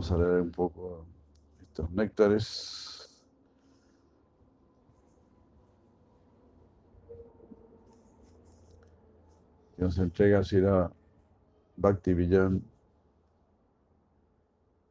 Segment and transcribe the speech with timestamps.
[0.00, 1.04] Vamos a leer un poco
[1.60, 3.22] estos néctares.
[9.76, 10.90] Que nos entrega Sira
[11.76, 12.64] Bhakti Villan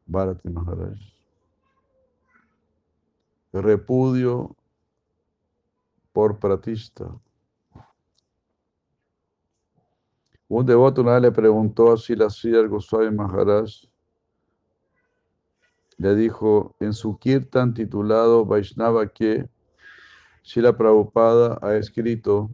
[0.06, 1.00] Bharati Maharaj.
[3.52, 4.56] Repudio
[6.14, 7.20] por pratista.
[10.48, 13.89] Un devoto una le preguntó a Sila Sridhar Goswami Maharaj
[16.00, 19.50] le dijo en su kirtan titulado Vaishnava que
[20.44, 22.50] Srila Prabhupada ha escrito,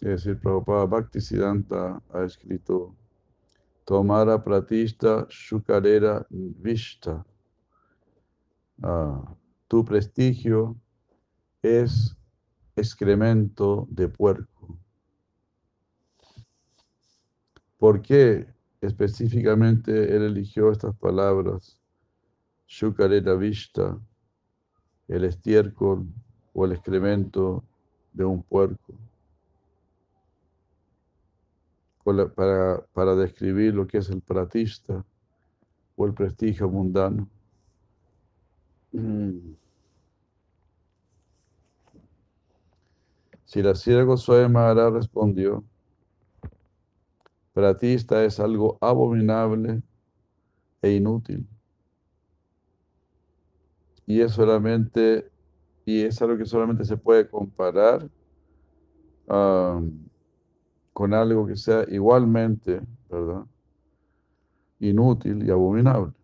[0.00, 2.94] es decir, Prabhupada Bhaktisiddhanta ha escrito
[3.84, 7.24] Tomara Pratista Shukarera Vishta.
[8.82, 9.34] Ah,
[9.66, 10.76] tu prestigio
[11.62, 12.14] es
[12.76, 14.78] excremento de puerco.
[17.78, 18.46] ¿Por qué
[18.82, 21.77] específicamente él eligió estas palabras?
[22.68, 23.98] Shukarera Vista,
[25.08, 26.06] el estiércol
[26.52, 27.64] o el excremento
[28.12, 28.92] de un puerco,
[32.04, 35.02] para, para describir lo que es el pratista
[35.96, 37.28] o el prestigio mundano.
[43.46, 45.64] Si la sierva Goswami Maharaj respondió,
[47.54, 49.82] pratista es algo abominable
[50.82, 51.48] e inútil
[54.08, 55.30] y es solamente,
[55.84, 58.08] y es algo que solamente se puede comparar
[60.94, 62.80] con algo que sea igualmente,
[63.10, 63.44] ¿verdad?
[64.80, 66.14] Inútil y abominable.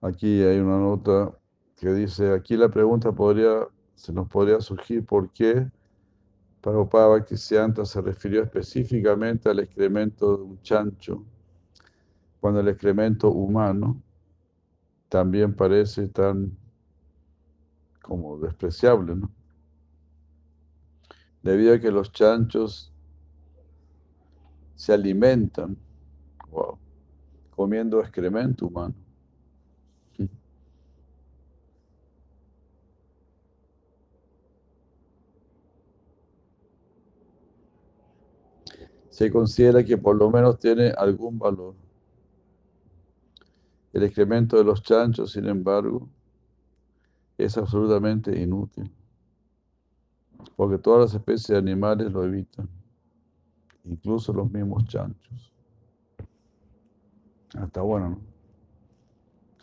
[0.00, 1.36] Aquí hay una nota
[1.76, 3.66] que dice, aquí la pregunta podría,
[3.96, 5.66] se nos podría surgir por qué
[6.62, 11.24] Prabhupada Bhaktisiddhanta se refirió específicamente al excremento de un chancho,
[12.40, 14.00] cuando el excremento humano
[15.08, 16.56] también parece tan
[18.00, 19.30] como despreciable, ¿no?
[21.42, 22.92] Debido a que los chanchos
[24.76, 25.76] se alimentan
[27.50, 28.94] comiendo excremento humano.
[39.12, 41.74] Se considera que por lo menos tiene algún valor.
[43.92, 46.08] El excremento de los chanchos, sin embargo,
[47.36, 48.90] es absolutamente inútil,
[50.56, 52.66] porque todas las especies de animales lo evitan,
[53.84, 55.52] incluso los mismos chanchos.
[57.54, 58.32] Hasta bueno, ¿no?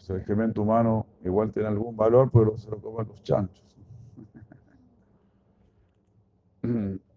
[0.09, 3.65] el excremento humano igual tiene algún valor, pero se lo comen los chanchos.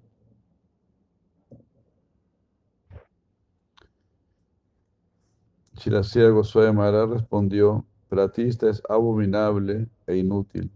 [5.83, 10.71] Shirasya Goswami Maharaj respondió, Pratista es abominable e inútil.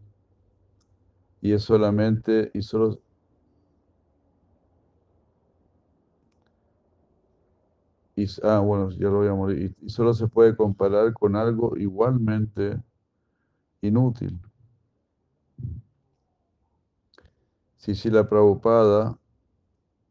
[1.40, 2.98] Y es solamente, y solo,
[8.42, 12.82] ah, bueno, ya lo voy a morir, y, solo se puede comparar con algo igualmente
[13.82, 14.40] inútil.
[17.76, 19.16] Si Shila Prabhupada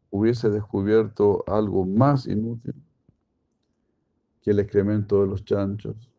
[0.09, 2.84] hubiese descubierto algo más inútil,
[4.45, 6.11] que el excremento de los chanchos,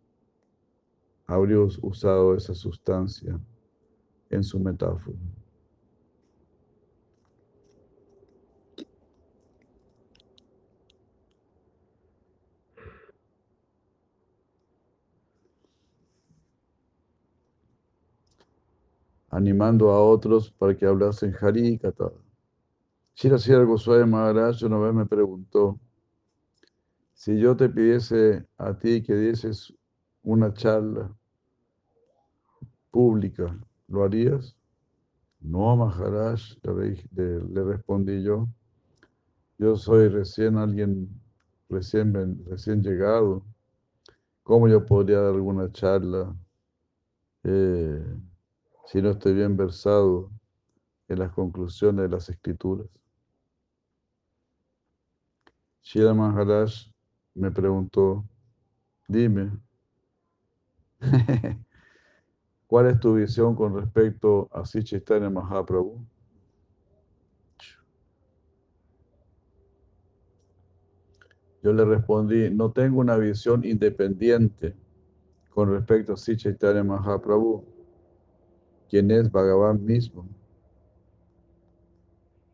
[1.28, 3.38] habría usado esa sustancia
[4.30, 5.16] en su metáfora.
[19.28, 22.10] animando a otros para que hablasen Harikata.
[23.14, 25.78] Shira Sira Goswami Maharaj una vez me preguntó,
[27.16, 29.72] si yo te pidiese a ti que dieses
[30.22, 31.10] una charla
[32.90, 33.58] pública,
[33.88, 34.54] ¿lo harías?
[35.40, 36.40] No, Maharaj,
[37.14, 38.46] le, respondí yo.
[39.58, 41.08] Yo soy recién alguien,
[41.70, 43.42] recién, recién llegado.
[44.42, 46.36] ¿Cómo yo podría dar alguna charla
[47.44, 48.04] eh,
[48.84, 50.30] si no estoy bien versado
[51.08, 52.88] en las conclusiones de las escrituras.
[55.82, 56.95] Shira Maharaj
[57.36, 58.24] me preguntó,
[59.06, 59.52] dime,
[62.66, 66.04] ¿cuál es tu visión con respecto a Sichaitanya Mahaprabhu?
[71.62, 74.76] Yo le respondí, no tengo una visión independiente
[75.50, 77.64] con respecto a Sri Chaitanya Mahaprabhu,
[78.88, 80.28] quien es Bhagavan mismo.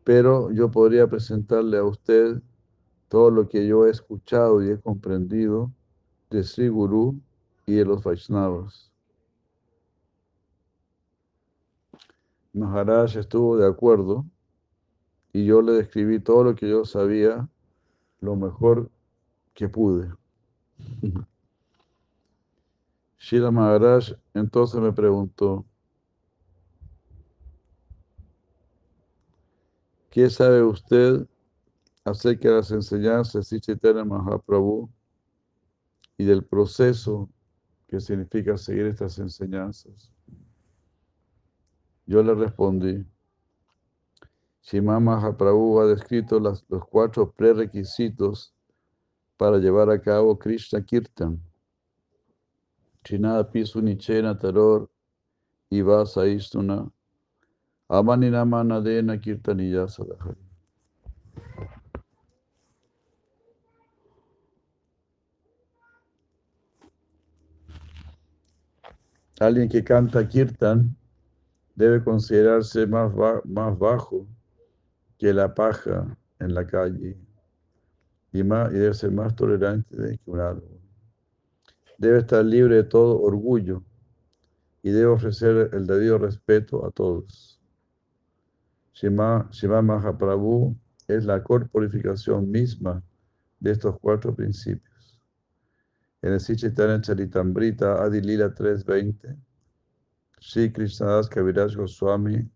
[0.03, 2.41] Pero yo podría presentarle a usted
[3.13, 5.71] todo lo que yo he escuchado y he comprendido
[6.31, 7.21] de Sri Guru
[7.67, 8.91] y de los Vaishnavas.
[12.53, 14.25] Maharaj estuvo de acuerdo
[15.31, 17.47] y yo le describí todo lo que yo sabía,
[18.19, 18.89] lo mejor
[19.53, 20.11] que pude.
[23.19, 25.63] Shila Maharaj entonces me preguntó,
[30.09, 31.27] ¿qué sabe usted
[32.03, 34.89] acerca de las enseñanzas de Chaitanya Mahaprabhu
[36.17, 37.29] y del proceso
[37.87, 40.11] que significa seguir estas enseñanzas?
[42.05, 43.05] Yo le respondí,
[44.61, 48.53] Shima Mahaprabhu ha descrito los cuatro prerequisitos
[49.37, 51.41] para llevar a cabo Krishna Kirtan.
[53.03, 54.89] Chinada Pisu Nichena Taror
[55.69, 56.89] Ivasa Istuna
[57.89, 60.42] Amanina Manadena Kirtaniya Sadahari.
[69.39, 70.95] Alguien que canta Kirtan
[71.75, 74.27] debe considerarse más, bajo
[75.17, 77.17] que la paja en la calle
[78.31, 80.79] y, debe ser más tolerante que un árbol.
[81.97, 83.83] Debe estar libre de todo orgullo
[84.81, 87.59] y debe ofrecer el debido respeto a todos.
[88.93, 90.75] Shima, Shima Mahaprabhu
[91.07, 93.01] es la corporificación misma
[93.59, 94.92] de estos cuatro principios.
[96.23, 99.35] En el Sichaitanya Charitambrita Adilila 3.20,
[100.39, 102.49] Sri Krishnadas Kaviraj Goswami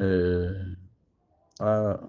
[0.00, 0.76] eh,
[1.60, 2.00] ha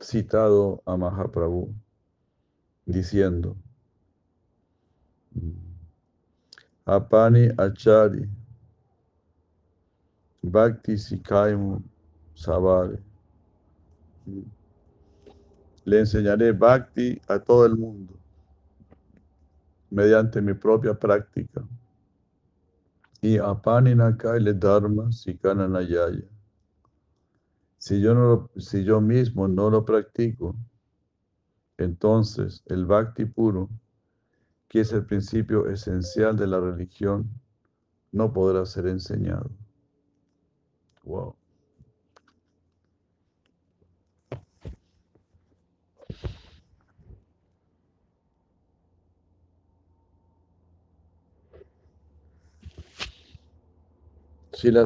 [0.00, 1.74] citado a Mahaprabhu
[2.86, 3.54] diciendo,
[6.86, 8.26] Apani Achari
[10.42, 11.82] Bhakti Sikaimu
[12.34, 13.02] Savare.
[15.84, 18.14] Le enseñaré Bhakti a todo el mundo
[19.94, 21.62] mediante mi propia práctica.
[23.22, 26.24] Y Apani Nakaile Dharma Sikana Nayaya.
[27.78, 30.56] Si yo, si yo mismo no lo practico,
[31.78, 33.68] entonces el bhakti puro,
[34.68, 37.30] que es el principio esencial de la religión,
[38.10, 39.50] no podrá ser enseñado.
[41.04, 41.36] Wow.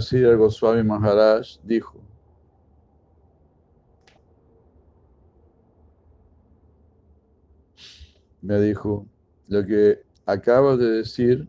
[0.00, 2.00] Sira Goswami Maharaj dijo,
[8.42, 9.06] me dijo,
[9.46, 11.48] lo que acabas de decir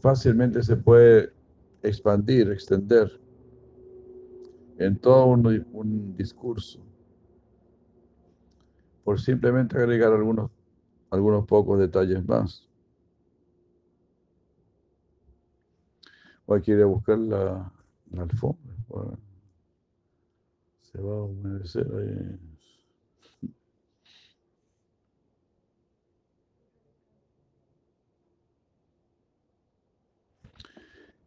[0.00, 1.32] fácilmente se puede
[1.82, 3.10] expandir, extender
[4.78, 6.78] en todo un, un discurso
[9.02, 10.48] por simplemente agregar algunos,
[11.10, 12.71] algunos pocos detalles más.
[16.46, 17.72] Voy a a buscar la,
[18.10, 18.74] la alfombra.
[20.82, 22.52] Se va a humedecer ahí.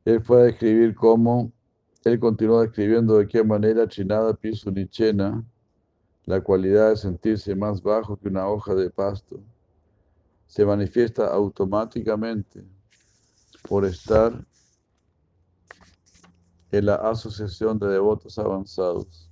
[0.05, 1.51] Él fue a describir cómo,
[2.03, 5.43] él continuó describiendo de qué manera Chinada Pisu Nichena,
[6.25, 9.39] la cualidad de sentirse más bajo que una hoja de pasto,
[10.45, 12.63] se manifiesta automáticamente
[13.67, 14.45] por estar
[16.77, 19.29] en la asociación de devotos avanzados.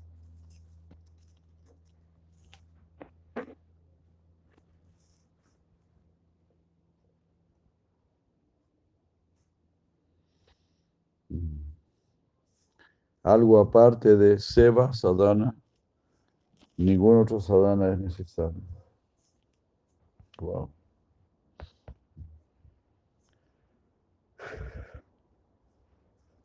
[13.23, 15.55] algo aparte de Seva Sadhana,
[16.77, 18.62] ningún otro sadhana es necesario.
[20.39, 20.69] Wow.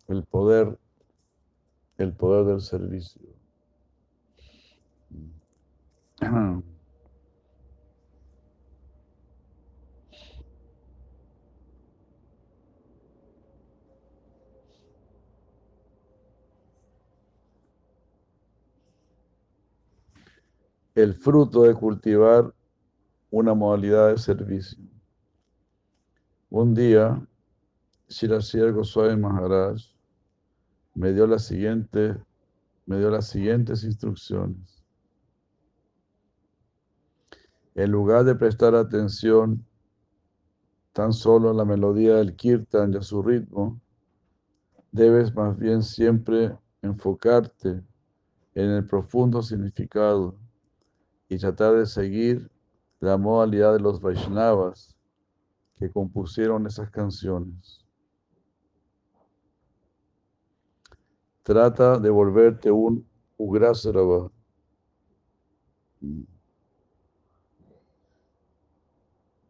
[0.07, 0.79] El poder,
[1.99, 3.21] el poder del servicio.
[20.95, 22.53] El fruto de cultivar
[23.31, 24.83] una modalidad de servicio.
[26.51, 27.25] Un día,
[28.09, 29.98] Shirasiergo Goswami Maharaj
[30.99, 32.17] me dio, la siguiente,
[32.87, 34.83] me dio las siguientes instrucciones.
[37.77, 39.65] En lugar de prestar atención
[40.93, 43.81] tan solo a la melodía del kirtan y a su ritmo,
[44.91, 47.81] debes más bien siempre enfocarte
[48.57, 50.35] en el profundo significado
[51.29, 52.51] y tratar de seguir
[52.99, 54.97] la modalidad de los Vaishnavas
[55.77, 57.88] que compusieron esas canciones.
[61.49, 63.07] Trata de volverte un
[63.39, 64.31] Ugrasarava.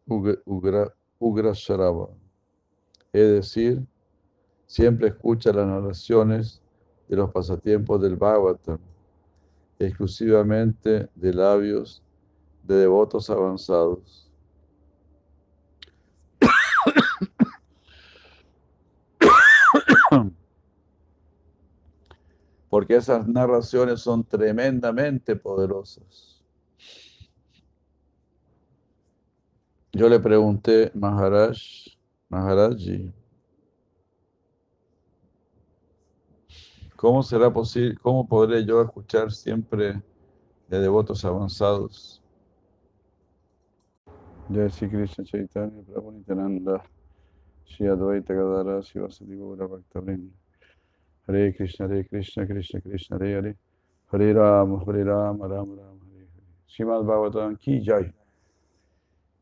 [0.07, 2.07] Ugra, Ugrasarava.
[3.11, 3.85] Es decir,
[4.65, 6.61] siempre escucha las narraciones
[7.09, 8.79] de los pasatiempos del Bhagavatam,
[9.77, 12.01] exclusivamente de labios
[12.63, 14.28] de devotos avanzados.
[22.69, 26.43] Porque esas narraciones son tremendamente poderosas.
[29.91, 31.57] Yo le pregunté, Maharaj,
[32.29, 33.11] Maharaji,
[36.95, 40.01] ¿cómo será posible, cómo podré yo escuchar siempre
[40.67, 42.21] de devotos avanzados?
[44.49, 46.83] Krishna Chaitanya Prabhu Nityananda
[47.65, 48.33] Shri Advaita
[51.29, 53.55] Hare Krishna Hare Krishna Krishna Krishna Hare Hare.
[54.11, 56.57] Hare Rama Hare Rama Rama Rama Hare Hare.
[56.67, 58.11] Srimad Bhagavatam Ki Jai.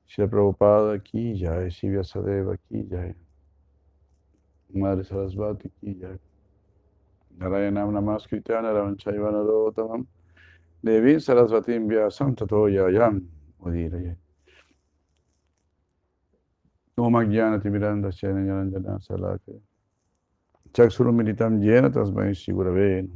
[0.05, 1.69] Shri Prabhupada Ki Jai.
[1.69, 3.15] Shri Vyasadeva Ki Jai.
[4.73, 6.19] Madre Sarasvati Ki Jai.
[7.39, 10.05] Narayanam Namaskritya Naravanchaiva Narotamam
[10.83, 13.25] Devin Sarasvatim Vyasam Tato Yayam
[13.63, 14.15] Udiraya
[16.97, 19.47] Om Ajnanatimiranda Shena
[21.11, 23.09] Militam Jena Tasmai Shigurave.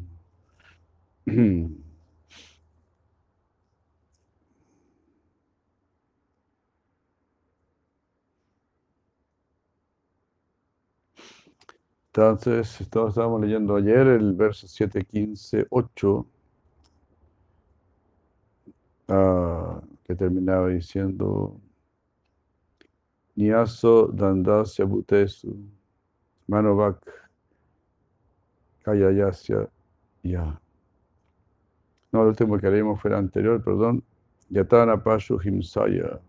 [12.13, 16.27] Entonces, estábamos leyendo ayer el verso 7, 15, 8,
[20.03, 21.60] que terminaba diciendo
[23.36, 25.56] Niaso Dandasya Bhutesu
[26.48, 27.31] Manovak
[28.84, 29.70] Kayayasya
[30.24, 30.60] Ya.
[32.12, 34.04] No, el último que leímos fue el anterior, perdón.
[34.50, 36.20] Yatana Pashu Himsaya.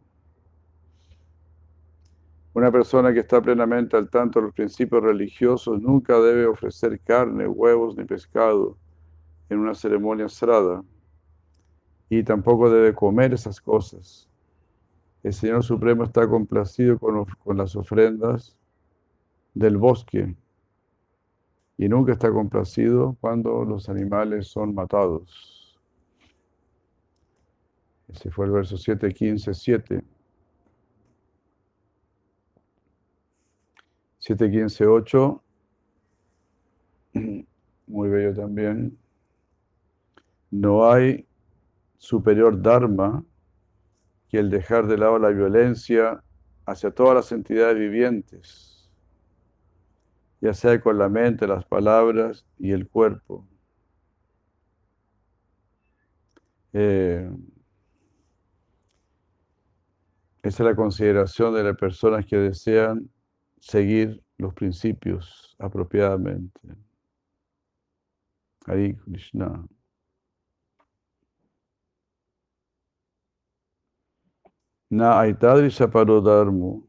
[2.54, 7.48] Una persona que está plenamente al tanto de los principios religiosos nunca debe ofrecer carne,
[7.48, 8.76] huevos ni pescado
[9.48, 10.84] en una ceremonia sagrada
[12.10, 14.28] y tampoco debe comer esas cosas.
[15.22, 18.56] El Señor Supremo está complacido con, con las ofrendas
[19.54, 20.36] del bosque
[21.78, 25.78] y nunca está complacido cuando los animales son matados.
[28.08, 30.04] Ese fue el verso 7, 15, 7.
[34.18, 35.42] 7, 15, 8.
[37.86, 38.96] Muy bello también.
[40.50, 41.26] No hay
[41.96, 43.24] superior Dharma
[44.28, 46.22] que el dejar de lado la violencia
[46.66, 48.71] hacia todas las entidades vivientes,
[50.42, 53.46] ya sea con la mente, las palabras y el cuerpo.
[56.72, 57.30] Eh,
[60.42, 63.08] esa es la consideración de las personas que desean
[63.60, 66.60] seguir los principios apropiadamente.
[68.66, 69.64] Hari Krishna.
[74.90, 76.88] Na aitadrisha parodharmo,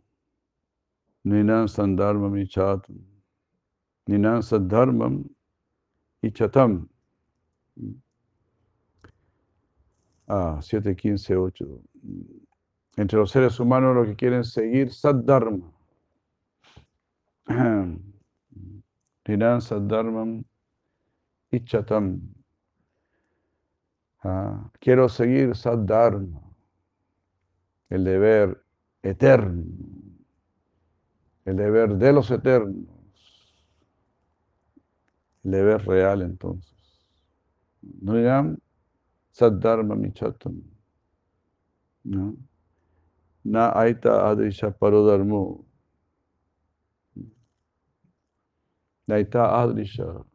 [1.23, 3.12] ninan sandharmam ichatam,
[4.07, 5.23] ninan sadharmam
[6.21, 6.87] ichatam.
[10.27, 11.81] Ah, 7, 15, 8.
[12.95, 15.71] Entre los seres humanos los que quieren seguir Saddharma.
[19.27, 20.43] Ninan Saddharmam
[21.51, 22.21] Ichatam.
[24.23, 26.41] Ah, quiero seguir Saddharma
[27.89, 28.63] el deber
[29.03, 29.65] eterno,
[31.45, 32.87] el deber de los eternos,
[35.43, 36.73] deber real entonces.
[38.01, 38.57] Nuyam
[39.31, 40.61] Saddharma Michatam.
[42.03, 42.35] ¿no?
[43.43, 45.65] Na Aita Adrisha Parodharmo.
[49.07, 50.25] Naita Adrisha.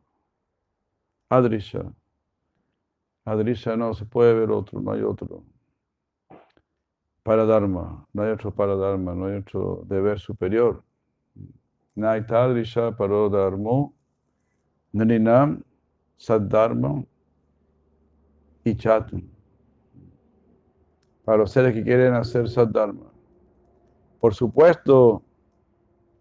[1.31, 1.95] Adrisha.
[3.25, 5.45] Adrisha no se puede ver otro, no hay otro.
[7.23, 10.83] Paradharma, no hay otro paradharma, no hay otro deber superior.
[11.95, 13.95] Naitadrisha parodharmo,
[14.99, 15.63] naninam
[16.17, 17.05] saddharma
[18.65, 19.23] y chatum.
[21.25, 23.07] Para los seres que quieren hacer saddharma.
[24.21, 25.23] Por supuesto,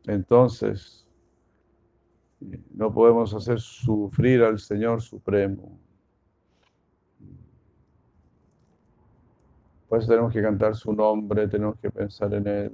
[0.06, 1.08] entonces,
[2.74, 5.80] no podemos hacer sufrir al Señor Supremo.
[9.90, 12.74] Por eso tenemos que cantar su nombre, tenemos que pensar en Él.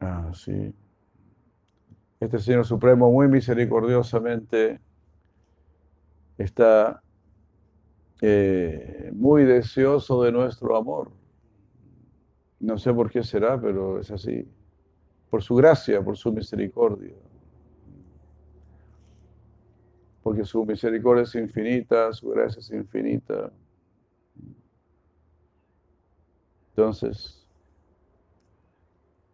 [0.00, 0.72] Ah, sí.
[2.20, 4.80] Este Señor Supremo muy misericordiosamente
[6.38, 7.02] está
[8.22, 11.10] eh, muy deseoso de nuestro amor.
[12.60, 14.48] No sé por qué será, pero es así.
[15.30, 17.14] Por su gracia, por su misericordia
[20.26, 23.52] porque su misericordia es infinita, su gracia es infinita.
[26.70, 27.46] Entonces,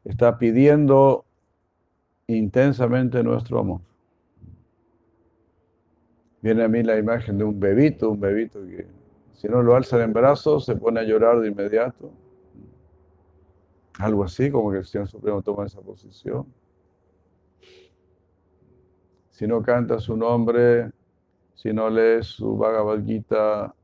[0.04, 1.24] está pidiendo
[2.36, 3.80] intensamente nuestro amor.
[6.40, 8.86] Viene a mí la imagen de un bebito, un bebito que
[9.32, 12.10] si no lo alzan en brazos se pone a llorar de inmediato.
[13.98, 16.46] Algo así, como que el Señor Supremo toma esa posición
[19.42, 20.92] si no cantas su nombre,
[21.54, 23.74] si no lees su Bhagavad Gita,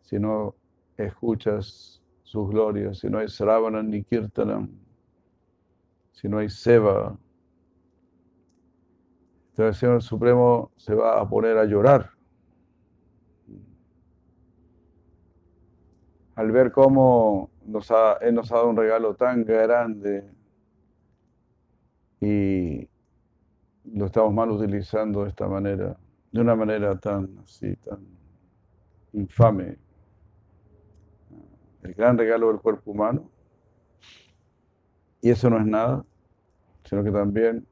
[0.00, 0.54] si no
[0.96, 4.70] escuchas sus glorias, si no hay Sravanam ni Kirtanam,
[6.12, 7.14] si no hay Seva,
[9.58, 12.12] entonces el Señor Supremo se va a poner a llorar.
[16.36, 20.30] Al ver cómo nos ha, Él nos ha dado un regalo tan grande
[22.20, 22.88] y
[23.84, 25.98] lo estamos mal utilizando de esta manera,
[26.30, 28.06] de una manera tan así, tan
[29.12, 29.76] infame.
[31.82, 33.28] El gran regalo del cuerpo humano.
[35.20, 36.04] Y eso no es nada,
[36.84, 37.66] sino que también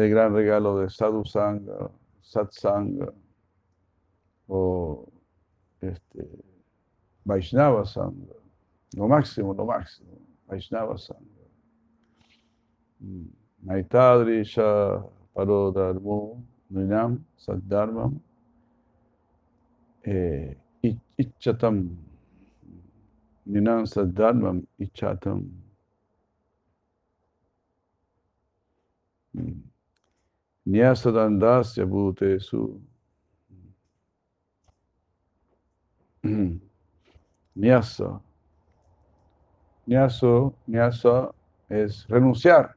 [0.00, 1.90] el gran regalo de Sadhu Sangha,
[2.22, 3.12] Satsanga
[4.48, 5.06] o
[5.80, 6.26] este,
[7.24, 8.34] Vaishnava Sangha.
[8.96, 11.40] Lo máximo, lo máximo, Vaishnava Sangha.
[13.02, 13.40] Mm.
[13.64, 15.04] Naitadrisha
[15.36, 18.18] Parodharmo Ninam Saddharmam
[20.04, 20.54] eh,
[21.18, 21.94] Ichatam
[23.48, 25.46] Ninam Saddharmam Ichatam
[30.70, 32.80] Nyasadandasya Bhutesu
[37.56, 38.20] Nyasa
[39.86, 41.34] Nyaso, Nyasa
[41.68, 42.76] es renunciar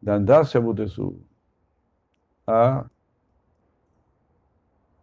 [0.00, 0.58] Dandarse
[2.46, 2.88] a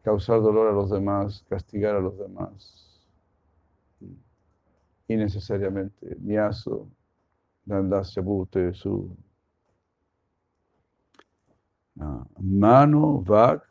[0.04, 3.00] causar dolor a los demás, castigar a los demás.
[5.08, 6.18] Innecesariamente.
[6.20, 6.88] Nyaso,
[7.66, 8.24] Dandasya
[8.74, 9.16] su
[12.40, 13.68] Mano, Vak,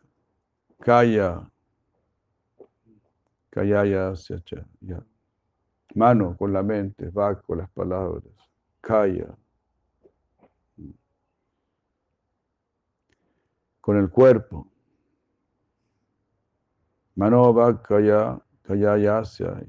[0.81, 1.49] Kaya.
[3.51, 5.03] Kaya ya.
[5.95, 8.25] Mano con la mente, Vak con las palabras.
[8.81, 9.35] Kaya.
[13.87, 14.67] con el cuerpo.
[17.15, 19.63] Manova Kaya Kaya Yasya.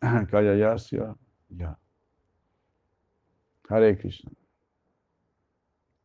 [0.30, 1.16] Kaya Yasya.
[1.50, 1.78] Ya.
[3.68, 4.37] Hare Krishna.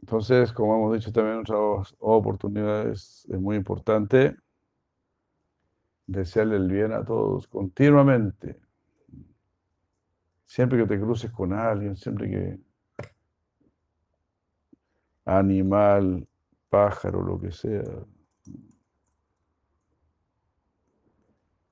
[0.04, 4.36] Entonces, como hemos dicho también en otras oportunidades, es muy importante
[6.06, 8.60] desearle el bien a todos continuamente.
[10.46, 12.60] Siempre que te cruces con alguien, siempre que
[15.24, 16.28] animal,
[16.68, 17.84] pájaro, lo que sea.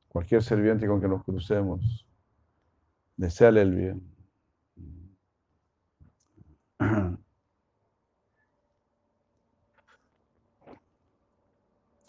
[0.07, 2.07] Cualquier serviente con que nos crucemos,
[3.17, 4.01] deseale el bien.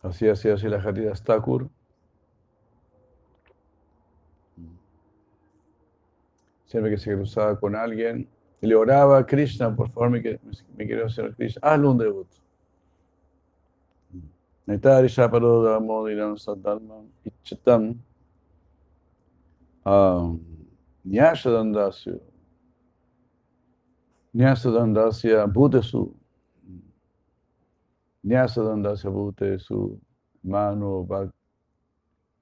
[0.02, 1.68] Así hacía así la Jarida Stakur.
[6.64, 8.28] Siempre que se cruzaba con alguien,
[8.60, 12.28] le oraba a Krishna, por favor, me, me quiero hacer Krishna, hazle un debut.
[14.66, 17.96] Netari Shaparoda Modiram Sadharma Ichatam
[21.04, 22.18] Nyashadandasya
[24.34, 25.52] Nyashadandasya
[28.24, 30.00] Nyasadanda Sabute Su
[30.42, 31.30] Mano Bhak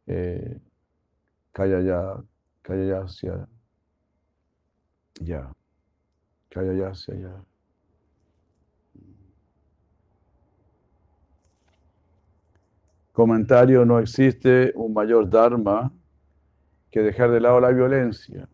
[0.07, 0.59] eh,
[1.53, 2.23] Kayaya
[2.63, 3.47] Kayayasya
[5.21, 5.53] Ya
[6.51, 7.45] Kayayasya Ya
[13.13, 15.93] Comentario, no existe un mayor dharma
[16.91, 18.49] que dejar de lado la violencia.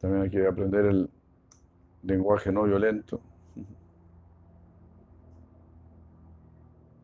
[0.00, 1.10] También hay que aprender el
[2.02, 3.20] lenguaje no violento.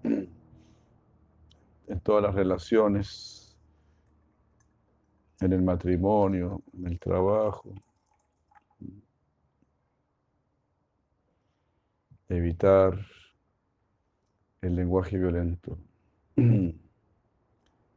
[0.05, 3.57] En todas las relaciones,
[5.41, 7.75] en el matrimonio, en el trabajo.
[12.29, 12.99] Evitar
[14.62, 15.79] el lenguaje violento.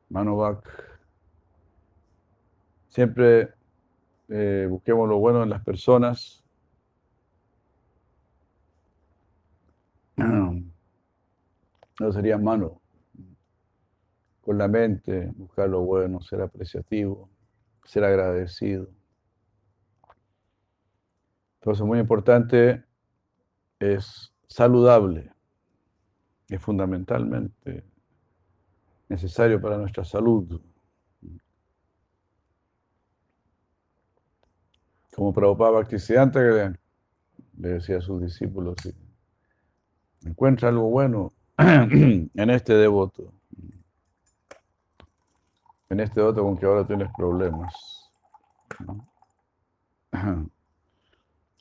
[0.10, 1.00] Manovak.
[2.89, 3.54] Siempre
[4.30, 6.44] eh, busquemos lo bueno en las personas.
[12.00, 12.82] No sería mano.
[14.42, 17.30] Con la mente, buscar lo bueno, ser apreciativo,
[17.84, 18.90] ser agradecido.
[21.60, 22.84] Entonces, muy importante
[23.80, 25.32] es saludable,
[26.48, 27.84] es fundamentalmente
[29.10, 30.62] necesario para nuestra salud.
[35.16, 36.42] Como Prabhupada Bhaktisiddhanta
[37.58, 38.76] le decía a sus discípulos,
[40.26, 43.32] encuentra algo bueno en este devoto,
[45.89, 47.74] en este devoto con que ahora tienes problemas.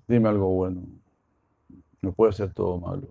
[0.08, 0.82] Dime algo bueno,
[2.02, 3.06] no puede ser todo malo.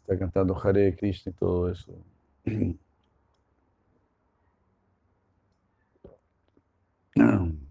[0.00, 1.92] Está cantando Hare Krishna y todo eso.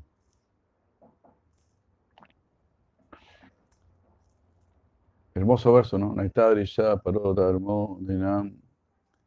[5.35, 6.15] Hermoso verso, ¿no?
[6.15, 8.55] Naitadrisha parodharmo dinam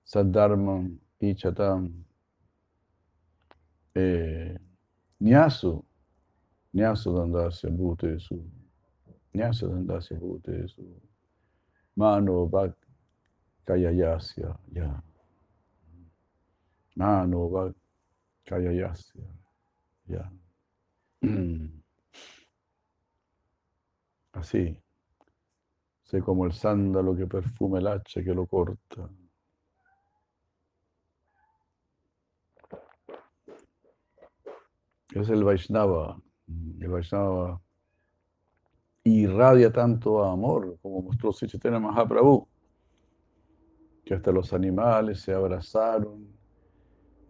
[0.05, 1.93] saddharmam ichatam.
[5.21, 5.85] Nyasu,
[6.73, 8.41] nyasu dandasya bhutesu,
[9.35, 10.83] nyasu dandasya bhutesu,
[11.97, 12.73] mano bhak
[13.67, 15.03] kayayasya, ya.
[16.97, 17.75] Mano bhak
[18.47, 19.27] kayayasya,
[20.09, 20.31] ya.
[24.33, 24.88] Así.
[26.09, 29.11] Sé como el sándalo que perfuma el hacha que lo corta.
[35.15, 36.19] Es el Vaishnava.
[36.81, 37.61] El Vaishnava
[39.05, 42.49] irradia tanto amor, como mostró Sichitena Mahaprabhu,
[44.03, 46.27] que hasta los animales se abrazaron,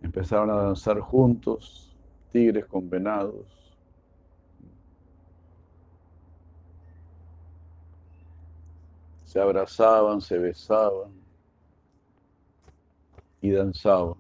[0.03, 1.97] empezaron a danzar juntos,
[2.31, 3.58] tigres con venados.
[9.29, 11.13] Se abrazaban, se besaban
[13.43, 14.17] y danzaban.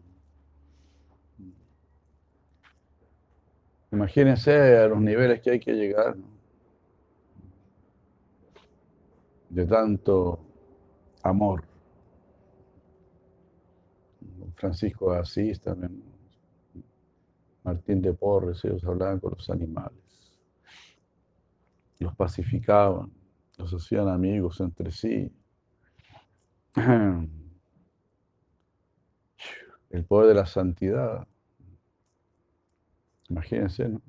[3.90, 6.14] Imagínense a los niveles que hay que llegar,
[9.48, 10.40] de tanto
[11.22, 11.64] amor.
[14.56, 16.02] Francisco de Asís también,
[17.64, 20.36] Martín de Porres, ellos hablaban con los animales,
[21.98, 23.17] los pacificaban
[23.58, 25.30] los hacían amigos entre sí.
[29.90, 31.26] El poder de la santidad.
[33.28, 34.00] Imagínense, ¿no?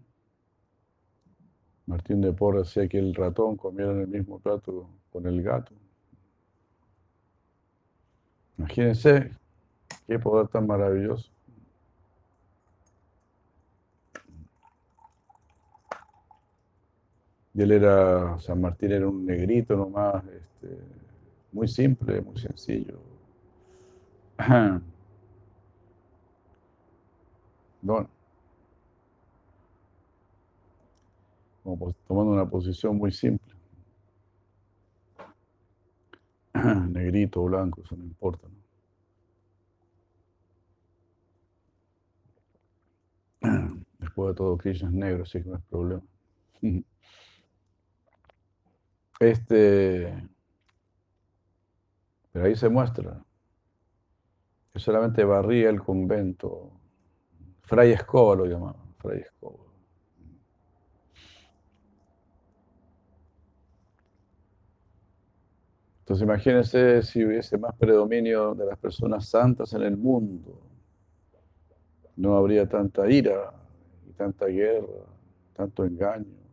[1.85, 5.73] Martín de Porres decía que el ratón comiera en el mismo plato con el gato.
[8.59, 9.31] Imagínense
[10.05, 11.31] qué poder tan maravilloso.
[17.59, 20.79] Y él era, San Martín era un negrito nomás, este,
[21.51, 22.97] muy simple, muy sencillo.
[31.61, 33.53] Como tomando una posición muy simple.
[36.93, 38.47] Negrito, blanco, eso no importa.
[43.41, 43.75] ¿no?
[43.99, 46.03] Después de todo, Krishna es negro, así que no es problema.
[49.19, 50.13] Este,
[52.31, 53.21] pero ahí se muestra
[54.71, 56.71] que solamente barría el convento.
[57.63, 59.65] Fray Escoba lo llamaban, Fray Escoba.
[65.99, 70.59] Entonces imagínense si hubiese más predominio de las personas santas en el mundo.
[72.15, 73.53] No habría tanta ira
[74.09, 75.05] y tanta guerra,
[75.53, 76.48] tanto engaño.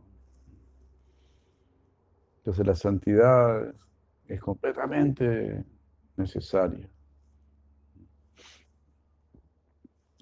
[2.46, 3.74] Entonces la santidad
[4.28, 5.64] es completamente
[6.16, 6.88] necesaria.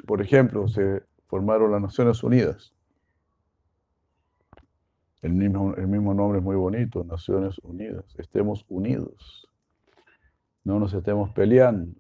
[0.07, 2.73] Por ejemplo, se formaron las Naciones Unidas.
[5.21, 8.07] El mismo, el mismo nombre es muy bonito, Naciones Unidas.
[8.17, 9.47] Estemos unidos.
[10.65, 11.93] no nos estemos peleando.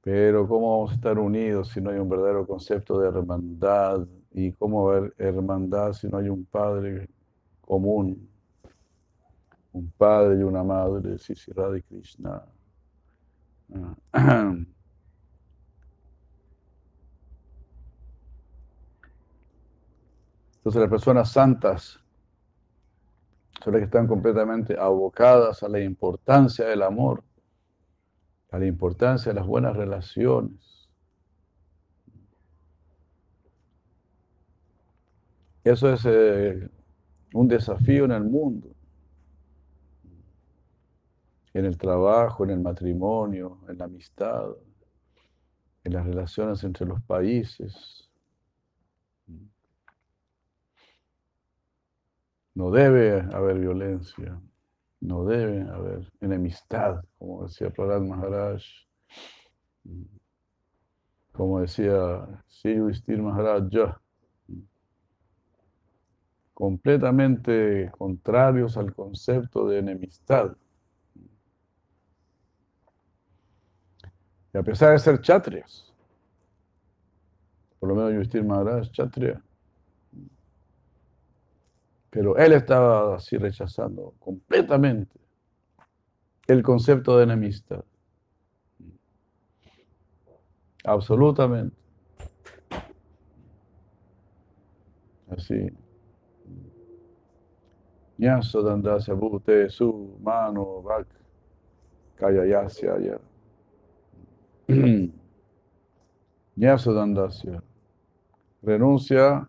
[0.00, 4.04] Pero ¿cómo vamos a estar unidos si no hay un verdadero concepto de hermandad?
[4.32, 7.08] ¿Y cómo haber hermandad si no hay un padre
[7.70, 8.28] común?
[9.72, 12.44] Un padre y una madre, Sisi Radha Krishna.
[20.56, 22.00] Entonces las personas santas
[23.62, 27.22] son las que están completamente abocadas a la importancia del amor,
[28.50, 30.88] a la importancia de las buenas relaciones.
[35.62, 36.68] Eso es eh,
[37.34, 38.68] un desafío en el mundo,
[41.52, 44.50] en el trabajo, en el matrimonio, en la amistad,
[45.84, 48.08] en las relaciones entre los países.
[52.54, 54.40] No debe haber violencia,
[55.00, 58.62] no debe haber enemistad, como decía Prahlad Maharaj,
[61.32, 63.70] como decía Sri Maharaj,
[66.60, 70.54] completamente contrarios al concepto de enemistad.
[74.52, 75.90] Y a pesar de ser chatrias,
[77.78, 79.42] por lo menos Yudhishthir Maharaj, chatria,
[82.10, 85.18] pero él estaba así rechazando completamente
[86.46, 87.86] el concepto de enemistad.
[90.84, 91.74] Absolutamente.
[95.30, 95.70] Así.
[98.20, 101.06] Nyaso dandasya bhute su mano vak
[102.18, 103.18] kayayasya ya.
[106.56, 107.62] Nyaso dandasya.
[108.62, 109.48] Renuncia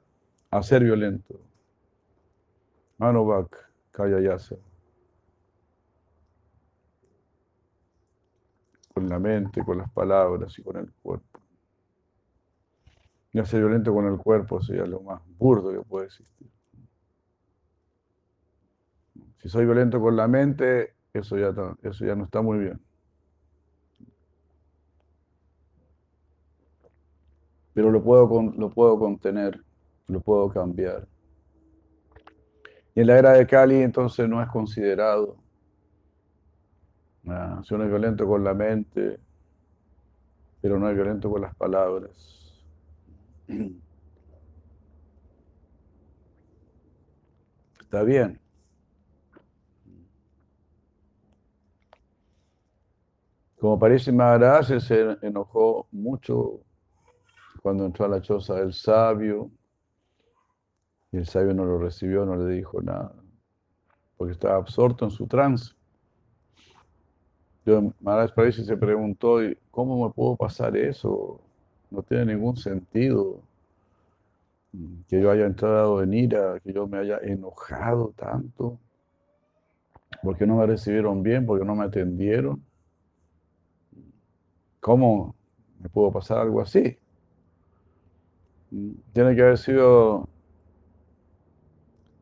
[0.49, 1.35] a ser violento.
[2.97, 4.55] Manovak Kayayasa.
[8.93, 11.39] Con la mente, con las palabras y con el cuerpo.
[13.33, 16.49] Y ser violento con el cuerpo sería lo más burdo que puede existir.
[19.41, 21.51] Si soy violento con la mente, eso ya,
[21.81, 22.79] eso ya no está muy bien.
[27.73, 29.59] Pero lo puedo, lo puedo contener,
[30.07, 31.07] lo puedo cambiar.
[32.93, 35.37] Y en la era de Cali entonces no es considerado.
[37.63, 39.19] Si uno es violento con la mente,
[40.61, 42.61] pero no es violento con las palabras.
[47.81, 48.39] Está bien.
[53.61, 56.61] Como parece Maharaj, se enojó mucho
[57.61, 59.51] cuando entró a la choza del sabio
[61.11, 63.13] y el sabio no lo recibió, no le dijo nada,
[64.17, 65.75] porque estaba absorto en su trance.
[67.63, 69.37] Yo, Maharaj Parisi se preguntó,
[69.69, 71.39] ¿cómo me pudo pasar eso?
[71.91, 73.43] No tiene ningún sentido
[75.07, 78.79] que yo haya entrado en ira, que yo me haya enojado tanto,
[80.23, 82.70] porque no me recibieron bien, porque no me atendieron.
[84.81, 85.35] ¿Cómo
[85.79, 86.97] me pudo pasar algo así?
[89.13, 90.27] Tiene que haber sido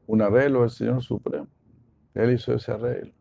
[0.07, 1.47] un arreglo del Señor Supremo.
[2.13, 3.13] Él hizo ese arreglo.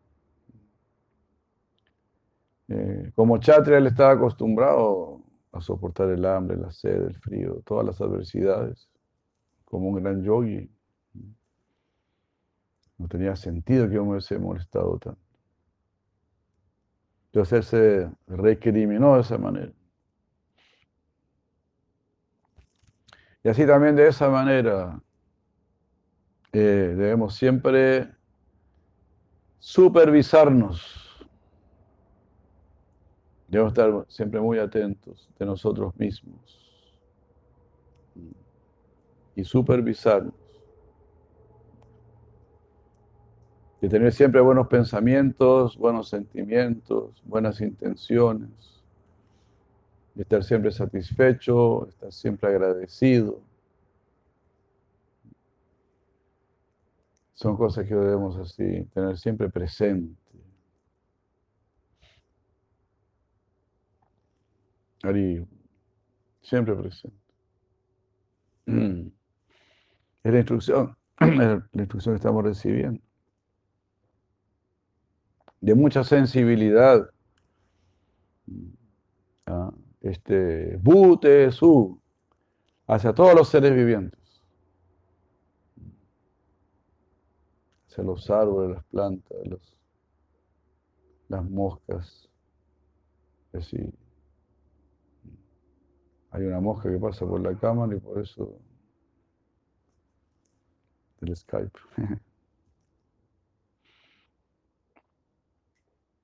[2.67, 5.21] Eh, como Chatria, él estaba acostumbrado
[5.53, 8.89] a soportar el hambre, la sed, el frío, todas las adversidades,
[9.63, 10.69] como un gran yogi.
[12.97, 15.28] No tenía sentido que yo me hubiese molestado tanto.
[17.31, 19.71] Entonces él se recriminó de esa manera.
[23.43, 24.99] Y así también de esa manera
[26.51, 28.09] eh, debemos siempre
[29.59, 31.27] supervisarnos.
[33.47, 36.59] Debemos estar siempre muy atentos de nosotros mismos
[39.35, 40.48] y supervisarnos.
[43.81, 48.49] Y tener siempre buenos pensamientos, buenos sentimientos, buenas intenciones.
[50.15, 53.41] Y estar siempre satisfecho, estar siempre agradecido.
[57.33, 60.13] Son cosas que debemos así tener siempre presente.
[65.03, 65.47] Ari,
[66.41, 67.17] siempre presente.
[70.21, 73.01] Es la instrucción, la instrucción que estamos recibiendo.
[75.61, 77.09] De mucha sensibilidad.
[79.45, 79.71] ¿ah?
[80.01, 81.99] Este, bute su
[82.87, 84.19] hacia todos los seres vivientes.
[88.03, 89.77] los árboles, las plantas, los,
[91.27, 92.29] las moscas.
[93.51, 93.91] Decir,
[96.31, 98.59] hay una mosca que pasa por la cámara y por eso
[101.21, 101.79] el Skype.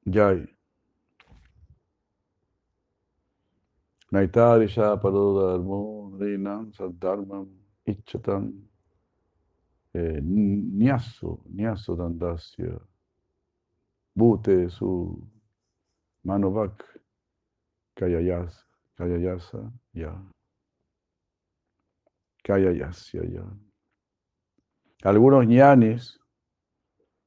[0.08, 0.46] Jai.
[4.12, 7.48] Naitari Shapadodharmo Rinam Sadharmam
[7.88, 8.54] Ichatam
[9.94, 12.80] eh, Nyaso Nyaso Dandasya
[14.16, 15.20] Bute su
[16.24, 16.84] Manovak
[17.98, 18.64] Kayayasa
[18.98, 20.14] Kayayasa ya
[22.44, 23.44] Kayayasya ya
[25.04, 26.20] Algunos ñanis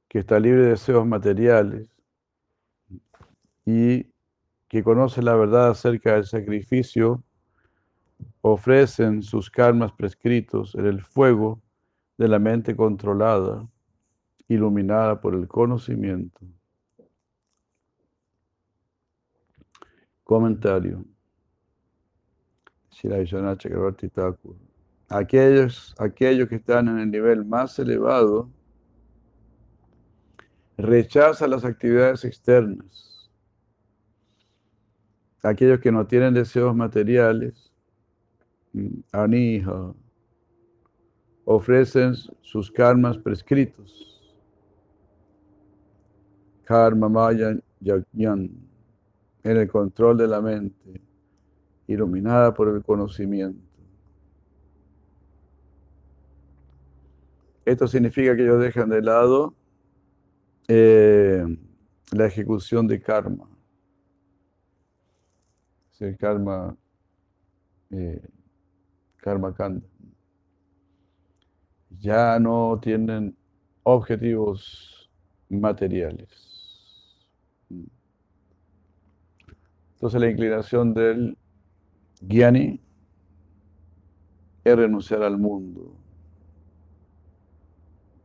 [0.07, 1.87] que está libre de deseos materiales
[3.69, 4.11] y
[4.67, 7.23] que conocen la verdad acerca del sacrificio,
[8.41, 11.61] ofrecen sus karmas prescritos en el fuego
[12.17, 13.67] de la mente controlada,
[14.47, 16.39] iluminada por el conocimiento.
[20.23, 21.05] Comentario.
[25.09, 28.49] Aquellos, aquellos que están en el nivel más elevado
[30.77, 33.08] rechazan las actividades externas
[35.43, 37.71] aquellos que no tienen deseos materiales,
[38.73, 39.93] mm, anija,
[41.45, 44.05] ofrecen sus karmas prescritos.
[46.63, 48.51] Karma Maya Yajnan,
[49.43, 51.01] en el control de la mente,
[51.87, 53.59] iluminada por el conocimiento.
[57.65, 59.53] Esto significa que ellos dejan de lado
[60.67, 61.43] eh,
[62.11, 63.47] la ejecución de karma
[65.99, 66.75] el karma,
[67.91, 68.21] eh,
[69.17, 69.85] karma kanda.
[71.99, 73.35] Ya no tienen
[73.83, 75.09] objetivos
[75.49, 76.29] materiales.
[79.95, 81.37] Entonces la inclinación del
[82.21, 82.79] Gyani
[84.63, 85.93] es renunciar al mundo.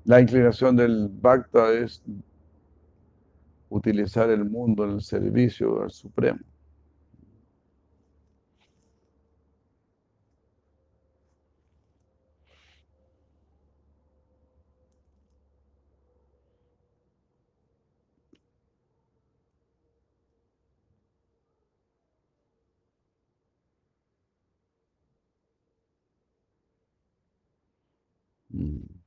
[0.04, 2.02] La inclinación del Bhakta es
[3.70, 6.38] utilizar el mundo en el servicio al Supremo.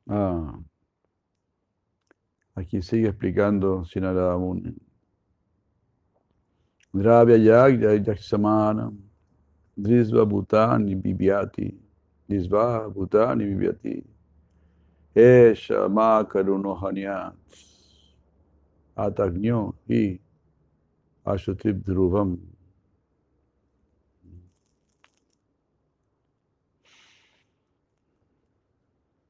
[0.09, 0.59] Ah.
[2.67, 4.75] Aquí sigue explicando Sinarada Muni.
[6.93, 8.91] Dravya Yagya Yaksamana
[9.73, 11.73] Drisva Bhutani Bibyati
[12.27, 14.03] Drisva Bhutani Bibyati
[15.15, 17.35] Esha Ma Karuno Hanyat
[18.97, 20.19] Atagnyo Hi
[21.25, 22.37] Ashutrip Dhruvam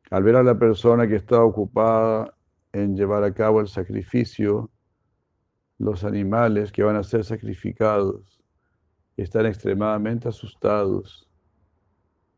[0.09, 2.36] Al ver a la persona que está ocupada
[2.77, 4.69] en llevar a cabo el sacrificio,
[5.79, 8.39] los animales que van a ser sacrificados
[9.15, 11.27] están extremadamente asustados,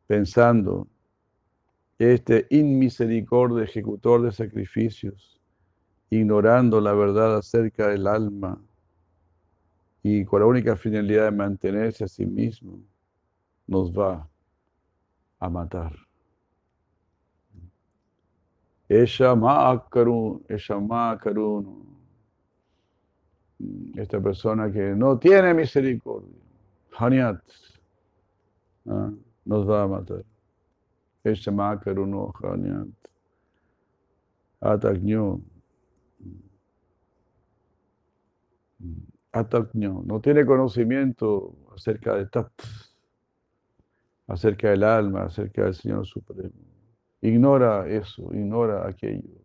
[0.08, 0.88] pensando
[1.98, 5.42] este inmisericordia ejecutor de sacrificios,
[6.10, 8.62] ignorando la verdad acerca del alma
[10.02, 12.82] y con la única finalidad de mantenerse a sí mismo,
[13.68, 14.28] nos va
[15.40, 16.09] a matar.
[18.90, 19.36] Ella
[23.96, 26.34] Esta persona que no tiene misericordia.
[26.98, 27.40] Hanyat.
[28.88, 29.12] ¿ah?
[29.46, 30.26] Nos va a matar.
[31.24, 32.88] Ella Makaruno Hanyat.
[34.60, 35.40] Atakño.
[39.32, 40.02] Atakño.
[40.04, 42.52] No tiene conocimiento acerca de Tat.
[44.28, 46.79] Acerca del alma, acerca del Señor Supremo.
[47.22, 49.40] Ignora eso, ignora aquello.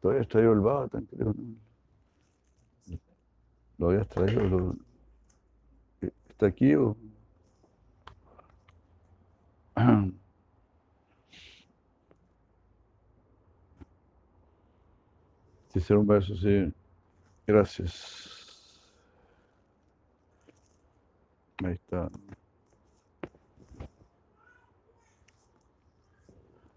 [0.00, 1.34] Todavía has traído el bata, creo.
[3.78, 4.76] Lo habías traído.
[6.28, 6.96] ¿está aquí o...?
[15.96, 16.72] Un beso, sí.
[17.46, 18.80] Gracias.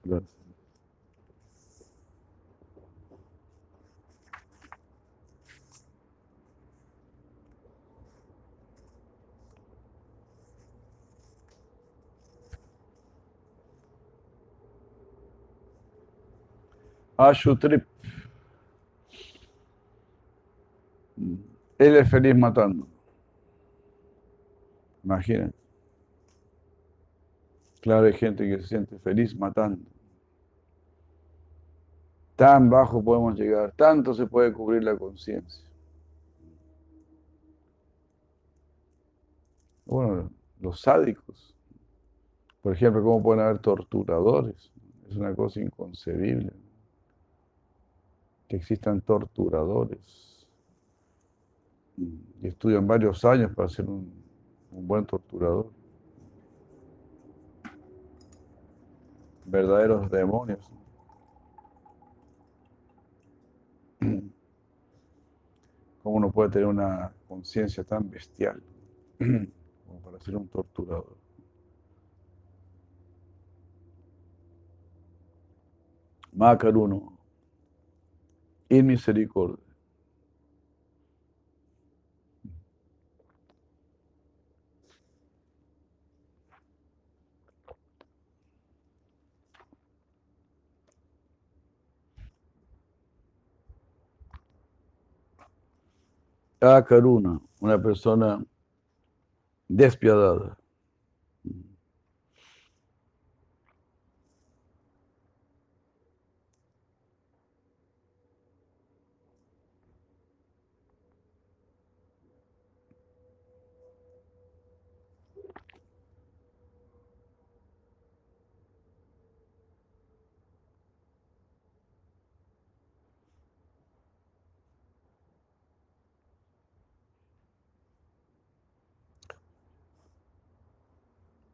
[0.03, 0.40] Gracias.
[17.29, 17.85] Ashutrip.
[21.77, 22.87] Él es feliz matando.
[25.03, 25.53] Imagínate.
[27.81, 29.83] Claro, hay gente que se siente feliz matando.
[32.35, 35.67] Tan bajo podemos llegar, tanto se puede cubrir la conciencia.
[39.85, 41.55] Bueno, los sádicos,
[42.61, 44.71] por ejemplo, ¿cómo pueden haber torturadores?
[45.09, 46.53] Es una cosa inconcebible.
[48.51, 50.45] Que existan torturadores.
[51.95, 54.11] Y estudian varios años para ser un,
[54.71, 55.71] buen torturador.
[59.45, 60.69] Verdaderos demonios.
[66.03, 68.61] ¿Cómo uno puede tener una conciencia tan bestial
[69.17, 71.15] como para ser un torturador?
[76.33, 77.20] Macaruno,
[78.71, 79.65] inmisericordia.
[96.61, 98.39] Akaruna, una persona
[99.67, 100.57] despiadada.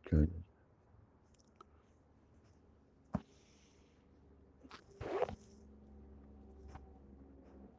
[0.05, 0.27] Okay.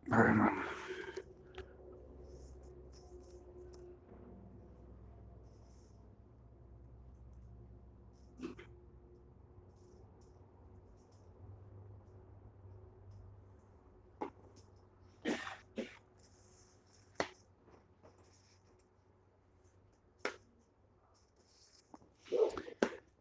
[0.09, 0.51] Bueno.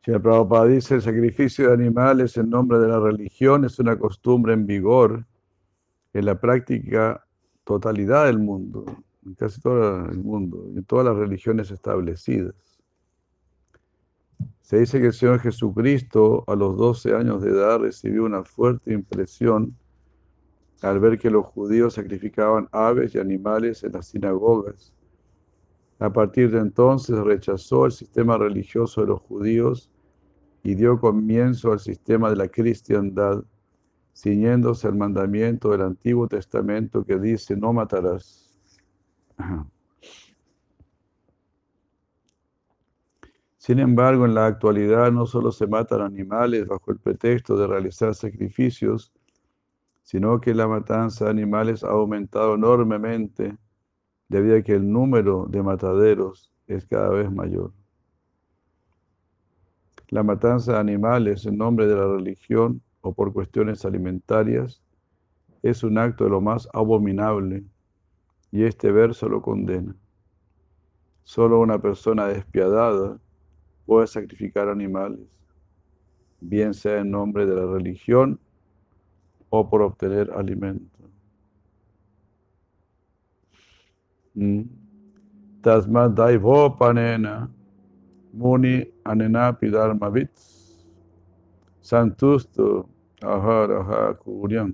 [0.08, 4.54] Srila Prabhupada dice, el sacrificio de animales en nombre de la religión es una costumbre
[4.54, 5.26] en vigor
[6.14, 7.28] en la práctica
[7.66, 8.86] totalidad del mundo,
[9.26, 12.56] en casi todo el mundo, en todas las religiones establecidas.
[14.62, 18.94] Se dice que el Señor Jesucristo a los 12 años de edad recibió una fuerte
[18.94, 19.76] impresión
[20.84, 24.94] al ver que los judíos sacrificaban aves y animales en las sinagogas.
[26.00, 29.92] A partir de entonces rechazó el sistema religioso de los judíos
[30.64, 33.44] y dio comienzo al sistema de la cristiandad,
[34.16, 38.60] ciñéndose al mandamiento del Antiguo Testamento que dice, no matarás.
[43.58, 48.16] Sin embargo, en la actualidad no solo se matan animales bajo el pretexto de realizar
[48.16, 49.12] sacrificios,
[50.04, 53.58] sino que la matanza de animales ha aumentado enormemente
[54.30, 57.74] debido a que el número de mataderos es cada vez mayor.
[60.10, 64.82] La matanza de animales en nombre de la religión o por cuestiones alimentarias
[65.64, 67.64] es un acto de lo más abominable
[68.52, 69.96] y este verso lo condena.
[71.24, 73.20] Solo una persona despiadada
[73.86, 75.20] puede sacrificar animales,
[76.40, 78.40] bien sea en nombre de la religión
[79.50, 80.98] o por obtener alimento.
[84.36, 84.64] Mm.
[88.38, 90.42] Muni anenapi dharmavits
[91.82, 92.88] santusto
[93.22, 94.74] aharaha kuryam.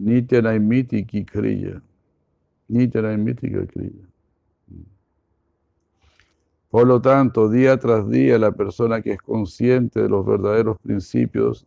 [0.00, 1.80] Nitya naimiti ki kriya.
[2.68, 4.06] Nitya naimiti ki kriya.
[6.70, 11.66] Por lo tanto, día tras día, la persona que es consciente de los verdaderos principios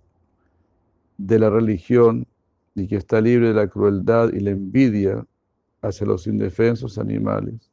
[1.17, 2.25] de la religión
[2.73, 5.25] y que está libre de la crueldad y la envidia
[5.81, 7.72] hacia los indefensos animales,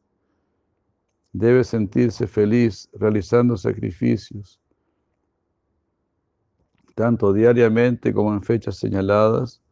[1.32, 4.60] debe sentirse feliz realizando sacrificios,
[6.94, 9.62] tanto diariamente como en fechas señaladas,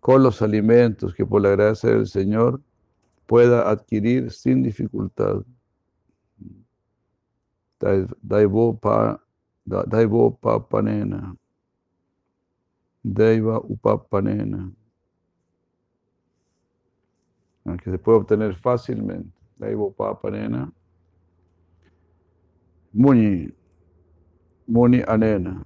[0.00, 2.62] con los alimentos que por la gracia del Señor
[3.26, 5.42] pueda adquirir sin dificultad.
[10.40, 11.36] Papanena.
[13.02, 14.72] Daiva upapanena.
[17.84, 19.30] Que se puede obtener fácilmente.
[19.96, 20.72] Papanena.
[22.92, 23.48] Muni,
[24.66, 25.64] Muni Anena.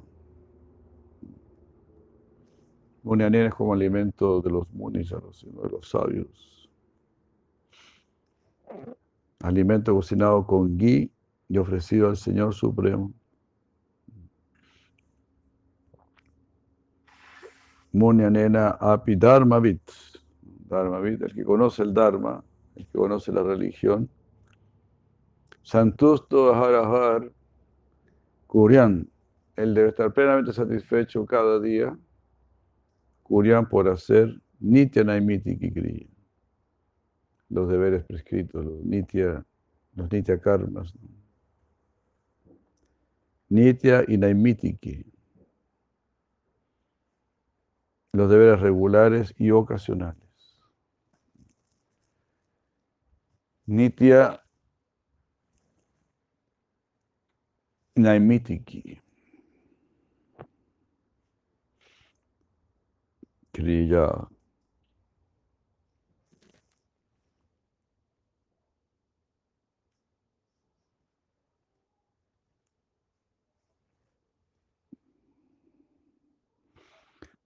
[3.03, 6.71] Munyanena es como alimento de los munis, de los sabios.
[9.41, 11.11] Alimento cocinado con ghee
[11.49, 13.13] y ofrecido al Señor Supremo.
[17.93, 19.83] Munyanena api dharmavit.
[20.69, 22.43] Dharmavit, el que conoce el dharma,
[22.77, 24.09] el que conoce la religión.
[25.63, 27.31] Santusto Harahar
[28.47, 29.09] Kurian,
[29.57, 31.97] él debe estar plenamente satisfecho cada día.
[33.23, 36.07] Kurian por hacer Nitya Naimiti Kikriya.
[37.49, 39.45] Los deberes prescritos, los Nitya,
[39.95, 40.93] los Nitya karmas.
[43.53, 45.05] Nitya y Naimitiki.
[48.13, 50.27] Los deberes regulares y ocasionales.
[53.67, 54.42] Nitya
[57.97, 59.01] Naimitiki.
[63.53, 64.29] Kriya.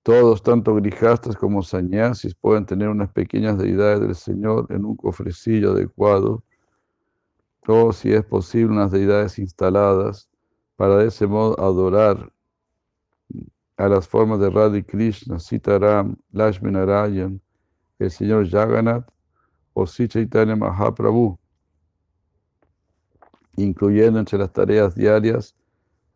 [0.05, 5.73] Todos, tanto grijastas como sañasis, pueden tener unas pequeñas deidades del Señor en un cofrecillo
[5.73, 6.45] adecuado,
[7.67, 10.31] o si es posible, unas deidades instaladas
[10.77, 12.33] para de ese modo adorar
[13.77, 17.41] a las formas de Radha Krishna, Sitaram, Lakshmi Narayan,
[17.99, 19.09] el señor Jagannath
[19.75, 21.39] o Sri Chaitanya Mahaprabhu,
[23.57, 25.55] incluyendo entre las tareas diarias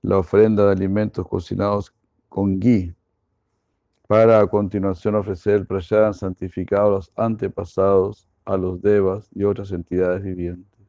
[0.02, 1.94] la ofrenda de alimentos cocinados
[2.28, 2.94] con ghee,
[4.06, 10.22] para a continuación ofrecer el santificado a los antepasados, a los devas y otras entidades
[10.22, 10.80] vivientes.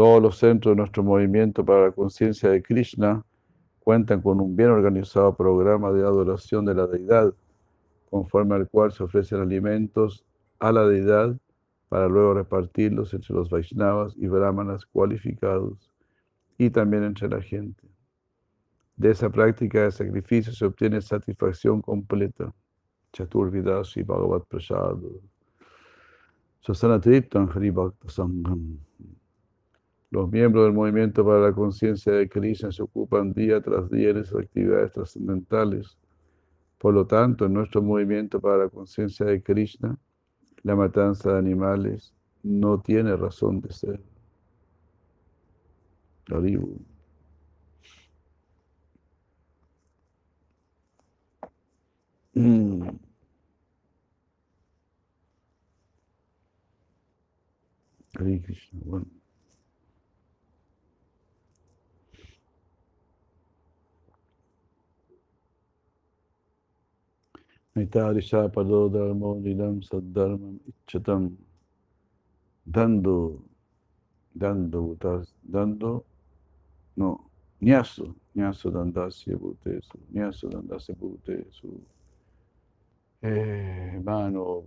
[0.00, 3.22] Todos los centros de nuestro movimiento para la conciencia de Krishna
[3.80, 7.34] cuentan con un bien organizado programa de adoración de la deidad,
[8.08, 10.24] conforme al cual se ofrecen alimentos
[10.58, 11.36] a la deidad
[11.90, 15.92] para luego repartirlos entre los Vaishnavas y Brahmanas cualificados
[16.56, 17.86] y también entre la gente.
[18.96, 22.54] De esa práctica de sacrificio se obtiene satisfacción completa.
[23.12, 24.96] Chaturvidasi Bhagavat Prasad.
[26.62, 27.74] Sasana Hari
[28.06, 28.78] Sangham.
[30.10, 34.18] Los miembros del movimiento para la conciencia de Krishna se ocupan día tras día en
[34.18, 35.96] esas actividades trascendentales.
[36.78, 39.96] Por lo tanto, en nuestro movimiento para la conciencia de Krishna,
[40.62, 44.00] la matanza de animales no tiene razón de ser.
[46.30, 46.80] Haribu.
[52.34, 52.98] Mm.
[58.12, 59.19] Krishna, bueno.
[67.80, 71.36] Mitarisha pado dharmo nilam saddharmam ichatam.
[72.66, 73.42] Dando,
[74.34, 74.96] dando,
[75.42, 76.04] dando,
[76.96, 81.80] no, nyaso, nyaso dandasya bhutesu, nyaso dandasya bhutesu,
[83.22, 84.62] eh, mano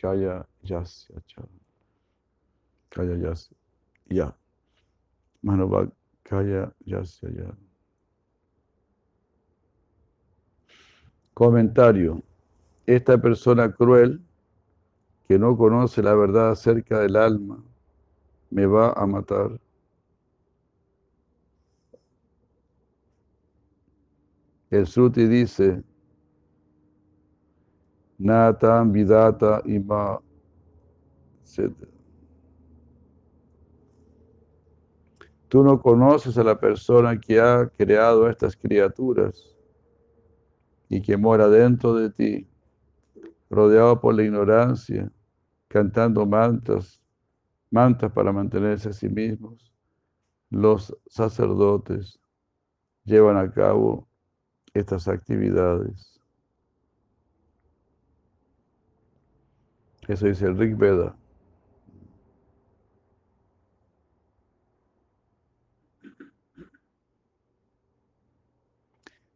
[0.00, 1.42] kaya yasya cha,
[2.90, 3.56] kaya yasya,
[4.10, 4.32] ya,
[5.42, 5.92] mano
[6.24, 7.67] kaya yasya ya.
[11.38, 12.20] Comentario.
[12.84, 14.20] Esta persona cruel
[15.28, 17.62] que no conoce la verdad acerca del alma
[18.50, 19.60] me va a matar.
[24.68, 25.84] El Sruti dice,
[28.18, 30.18] Natam Vidata Ima
[35.46, 39.54] Tú no conoces a la persona que ha creado estas criaturas
[40.88, 42.48] y que mora dentro de ti,
[43.50, 45.10] rodeado por la ignorancia,
[45.68, 47.00] cantando mantas,
[47.70, 49.72] mantas para mantenerse a sí mismos,
[50.50, 52.18] los sacerdotes
[53.04, 54.08] llevan a cabo
[54.72, 56.18] estas actividades.
[60.06, 61.14] Eso dice el Rig Veda.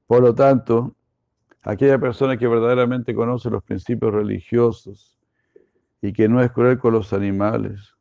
[0.07, 0.95] Por lo tanto,
[1.63, 5.19] aquella persona que verdaderamente conoce los principios religiosos
[6.01, 7.95] y que no es cruel con los animales,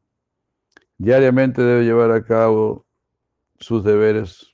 [0.97, 2.85] diariamente debe llevar a cabo
[3.59, 4.51] sus deberes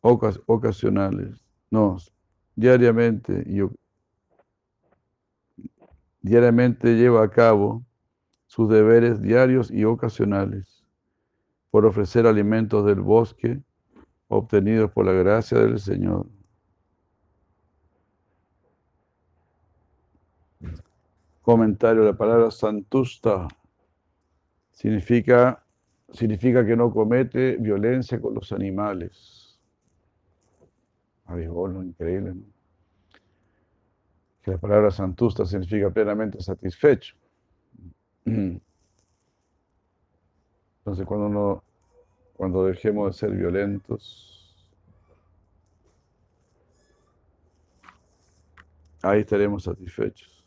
[0.00, 1.98] ocasionales, no,
[2.56, 3.44] diariamente,
[6.22, 7.84] diariamente lleva a cabo
[8.46, 10.82] sus deberes diarios y ocasionales
[11.70, 13.60] por ofrecer alimentos del bosque
[14.28, 16.26] obtenidos por la gracia del Señor.
[21.50, 23.48] Comentario, la palabra santusta
[24.70, 25.60] significa,
[26.12, 29.58] significa que no comete violencia con los animales.
[31.24, 32.44] Abisbolo, increíble, ¿no?
[34.44, 37.16] Que la palabra santusta significa plenamente satisfecho.
[38.24, 38.64] Entonces,
[41.04, 41.64] cuando, no,
[42.34, 44.56] cuando dejemos de ser violentos,
[49.02, 50.39] ahí estaremos satisfechos.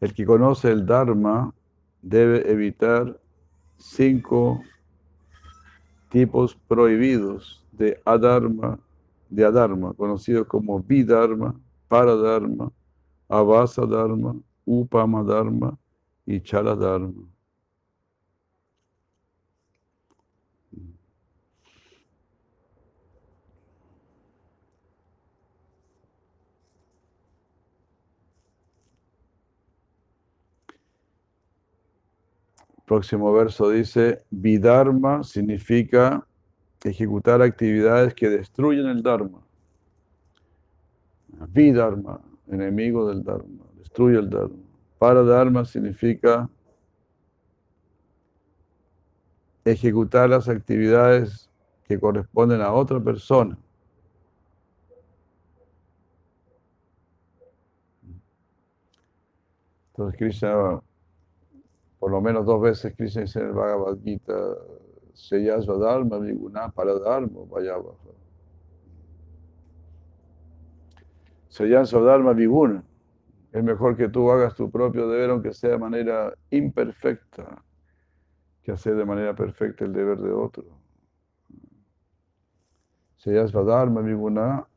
[0.00, 1.52] El que conoce el Dharma
[2.02, 3.18] debe evitar
[3.76, 4.60] cinco
[6.08, 8.78] tipos prohibidos de adharma,
[9.28, 11.54] de adharma, conocidos como vidharma,
[11.88, 12.72] paradharma,
[13.28, 15.78] avasa dharma, upama dharma
[16.26, 16.74] y chala
[32.88, 36.26] Próximo verso dice, Vidharma significa
[36.82, 39.42] ejecutar actividades que destruyen el Dharma.
[41.50, 44.56] Vidharma, enemigo del Dharma, destruye el Dharma.
[44.98, 46.48] Paradharma significa
[49.66, 51.50] ejecutar las actividades
[51.86, 53.58] que corresponden a otra persona.
[59.90, 60.80] Entonces Krishna
[61.98, 64.34] por lo menos dos veces Krishna dice en el Bhagavad Gita,
[65.14, 67.92] Seyasva Dharma, Viguna, Paradharma, Vayava.
[71.48, 72.84] Seyasva Dharma, Viguna.
[73.50, 77.64] Es mejor que tú hagas tu propio deber, aunque sea de manera imperfecta,
[78.62, 80.64] que hacer de manera perfecta el deber de otro.
[83.16, 84.68] Seyasva Dharma, Viguna,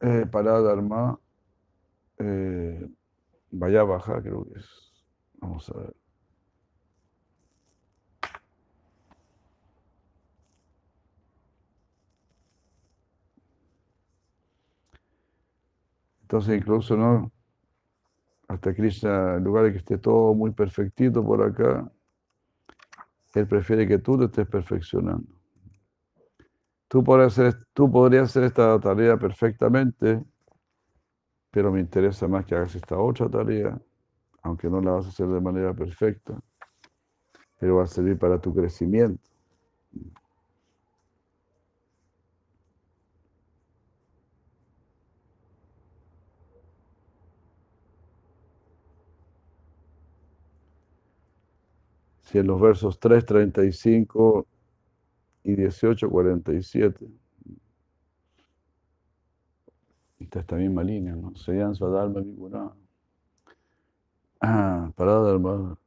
[0.00, 1.20] eh, Paradharma,
[2.18, 2.88] eh,
[3.52, 4.66] Vayavaja, creo que es.
[5.40, 5.99] Vamos a ver.
[16.30, 17.32] Entonces incluso, ¿no?
[18.46, 21.90] Hasta Krishna, en lugar de que esté todo muy perfectito por acá,
[23.34, 25.26] Él prefiere que tú te estés perfeccionando.
[26.86, 30.22] Tú podrías, tú podrías hacer esta tarea perfectamente,
[31.50, 33.76] pero me interesa más que hagas esta otra tarea,
[34.42, 36.38] aunque no la vas a hacer de manera perfecta,
[37.58, 39.28] pero va a servir para tu crecimiento.
[52.30, 54.46] Si en los versos 3, 35
[55.42, 57.06] y 18, 47.
[60.20, 60.46] Esta es
[60.84, 61.34] línea, ¿no?
[61.34, 62.70] Seyan Swadharma Viguna.
[64.40, 65.78] Ah, parada hermano.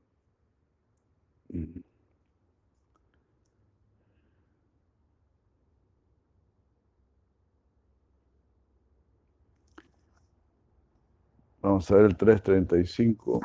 [11.62, 13.40] Vamos a ver el 335.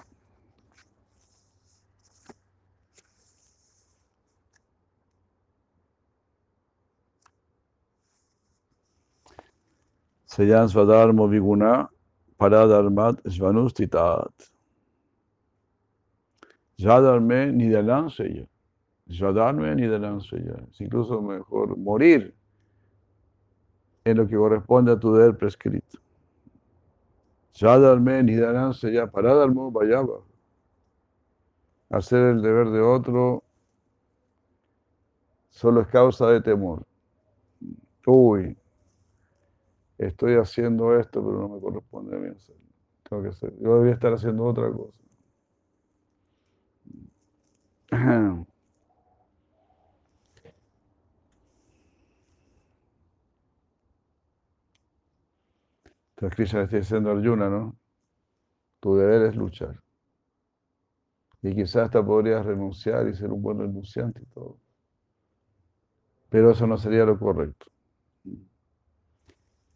[10.28, 11.88] Seyan Swadharma Viguna
[12.38, 14.30] Paradharmat Svanustitat.
[16.78, 18.46] Svadarme Nidalan Seya.
[19.08, 20.54] Svadarme Nidalan Seya.
[20.70, 22.34] Es incluso mejor morir
[24.04, 25.98] en lo que corresponde a tu deber prescrito.
[27.52, 29.06] Svadarme Nidalan Seya.
[29.06, 30.20] Paradharma Vayava.
[31.88, 33.42] Hacer el deber de otro
[35.48, 36.84] solo es causa de temor.
[38.04, 38.54] Uy,
[39.98, 42.62] estoy haciendo esto, pero no me corresponde a mí hacerlo.
[43.08, 43.52] Tengo que hacer.
[43.60, 44.98] Yo debería estar haciendo otra cosa.
[56.16, 57.76] Entonces Krishna le está diciendo a Arjuna, ¿no?
[58.80, 59.80] Tu deber es luchar.
[61.42, 64.58] Y quizás hasta podrías renunciar y ser un buen renunciante y todo.
[66.28, 67.66] Pero eso no sería lo correcto.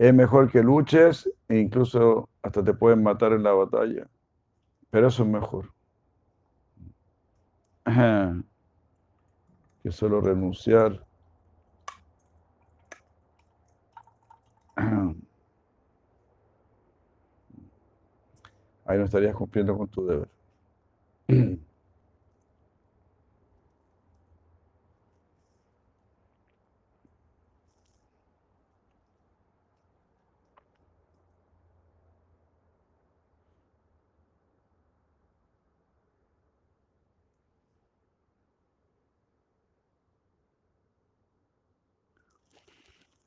[0.03, 4.09] Es mejor que luches e incluso hasta te pueden matar en la batalla.
[4.91, 5.73] Pero eso es mejor.
[9.85, 11.07] Que solo renunciar.
[18.85, 20.29] Ahí no estarías cumpliendo con tu deber.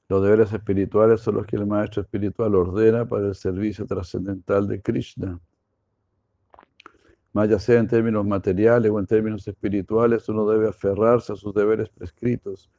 [0.07, 4.81] Los deberes espirituales son los que el maestro espiritual ordena para el servicio trascendental de
[4.81, 5.39] Krishna.
[7.33, 11.53] Más ya sea en términos materiales o en términos espirituales, uno debe aferrarse a sus
[11.53, 12.69] deberes prescritos,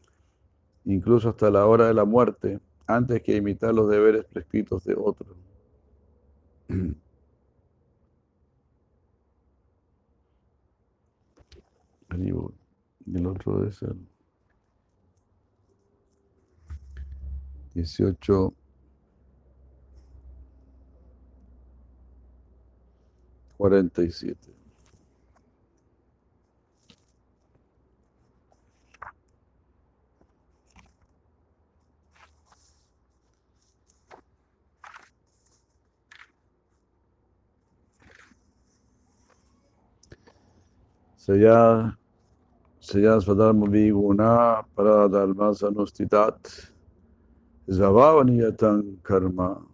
[0.85, 5.37] incluso hasta la hora de la muerte, antes que imitar los deberes prescritos de otros.
[6.69, 6.97] El
[13.27, 13.95] otro debe ser
[17.77, 18.55] 18.
[23.59, 24.57] 47.
[41.17, 41.91] Saya
[42.79, 46.39] Saya Swadharma Viguna Paradharma Sanustitat
[47.69, 49.67] Zvavavaniyatan Karma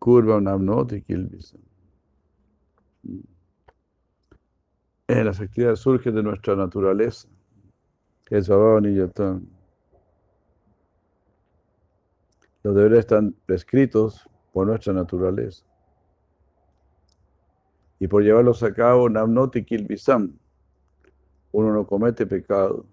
[0.00, 1.60] Kurva Namnoti Kilvisam
[5.08, 7.28] Eh, las actividades surgen de nuestra naturaleza,
[8.30, 9.46] es Yatán.
[12.62, 15.66] Los deberes están prescritos por nuestra naturaleza.
[17.98, 20.38] Y por llevarlos a cabo, Namnoti Kilvisam,
[21.50, 22.86] uno no comete pecado.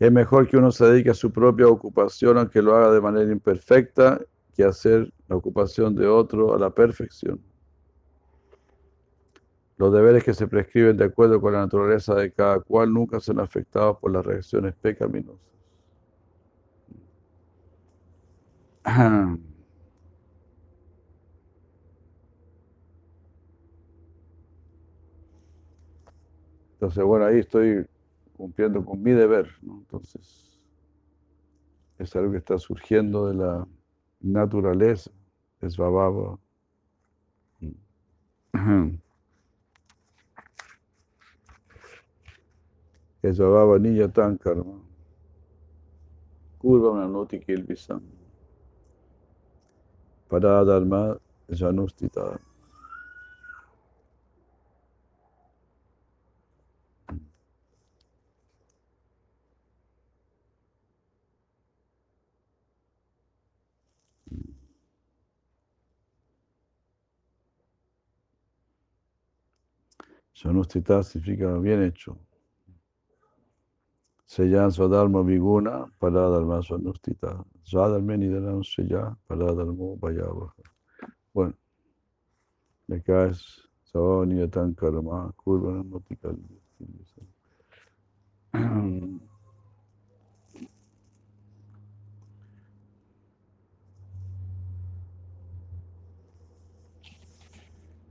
[0.00, 3.30] Es mejor que uno se dedique a su propia ocupación, aunque lo haga de manera
[3.30, 4.18] imperfecta,
[4.54, 7.38] que hacer la ocupación de otro a la perfección.
[9.76, 13.40] Los deberes que se prescriben de acuerdo con la naturaleza de cada cual nunca son
[13.40, 15.40] afectados por las reacciones pecaminosas.
[26.74, 27.86] Entonces, bueno, ahí estoy
[28.40, 30.58] cumpliendo con mi deber, Entonces,
[31.98, 33.68] es algo que está surgiendo de la
[34.20, 35.10] naturaleza,
[35.60, 36.38] es bababa.
[43.22, 44.80] Es bababa niya tan karma.
[46.58, 48.00] Kurva noti kilvisam.
[50.30, 51.18] Paradharma
[51.50, 52.40] janustita.
[70.42, 72.16] Sanustita significa bien hecho.
[74.24, 77.44] Seyan Swadharma Viguna, Paradharma Sanustita.
[77.62, 80.54] Swadharma Nidaram Seya, Paradharma Vayavaha.
[81.34, 81.52] Bueno,
[82.90, 86.38] acá es Sabhavani Karma, Kurva Motikal.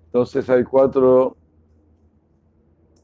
[0.06, 1.39] Entonces hay cuatro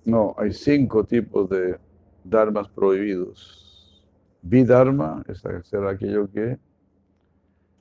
[0.05, 1.79] no, hay cinco tipos de
[2.23, 4.05] dharmas prohibidos.
[4.43, 6.59] Vidharma es hacer aquello que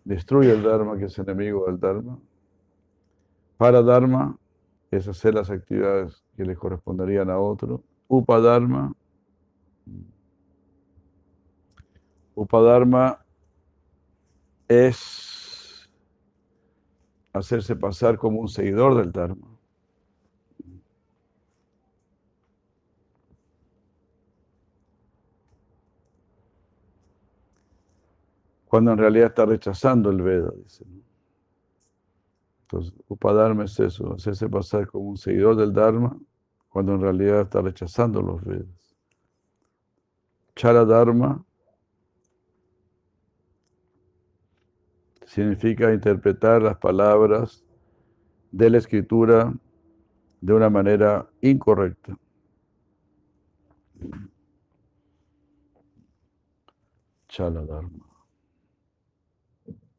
[0.05, 2.19] destruye el dharma, que es enemigo del dharma.
[3.59, 4.39] Paradharma
[4.91, 7.83] es hacer las actividades que le corresponderían a otro.
[8.09, 8.95] Upadharma.
[12.35, 13.25] Upadharma
[14.67, 15.91] es
[17.35, 19.54] hacerse pasar como un seguidor del dharma.
[28.75, 30.85] Cuando en realidad está rechazando el Veda, dice.
[32.63, 36.19] Entonces, Upadharma es eso, hacerse pasar como un seguidor del Dharma,
[36.71, 38.97] cuando en realidad está rechazando los Vedas.
[40.57, 41.47] Chara Dharma
[45.25, 47.65] significa interpretar las palabras
[48.51, 49.55] de la escritura
[50.41, 52.19] de una manera incorrecta.
[57.29, 58.04] Chala Dharma.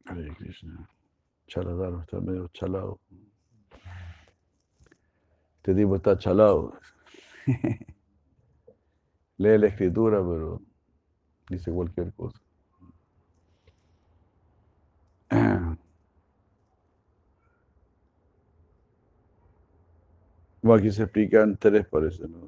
[0.06, 0.88] Hare Krishna.
[1.46, 3.00] Chaladaro está medio chalado.
[5.56, 6.78] Este tipo está chalado.
[9.38, 10.62] Lee la escritura, pero
[11.48, 12.40] dice cualquier cosa.
[20.62, 22.38] Bueno, aquí se explican tres, parece, ¿no?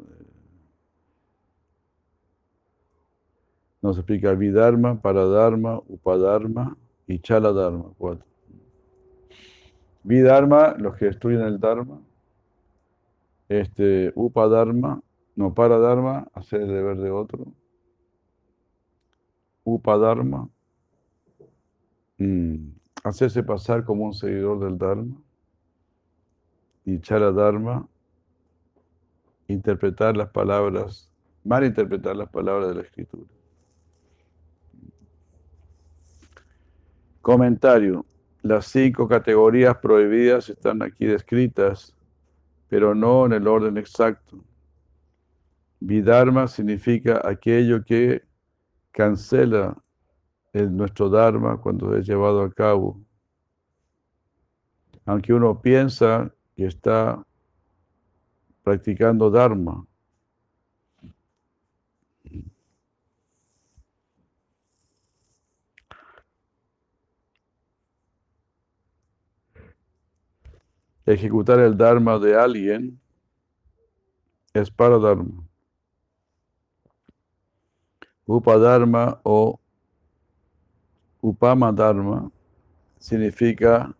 [3.81, 6.77] No se explica Vidharma, Paradharma, Upadharma
[7.09, 8.27] y Chala Dharma, cuatro.
[10.05, 12.01] Vidharma, los que destruyen el Dharma,
[13.49, 15.03] este, Upadharma
[15.35, 17.47] No, para Dharma, hacer el deber de otro.
[19.65, 20.51] Upadharma,
[22.19, 22.69] mm,
[23.05, 25.17] hacerse pasar como un seguidor del Dharma.
[26.85, 27.89] Y Charadharma,
[29.47, 31.11] interpretar las palabras,
[31.45, 33.38] malinterpretar las palabras de la escritura.
[37.23, 38.05] Comentario.
[38.43, 41.95] Las cinco categorías prohibidas están aquí descritas,
[42.69, 44.43] pero no en el orden exacto.
[45.81, 48.23] Vidharma significa aquello que
[48.91, 49.77] cancela
[50.53, 53.01] el, nuestro Dharma cuando es llevado a cabo.
[55.05, 57.25] Aunque uno piensa que está
[58.63, 59.87] practicando Dharma.
[71.09, 73.01] Ejecutar el Dharma de alguien
[74.53, 75.43] es para Dharma.
[78.27, 79.59] Upadharma o
[81.23, 82.31] Upama Dharma
[82.99, 83.97] significa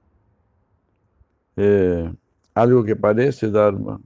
[1.57, 2.13] eh,
[2.53, 3.99] algo que parece Dharma,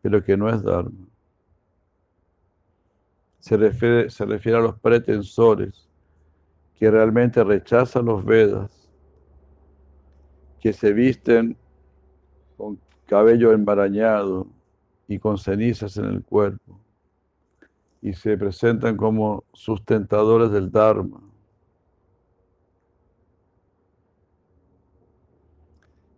[0.00, 1.06] pero que no es Dharma.
[3.40, 5.86] Se refiere, se refiere a los pretensores
[6.78, 8.88] que realmente rechazan los Vedas,
[10.58, 11.59] que se visten
[12.60, 14.46] con cabello embarañado
[15.08, 16.78] y con cenizas en el cuerpo,
[18.02, 21.22] y se presentan como sustentadores del Dharma.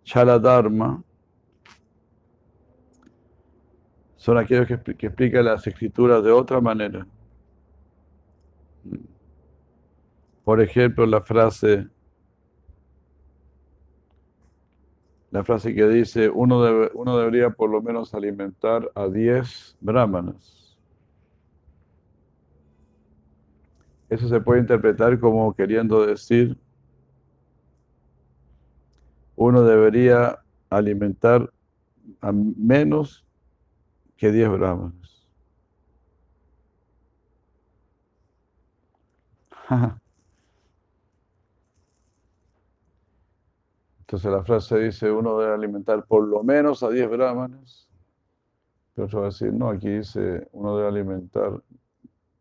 [0.03, 1.03] Chaladharma
[4.17, 7.07] son aquellos que, que explican las escrituras de otra manera.
[10.43, 11.87] Por ejemplo, la frase,
[15.33, 20.77] la frase que dice, uno, debe, uno debería por lo menos alimentar a 10 brahmanas.
[24.11, 26.55] Eso se puede interpretar como queriendo decir,
[29.35, 31.51] uno debería alimentar
[32.21, 33.25] a menos
[34.19, 35.27] que 10 brahmanas.
[44.13, 47.89] Entonces la frase dice, uno debe alimentar por lo menos a 10 brahmanes.
[48.95, 51.63] Pero otro va a decir, no, aquí dice, uno debe alimentar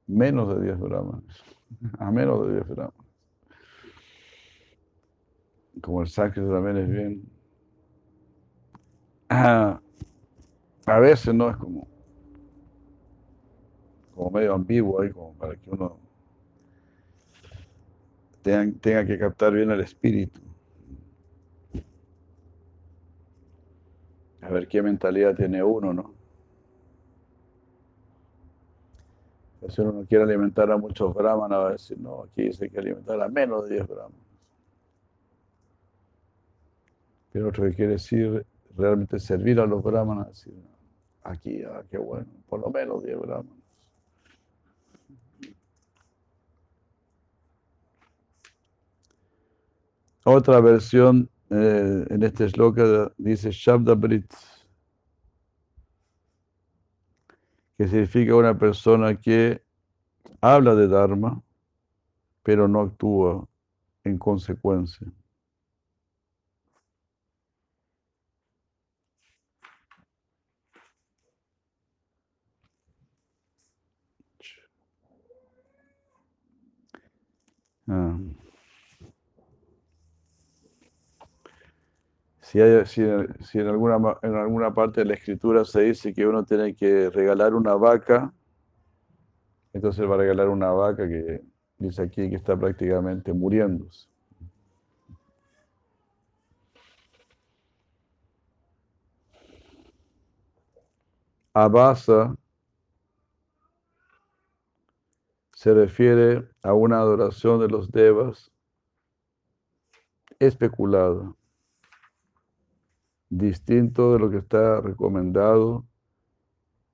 [0.05, 1.45] menos de 10 brahmanes.
[1.99, 3.13] A menos de 10 brahmanes.
[5.82, 7.24] Como el sánscrito también es bien.
[9.30, 9.80] Ah,
[10.86, 11.88] a veces no es como,
[14.13, 15.97] como medio ambiguo ahí, como para que uno
[18.41, 20.51] tenga, tenga que captar bien el espíritu.
[24.41, 26.13] A ver qué mentalidad tiene uno, ¿no?
[29.69, 32.79] Si uno no quiere alimentar a muchos brahmanas, va a decir, no, aquí dice que
[32.79, 34.19] alimentar a menos de 10 brahmanas.
[37.31, 40.53] Pero otro que quiere decir realmente servir a los brahmanas, decir,
[41.23, 43.61] aquí, ah, qué bueno, por lo menos 10 brahmanas.
[50.23, 54.34] Otra versión eh, en este shloka dice Shabda Brit,
[57.78, 59.62] que significa una persona que
[60.39, 61.43] habla de Dharma,
[62.41, 63.47] pero no actúa
[64.04, 65.08] en consecuencia.
[82.52, 87.10] Si, en, alguna, en alguna parte de la escritura se dice que uno tiene que
[87.10, 88.34] regalar una vaca,
[89.72, 91.41] entonces va a regalar una vaca que
[91.78, 94.10] dice aquí que está prácticamente muriéndose.
[101.54, 102.36] Abasa
[105.54, 108.52] se refiere a una adoración de los devas
[110.39, 111.34] especulada,
[113.32, 115.86] distinto de lo que está recomendado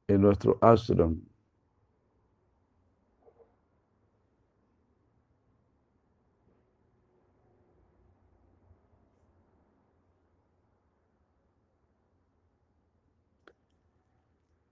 [0.07, 1.21] en nuestro ashram.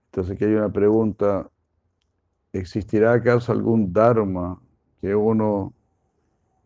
[0.06, 1.50] Entonces aquí hay una pregunta,
[2.52, 4.58] ¿Existirá acaso algún Dharma
[5.02, 5.74] que uno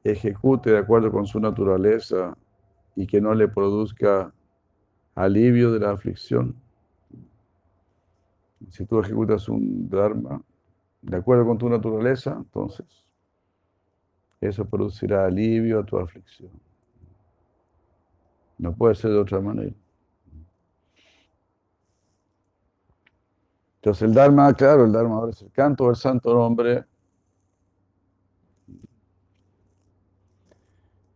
[0.04, 2.38] ejecute de acuerdo con su naturaleza
[2.94, 4.32] y que no le produzca
[5.22, 6.54] alivio de la aflicción?
[8.70, 10.42] Si tú ejecutas un dharma
[11.02, 12.86] de acuerdo con tu naturaleza, entonces
[14.40, 16.50] eso producirá alivio a tu aflicción.
[18.58, 19.74] No puede ser de otra manera.
[23.76, 26.84] Entonces el Dharma, claro, el Dharma ahora es el canto del santo nombre.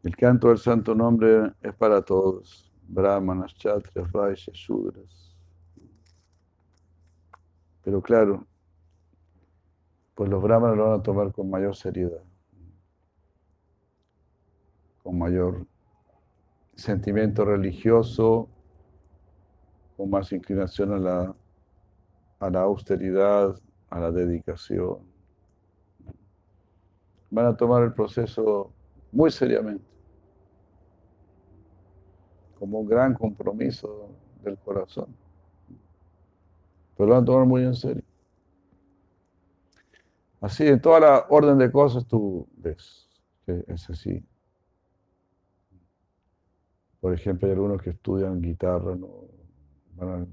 [0.02, 5.34] El canto del santo nombre es para todos, brahmanas, chatrias, vaishyas, shudras.
[7.82, 8.46] Pero claro,
[10.14, 12.22] pues los brahmanas lo van a tomar con mayor seriedad,
[15.02, 15.66] con mayor
[16.76, 18.48] sentimiento religioso,
[19.96, 23.54] con más inclinación a la austeridad,
[23.90, 24.98] a la dedicación.
[27.30, 28.72] Van a tomar el proceso
[29.12, 29.84] muy seriamente,
[32.58, 34.08] como un gran compromiso
[34.42, 35.08] del corazón.
[36.96, 38.02] Pero lo van a tomar muy en serio.
[40.40, 43.08] Así, en toda la orden de cosas tú ves
[43.46, 44.24] que es así.
[47.00, 49.08] Por ejemplo, hay algunos que estudian guitarra, ¿no?
[49.96, 50.28] van,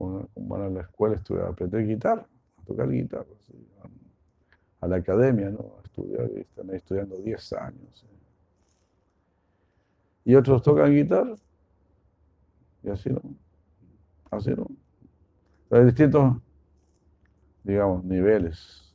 [0.00, 2.26] a, la escuela a aprender guitarra,
[2.58, 3.26] a tocar guitarra,
[4.80, 5.76] a la academia, ¿no?
[5.78, 8.06] a estudiar, están ahí estudiando 10 años.
[10.24, 11.34] Y otros tocan guitarra,
[12.82, 13.20] y así no,
[14.30, 14.66] así no.
[15.70, 16.36] Hay distintos
[17.64, 18.94] digamos, niveles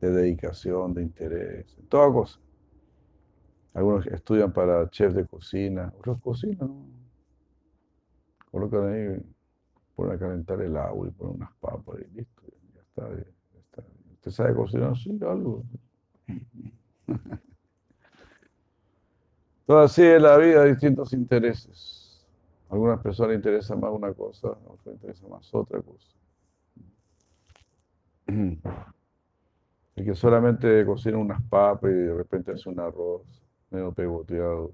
[0.00, 2.40] de dedicación, de interés, toda cosa.
[3.74, 6.86] Algunos estudian para chef de cocina, otros cocinan, ¿no?
[8.50, 9.20] Colocan ahí,
[9.94, 12.42] ponen a calentar el agua y ponen unas papas y listo,
[12.74, 13.08] ya está.
[13.14, 13.84] Ya está.
[14.14, 14.96] ¿Usted sabe cocinar?
[14.96, 15.64] Sí, algo.
[19.68, 22.26] Todo así es la vida, distintos intereses.
[22.70, 26.08] algunas personas interesa más una cosa, a otras interesa más otra cosa.
[29.96, 34.72] El que solamente cocina unas papas y de repente hace un arroz medio pegoteado,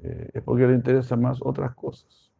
[0.00, 2.32] eh, es porque le interesan más otras cosas.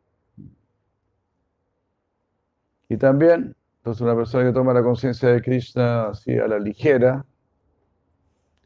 [2.88, 7.24] Y también, entonces una persona que toma la conciencia de Krishna así a la ligera,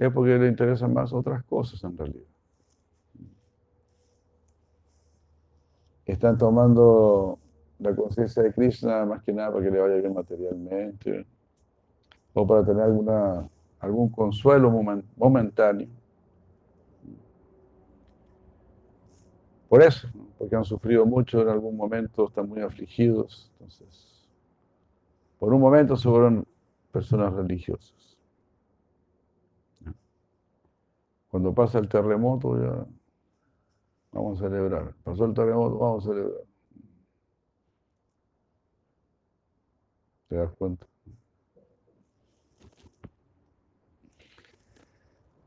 [0.07, 2.27] es porque le interesan más otras cosas en realidad.
[6.05, 7.39] Están tomando
[7.79, 11.27] la conciencia de Krishna más que nada para que le vaya bien materialmente
[12.35, 13.49] o para tener alguna,
[13.81, 14.71] algún consuelo
[15.17, 15.89] momentáneo.
[19.69, 24.29] Por eso, porque han sufrido mucho en algún momento, están muy afligidos, entonces,
[25.39, 26.47] por un momento se fueron
[26.91, 28.12] personas religiosas.
[31.33, 32.87] Cuando pasa el terremoto ya
[34.13, 34.95] vamos a celebrar.
[35.03, 36.43] Pasó el terremoto, vamos a celebrar.
[40.29, 40.87] ¿Te das cuenta?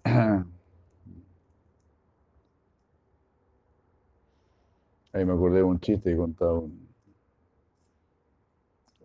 [5.14, 6.90] Ahí me acordé de un chiste que contaba un,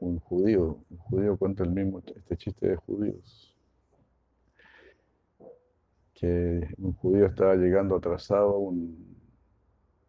[0.00, 0.78] un judío.
[0.88, 3.49] Un judío cuenta el mismo, este chiste de judíos.
[6.20, 9.16] Que un judío estaba llegando atrasado a un,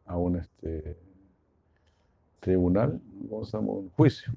[0.05, 0.97] a un este,
[2.41, 3.71] tribunal, ¿cómo?
[3.71, 4.33] Un juicio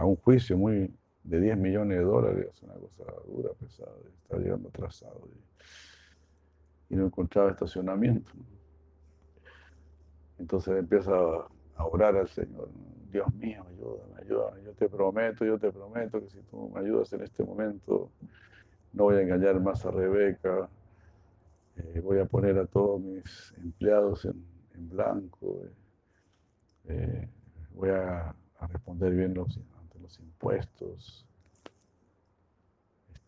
[0.00, 0.90] a un juicio muy
[1.24, 3.92] de 10 millones de dólares, es una cosa dura, pesada,
[4.22, 5.28] está llegando atrasado
[6.88, 8.32] y, no encontraba estacionamiento.
[10.38, 12.70] Entonces empieza a orar al Señor,
[13.12, 17.12] Dios mío, ayúdame, ayúdame, yo te prometo, yo te prometo que si tú me ayudas
[17.12, 18.10] en este momento,
[18.92, 20.68] no voy a engañar más a Rebeca,
[21.76, 24.44] eh, voy a poner a todos mis empleados en,
[24.88, 25.72] blanco, eh,
[26.88, 27.28] eh,
[27.74, 28.34] voy a,
[28.72, 29.58] responder bien los
[30.20, 31.26] impuestos.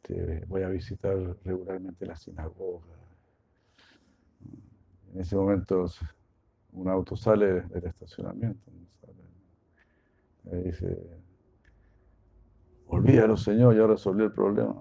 [0.02, 2.86] Este, voy a visitar regularmente la sinagoga.
[5.12, 5.86] En ese momento
[6.72, 8.70] un auto sale del estacionamiento.
[10.50, 10.98] Y dice,
[12.88, 14.74] olvídalo Señor, ya resolví el problema.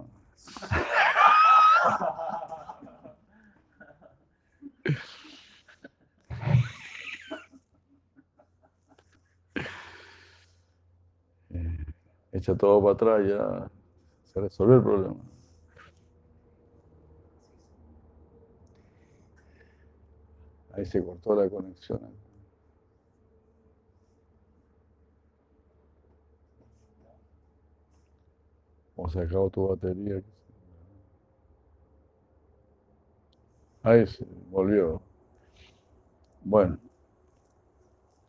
[12.42, 13.72] Echa todo para atrás, ya
[14.34, 15.16] se resolvió el problema.
[20.74, 22.21] Ahí se cortó la conexión.
[29.04, 30.22] O se tu batería.
[33.82, 35.02] Ahí se volvió.
[36.44, 36.78] Bueno,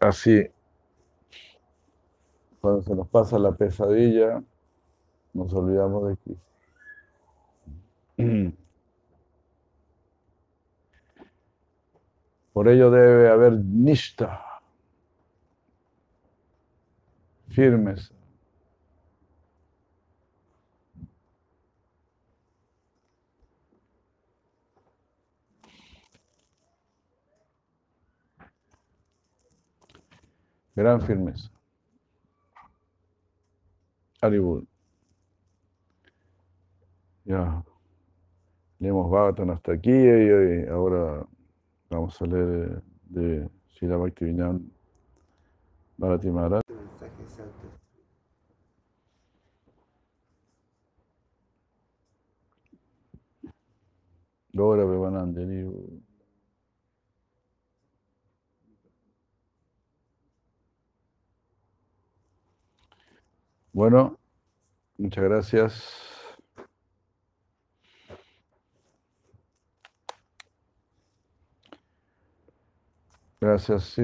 [0.01, 0.47] así
[2.61, 4.43] Cuando se nos pasa la pesadilla,
[5.35, 6.47] nos olvidamos de Cristo.
[12.53, 14.41] Por ello debe haber nishta,
[17.49, 18.13] firmes.
[30.75, 31.51] Gran firmeza.
[34.23, 34.65] Hollywood.
[37.25, 37.63] Ya.
[38.79, 41.27] Leemos Bhagavatam hasta aquí y ahora
[41.91, 44.59] vamos a leer de Srila Bhaktivinoda
[45.99, 46.63] Bharati Maharaj.
[54.55, 55.92] Gora Premanandini.
[63.73, 64.19] Bueno,
[64.99, 65.85] muchas gracias.
[73.41, 74.03] Gracias, sí.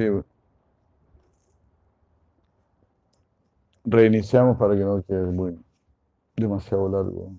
[3.84, 5.58] Reiniciamos para que no quede muy
[6.36, 7.32] demasiado largo.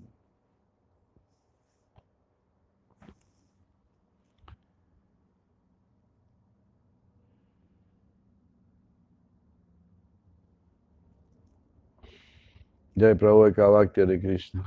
[13.00, 14.62] Jai Prabhu de Kavakti de Krishna.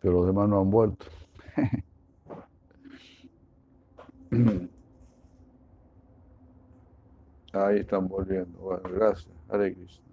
[0.00, 1.06] Pero los demás no han vuelto.
[7.54, 8.58] Ahí están volviendo.
[8.58, 9.32] Bueno, gracias.
[9.48, 10.11] Hare Krishna.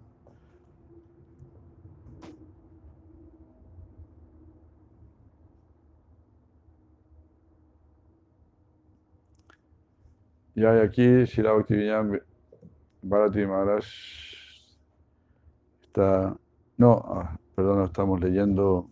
[10.59, 12.21] Y hay aquí Shila Bhaktivedanta
[13.01, 13.85] Bharati Maharaj
[15.83, 16.35] está,
[16.75, 18.89] no, ah, perdón, estamos leyendo.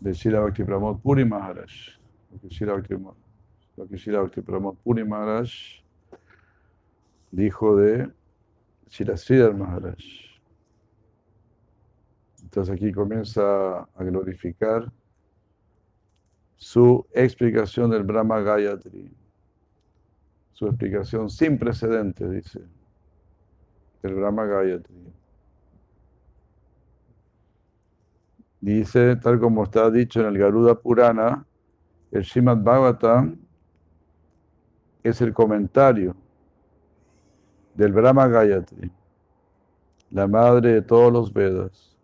[0.00, 1.70] De Shila Bhakti Pramod Puri Maharaj,
[2.32, 2.72] lo que Shila
[4.22, 4.42] Bhakti,
[4.82, 5.48] Puri Maharaj
[7.30, 8.10] dijo de
[8.88, 10.02] Shila Sridhar Maharaj.
[12.42, 14.92] Entonces aquí comienza a glorificar
[16.56, 19.19] su explicación del Brahma Gayatri
[20.60, 22.60] su explicación sin precedentes, dice,
[24.02, 24.94] del Brahma Gayatri.
[28.60, 31.46] Dice, tal como está dicho en el Garuda Purana,
[32.10, 33.38] el Srimad Bhagavatam
[35.02, 36.14] es el comentario
[37.74, 38.90] del Brahma Gayatri,
[40.10, 41.96] la madre de todos los Vedas.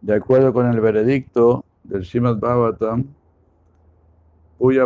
[0.00, 3.06] De acuerdo con el veredicto del Srimad Bhagavatam,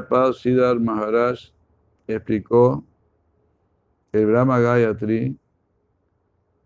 [0.08, 1.38] Paz Siddhar Maharaj
[2.06, 2.84] explicó
[4.12, 5.38] el Brahma Gayatri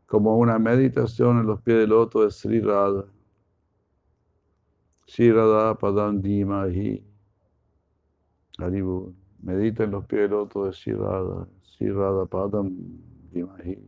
[0.06, 3.04] como una meditación en los pies del loto de Sri Radha.
[5.06, 7.04] Sri Radha Padam Dimahi.
[9.42, 11.46] Medita en los pies del loto de Sri Radha.
[11.62, 12.74] Sri Radha Padam
[13.32, 13.78] Dimahi.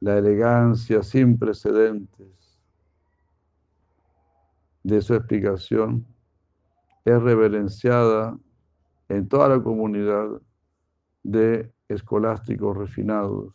[0.00, 2.41] La elegancia sin precedentes
[4.82, 6.06] de su explicación
[7.04, 8.38] es reverenciada
[9.08, 10.40] en toda la comunidad
[11.22, 13.54] de escolásticos refinados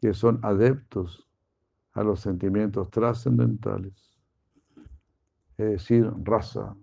[0.00, 1.26] que son adeptos
[1.92, 4.18] a los sentimientos trascendentales,
[5.56, 6.76] es decir, raza,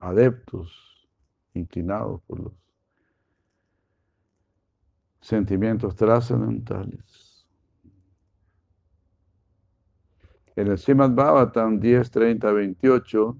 [0.00, 1.08] adeptos
[1.54, 2.52] inclinados por los
[5.20, 7.25] sentimientos trascendentales.
[10.56, 13.36] En el Srimad Bhavatam 10, 30, 28,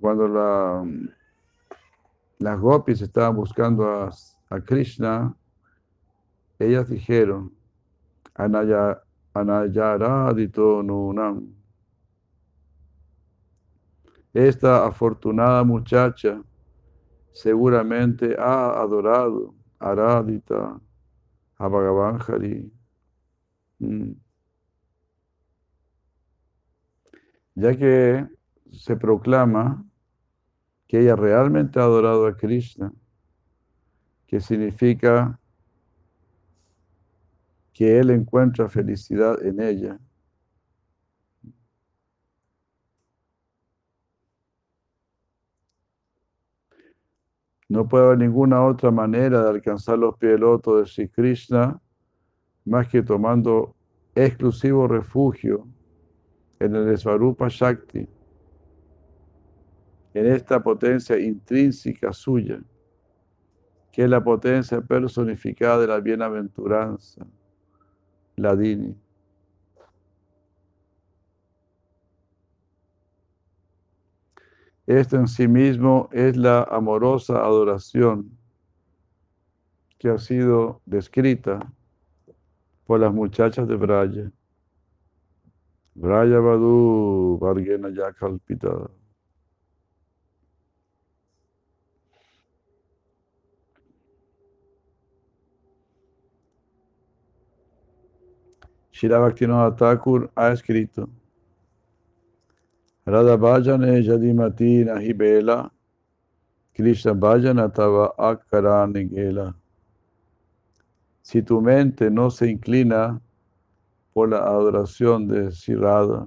[0.00, 0.84] cuando la,
[2.40, 5.36] las gopis estaban buscando a, Krishna,
[6.58, 7.52] ellas dijeron,
[8.34, 9.00] Anaya,
[9.34, 11.54] Anayaradito Nunam.
[14.34, 16.42] Esta afortunada muchacha
[17.32, 20.80] seguramente ha adorado a Radita,
[21.58, 22.72] a Bhagavan Hari.
[23.78, 24.25] Mm.
[27.56, 28.28] Ya que
[28.70, 29.84] se proclama
[30.86, 32.92] que ella realmente ha adorado a Krishna,
[34.26, 35.40] que significa
[37.72, 39.98] que él encuentra felicidad en ella.
[47.68, 51.80] No puede haber ninguna otra manera de alcanzar los pies de Sri Krishna
[52.64, 53.74] más que tomando
[54.14, 55.66] exclusivo refugio
[56.58, 58.08] en el Svarupa Shakti,
[60.14, 62.60] en esta potencia intrínseca suya,
[63.92, 67.26] que es la potencia personificada de la bienaventuranza,
[68.36, 68.96] la Dini.
[74.86, 78.30] Esto en sí mismo es la amorosa adoración
[79.98, 81.60] que ha sido descrita
[82.86, 84.30] por las muchachas de Braya.
[85.96, 88.90] Braya Badu Vargena Yakalpita.
[98.90, 101.08] Shira Bhaktivinoda Thakur ha escrito
[103.06, 105.70] Radha Bhajane Yadimati Nahi Bela
[106.74, 109.54] Krishna Bhajana Tava Akarani Gela
[111.22, 113.20] Si tu mente no se inclina
[114.16, 116.26] por la adoración de Sirada,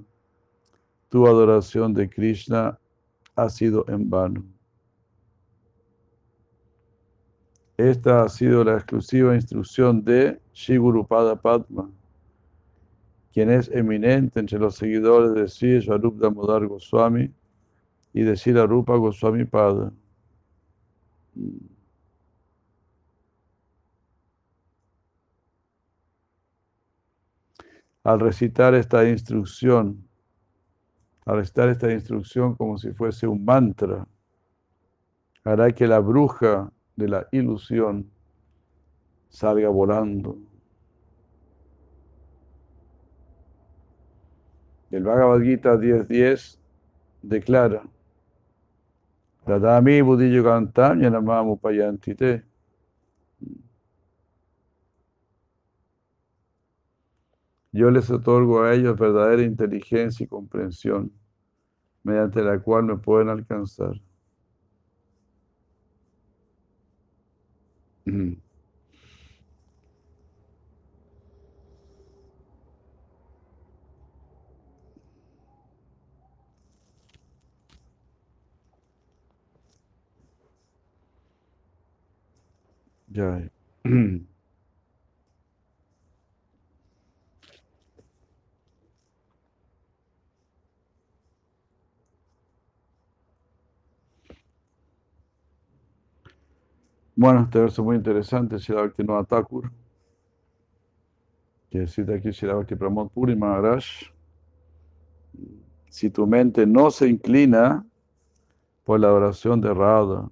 [1.08, 2.78] tu adoración de Krishna
[3.34, 4.44] ha sido en vano.
[7.76, 11.90] Esta ha sido la exclusiva instrucción de Shigurupada Padma
[13.32, 17.28] quien es eminente entre los seguidores de Sri Swarup Damodar Goswami
[18.12, 19.92] y de Sri Rupa Goswami Pada.
[28.02, 30.08] Al recitar esta instrucción,
[31.26, 34.06] al recitar esta instrucción como si fuese un mantra,
[35.44, 38.10] hará que la bruja de la ilusión
[39.28, 40.38] salga volando.
[44.90, 46.58] El Bhagavad Gita 10.10
[47.22, 47.82] declara,
[49.46, 52.49] Radami Buddhillo Kantam Yanamamu Payantite.
[57.72, 61.12] Yo les otorgo a ellos verdadera inteligencia y comprensión,
[62.04, 63.94] mediante la cual me pueden alcanzar.
[83.08, 83.50] Ya.
[97.22, 99.70] Bueno, este verso muy interesante, Shila Bhaktivinoda Thakur,
[101.68, 103.84] que cita aquí Shila Bhakti Pramod Puri Maharaj.
[105.90, 107.86] Si tu mente no se inclina
[108.84, 110.30] por la adoración de Radha,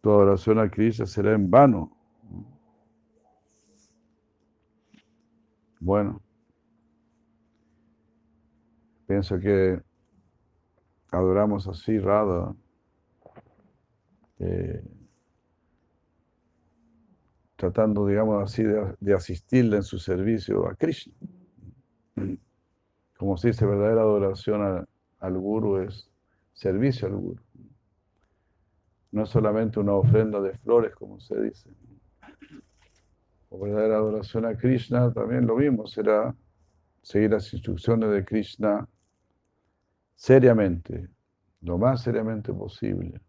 [0.00, 1.96] tu adoración a Krishna será en vano.
[5.78, 6.20] Bueno,
[9.06, 9.80] pienso que
[11.12, 12.52] adoramos así Radha,
[14.40, 14.82] eh,
[17.60, 21.12] tratando, digamos así, de, asistirle en su servicio a Krishna.
[23.18, 24.88] Como se dice, verdadera adoración
[25.18, 26.10] al Guru es
[26.54, 27.40] servicio al Guru
[29.12, 31.70] no es solamente una ofrenda de flores, como se dice.
[33.48, 36.34] O verdadera adoración a Krishna, también lo mismo, será
[37.02, 38.88] seguir las instrucciones de Krishna
[40.14, 41.08] seriamente,
[41.62, 43.20] lo más seriamente posible.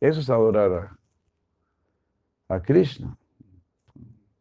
[0.00, 0.90] Eso es adorar
[2.54, 3.16] a, Krishna.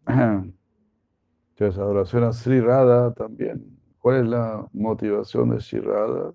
[0.08, 3.78] Entonces, adoración a Sri Radha también.
[4.00, 6.34] ¿Cuál es la motivación de Sri Radha?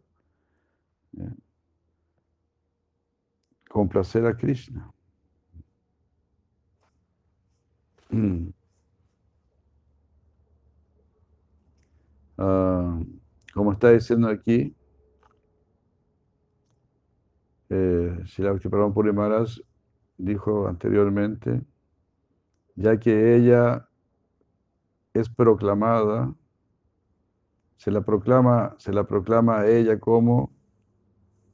[3.68, 4.90] complacer a Krishna.
[12.40, 13.00] Ah,
[13.52, 14.72] como está diciendo aquí,
[17.68, 19.58] eh, Shilakti Puri Maharaj
[20.18, 21.62] dijo anteriormente,
[22.74, 23.88] ya que ella
[25.14, 26.34] es proclamada,
[27.76, 30.52] se la proclama, se la proclama a ella como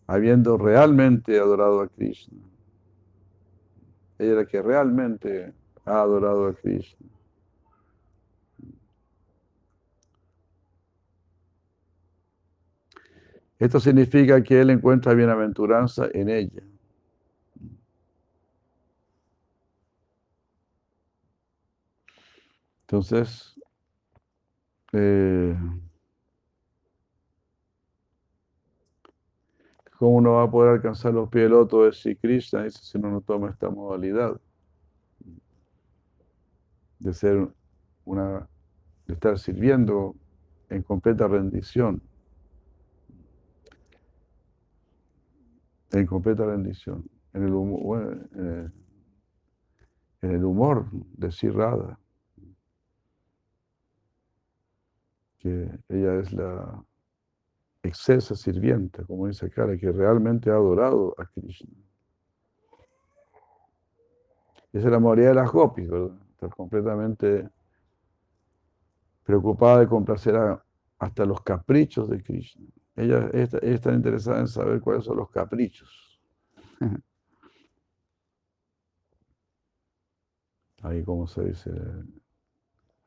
[0.06, 2.42] habiendo realmente adorado a Krishna.
[4.18, 5.52] Ella era que realmente
[5.84, 7.08] ha adorado a Krishna.
[13.58, 16.62] Esto significa que él encuentra bienaventuranza en ella.
[22.86, 23.59] Entonces,
[24.93, 25.56] eh,
[30.05, 33.11] ¿Cómo uno va a poder alcanzar los pies del loto de Sri Krishna si uno
[33.11, 34.39] no toma esta modalidad?
[36.98, 37.48] De ser
[38.05, 38.48] una,
[39.06, 40.15] de estar sirviendo
[40.69, 42.02] en completa rendición.
[45.93, 47.09] En completa rendición.
[47.32, 48.69] En el humor, eh,
[50.23, 51.98] en el humor de Sirrada.
[55.44, 56.82] Que ella es la
[57.82, 61.70] excesa sirvienta, como dice acá, que realmente ha adorado a Krishna.
[64.72, 66.16] Esa es la mayoría de las gopis, ¿verdad?
[66.30, 67.48] Estar completamente
[69.22, 70.34] preocupada de complacer
[70.98, 72.66] hasta los caprichos de Krishna.
[72.96, 76.20] Ella, ella, está interesada en saber cuáles son los caprichos.
[80.82, 81.70] Ahí, como se dice,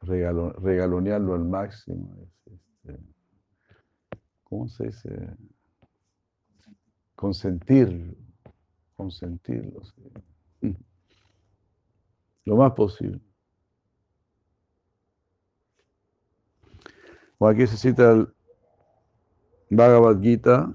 [0.02, 2.28] regalonearlo al máximo.
[2.46, 3.00] Este,
[4.44, 5.36] ¿Cómo se dice?
[7.16, 8.16] Consentirlo.
[8.96, 9.82] Consentirlo.
[12.46, 13.20] Lo más posible.
[17.40, 18.34] O aquí se cita el
[19.70, 20.74] Bhagavad Gita.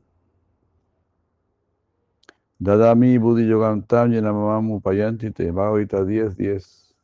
[2.58, 5.50] Dadami Buddhi Yogantam Yenamamamu Payantite.
[5.50, 6.94] Bhagavad Gita 10, 10.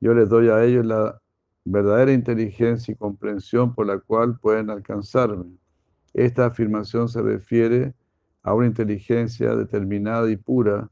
[0.00, 1.20] Yo les doy a ellos la
[1.66, 5.58] verdadera inteligencia y comprensión por la cual pueden alcanzarme.
[6.14, 7.92] Esta afirmación se refiere
[8.42, 10.88] a una inteligencia determinada y pura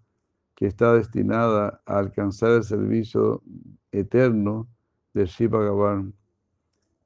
[0.57, 3.43] que está destinada a alcanzar el servicio
[3.93, 4.69] eterno
[5.15, 6.13] de Shiva Bhagavan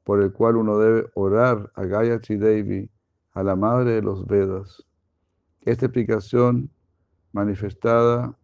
[0.02, 2.90] por el cual uno debe orar a Gayatri Devi,
[3.32, 4.82] a la madre de los Vedas.
[5.60, 6.70] Esta explicación
[7.32, 8.34] manifestada,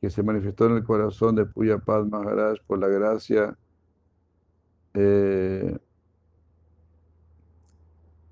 [0.00, 3.58] que se manifestó en el corazón de Puya Padma Maharaj por la gracia
[4.96, 5.78] eh,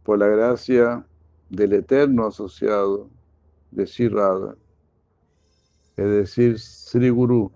[0.02, 1.06] por la gracia
[1.50, 3.10] del eterno asociado
[3.70, 4.10] de Sri
[5.96, 7.52] es decir, Sri Guru,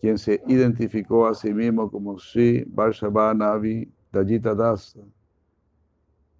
[0.00, 5.00] quien se identificó a sí mismo como Sri Varshavanavi Dajita Dasa,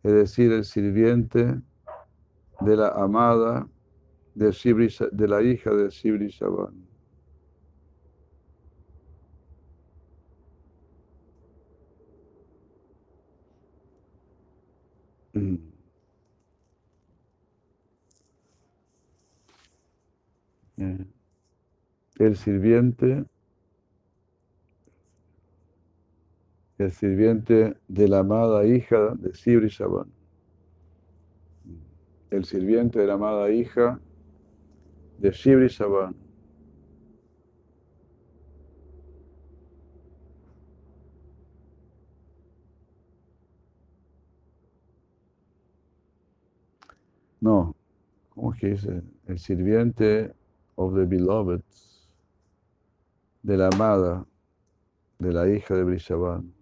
[0.03, 1.61] es decir, el sirviente
[2.61, 3.69] de la amada
[4.35, 6.86] de, de la hija de Sibri Shaban.
[22.19, 23.25] El sirviente
[26.79, 30.13] el sirviente de la amada hija de Sibri Shaban.
[32.31, 33.99] El sirviente de la amada hija
[35.19, 36.26] de Sibri Shaban.
[47.47, 47.77] No,
[48.31, 49.02] ¿cómo es que dice?
[49.28, 50.35] El sirviente
[50.74, 51.60] of the beloved,
[53.44, 54.27] de la amada,
[55.20, 56.52] de la hija de Brishavan.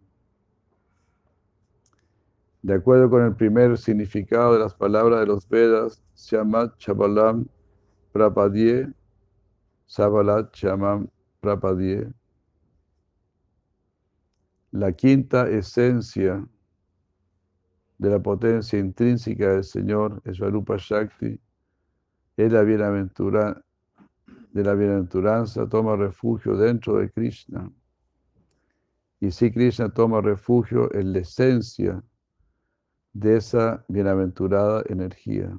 [2.61, 7.47] De acuerdo con el primer significado de las palabras de los Vedas, Shamat Chabalam
[8.13, 8.93] Prapadye,
[9.87, 11.09] Sabalat Chamam
[11.41, 12.13] Prapadye.
[14.71, 16.47] La quinta esencia
[17.99, 21.39] de la potencia intrínseca del Señor, Esvarupa Shakti,
[22.37, 23.65] es la bienaventura,
[24.53, 27.71] de la bienaventuranza, toma refugio dentro de Krishna.
[29.21, 32.03] Y si Krishna toma refugio en la esencia
[33.13, 35.57] de esa bienaventurada energía.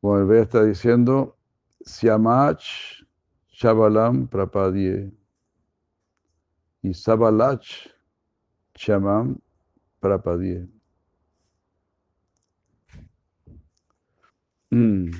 [0.00, 1.36] Como el Veda está diciendo,
[1.80, 2.62] Siamach
[3.48, 5.12] Shabalam Prapadye
[6.82, 7.88] y Sabalach
[8.74, 9.38] Chamam
[10.00, 10.68] Prapadye.
[14.72, 15.10] Mm.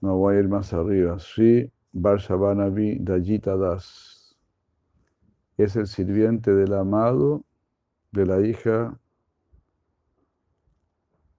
[0.00, 1.18] No voy a ir más arriba.
[1.18, 4.15] Sri Varshavanavi Dajita Das.
[5.56, 7.44] Es el sirviente del amado
[8.12, 8.98] de la hija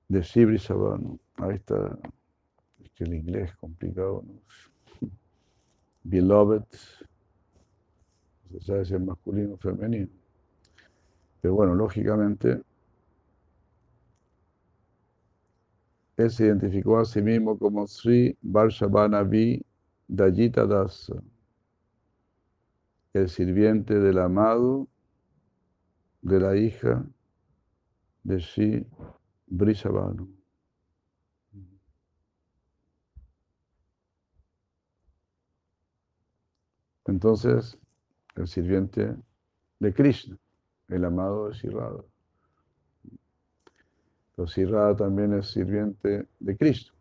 [0.07, 1.19] de Sibri Sabano.
[1.35, 1.97] Ahí está.
[2.83, 4.23] Es que el inglés es complicado.
[6.03, 6.63] Beloved.
[8.51, 10.09] Se sabe si es masculino o femenino.
[11.41, 12.61] Pero bueno, lógicamente
[16.17, 19.63] Él se identificó a sí mismo como Sri Varshavanavi
[20.07, 21.21] Dajita Dasa,
[23.17, 24.87] el sirviente del amado
[26.21, 27.05] de la hija
[28.23, 28.85] de Sri
[29.47, 30.29] Brishavanu.
[37.05, 37.77] Entonces,
[38.35, 39.15] el sirviente
[39.79, 40.37] de Krishna,
[40.89, 42.03] el amado de Sirrada.
[44.35, 46.93] Pero Sirrada también es sirviente de Cristo.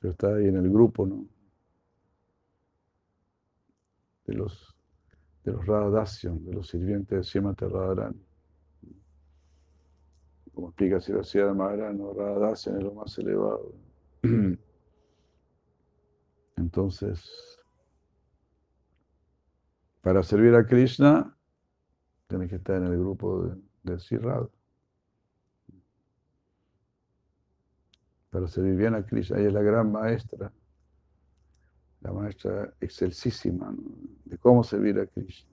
[0.00, 1.26] Pero está ahí en el grupo, ¿no?
[4.28, 4.76] De los,
[5.42, 8.22] de los de los sirvientes de Radharani.
[10.52, 12.12] Como explica Siracía Maharaj, ¿no?
[12.12, 13.72] Radhasyan es lo más elevado.
[16.56, 17.58] Entonces,
[20.02, 21.34] para servir a Krishna,
[22.26, 24.50] tienes que estar en el grupo de, de Sirrada.
[28.28, 30.52] Para servir bien a Krishna, ella es la gran maestra,
[32.28, 33.74] la maestra excelsísima
[34.24, 35.48] de cómo servir a Krishna.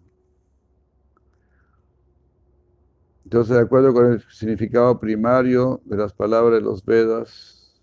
[3.23, 7.81] Entonces, de acuerdo con el significado primario de las palabras de los Vedas,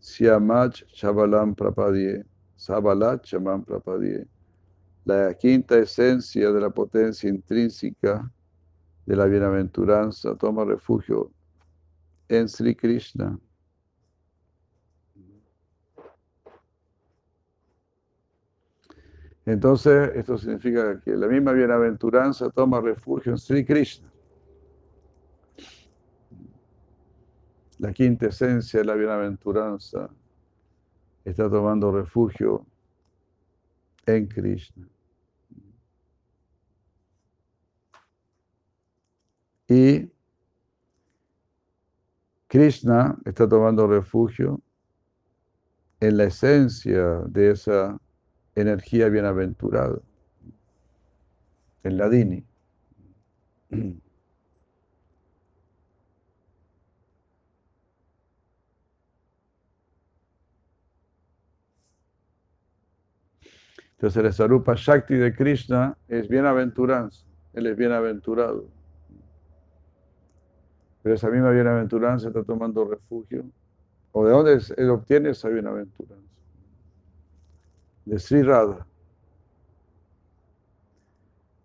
[0.00, 2.24] Siamach Chabalam Prapadie,
[2.56, 4.26] Sabalat Chaman Prapadie,
[5.04, 8.28] la quinta esencia de la potencia intrínseca
[9.04, 11.30] de la bienaventuranza toma refugio
[12.28, 13.38] en Sri Krishna.
[19.46, 24.10] Entonces, esto significa que la misma bienaventuranza toma refugio en Sri Krishna.
[27.78, 30.10] La quinta esencia de la bienaventuranza
[31.24, 32.66] está tomando refugio
[34.04, 34.88] en Krishna.
[39.68, 40.10] Y
[42.48, 44.60] Krishna está tomando refugio
[46.00, 48.00] en la esencia de esa
[48.56, 49.98] energía bienaventurada,
[51.84, 52.44] en la Dini.
[63.92, 67.24] Entonces el Sarupa Shakti de Krishna es bienaventuranza,
[67.54, 68.68] él es bienaventurado.
[71.02, 73.44] Pero esa misma bienaventuranza está tomando refugio.
[74.12, 76.25] ¿O de dónde él obtiene esa bienaventuranza?
[78.06, 78.86] De Sri Radha.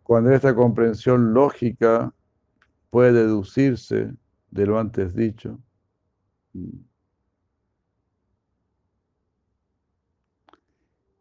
[0.03, 2.13] Cuando esta comprensión lógica
[2.89, 4.13] puede deducirse
[4.49, 5.57] de lo antes dicho,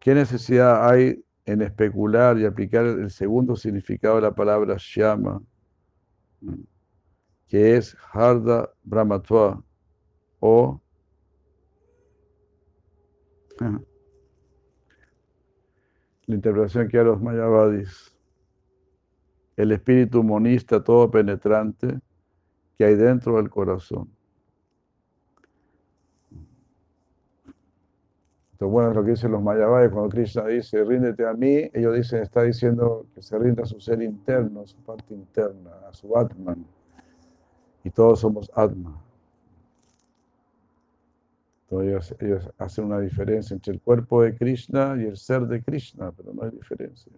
[0.01, 5.43] ¿Qué necesidad hay en especular y aplicar el segundo significado de la palabra Shama,
[7.47, 9.63] que es Harda Brahmatva
[10.41, 10.81] o
[16.31, 18.17] la interpretación que a los Mayavadis,
[19.57, 21.99] el espíritu monista todo penetrante
[22.79, 24.09] que hay dentro del corazón.
[28.53, 31.95] Entonces, bueno, es lo que dicen los Mayavadis cuando Krishna dice, ríndete a mí, ellos
[31.95, 35.93] dicen, está diciendo que se rinda a su ser interno, a su parte interna, a
[35.93, 36.65] su Atman.
[37.85, 39.03] Y todos somos Atma.
[41.71, 46.11] Entonces ellos, hacen una diferencia entre el cuerpo de Krishna y el ser de Krishna,
[46.11, 47.13] pero no hay diferencia.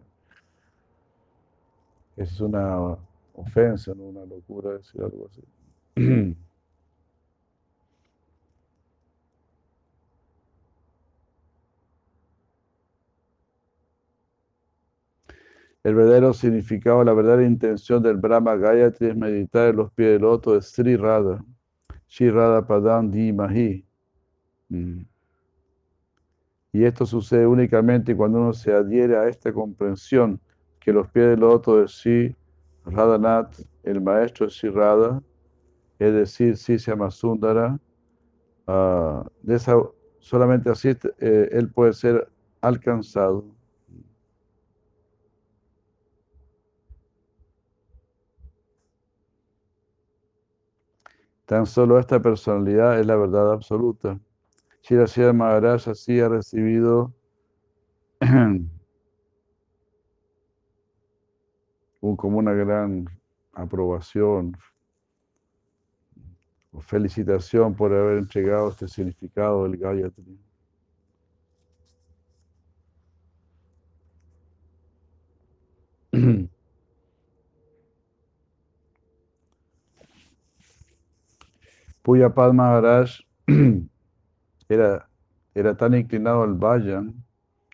[2.16, 2.96] Es una
[3.34, 5.42] ofensa, no una locura decir algo así.
[15.84, 20.22] El verdadero significado, la verdadera intención del Brahma Gayatri es meditar en los pies del
[20.22, 21.44] loto de Sri Radha,
[22.06, 23.84] Sri Radha Padam Di Mahi.
[23.84, 23.91] Mm.
[26.72, 30.40] Y esto sucede únicamente cuando uno se adhiere a esta comprensión
[30.80, 32.36] que los pies del loto de Sri
[32.86, 35.22] Radhanath, el maestro de Sri Radha,
[35.98, 37.78] es decir, Sri Sundara,
[38.66, 39.76] uh, de esa,
[40.18, 42.28] solamente así eh, él puede ser
[42.60, 43.44] alcanzado.
[51.44, 54.18] Tan solo esta personalidad es la verdad absoluta.
[54.82, 57.14] Shirashira Maharaj así ha recibido
[62.00, 63.06] como una gran
[63.52, 64.56] aprobación
[66.72, 70.36] o felicitación por haber entregado este significado del Gayatri.
[82.02, 83.20] Puya Padma Maharaj
[84.72, 85.08] era,
[85.54, 87.14] era tan inclinado al Vayan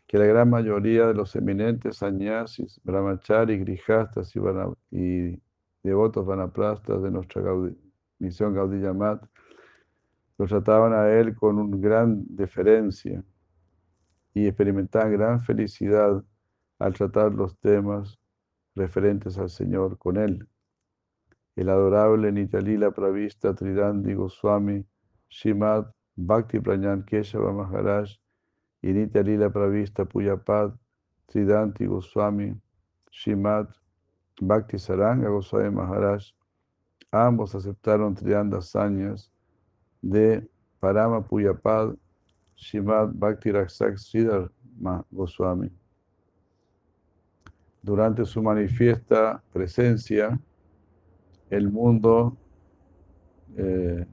[0.06, 4.40] que la gran mayoría de los eminentes sannyasis, brahmacharis, grijastas y,
[4.90, 5.40] y
[5.82, 7.42] devotos vanaplastas de nuestra
[8.18, 9.22] misión Gaudiyamat
[10.38, 13.22] lo trataban a él con una gran deferencia
[14.34, 16.24] y experimentaban gran felicidad
[16.78, 18.18] al tratar los temas
[18.76, 20.48] referentes al Señor con él.
[21.56, 24.84] El adorable Nitalila Pravista Tridandi Goswami
[25.28, 25.86] Shimad
[26.20, 28.18] Bhakti Pranyan Keshava Maharaj
[28.82, 30.72] y Nitalila Pravista Puyapad
[31.26, 32.60] Tridanti Goswami
[33.10, 33.68] Shimad
[34.40, 36.32] Bhakti Saranga Goswami Maharaj
[37.12, 39.30] ambos aceptaron triandas años
[40.02, 40.44] de
[40.80, 41.94] Parama Puyapad
[42.56, 44.50] Shimad Bhakti Raksak Siddhar
[45.12, 45.70] Goswami.
[47.80, 50.38] Durante su manifiesta presencia,
[51.48, 52.36] el mundo
[53.56, 54.04] eh,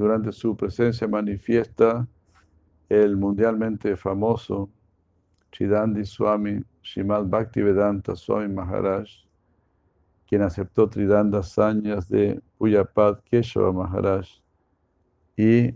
[0.00, 2.08] durante su presencia manifiesta
[2.88, 4.70] el mundialmente famoso
[5.52, 9.06] Chidandi Swami Shimad Bhakti Vedanta Swami Maharaj,
[10.26, 14.26] quien aceptó tridandas años de Puyapad Keshava Maharaj
[15.36, 15.74] y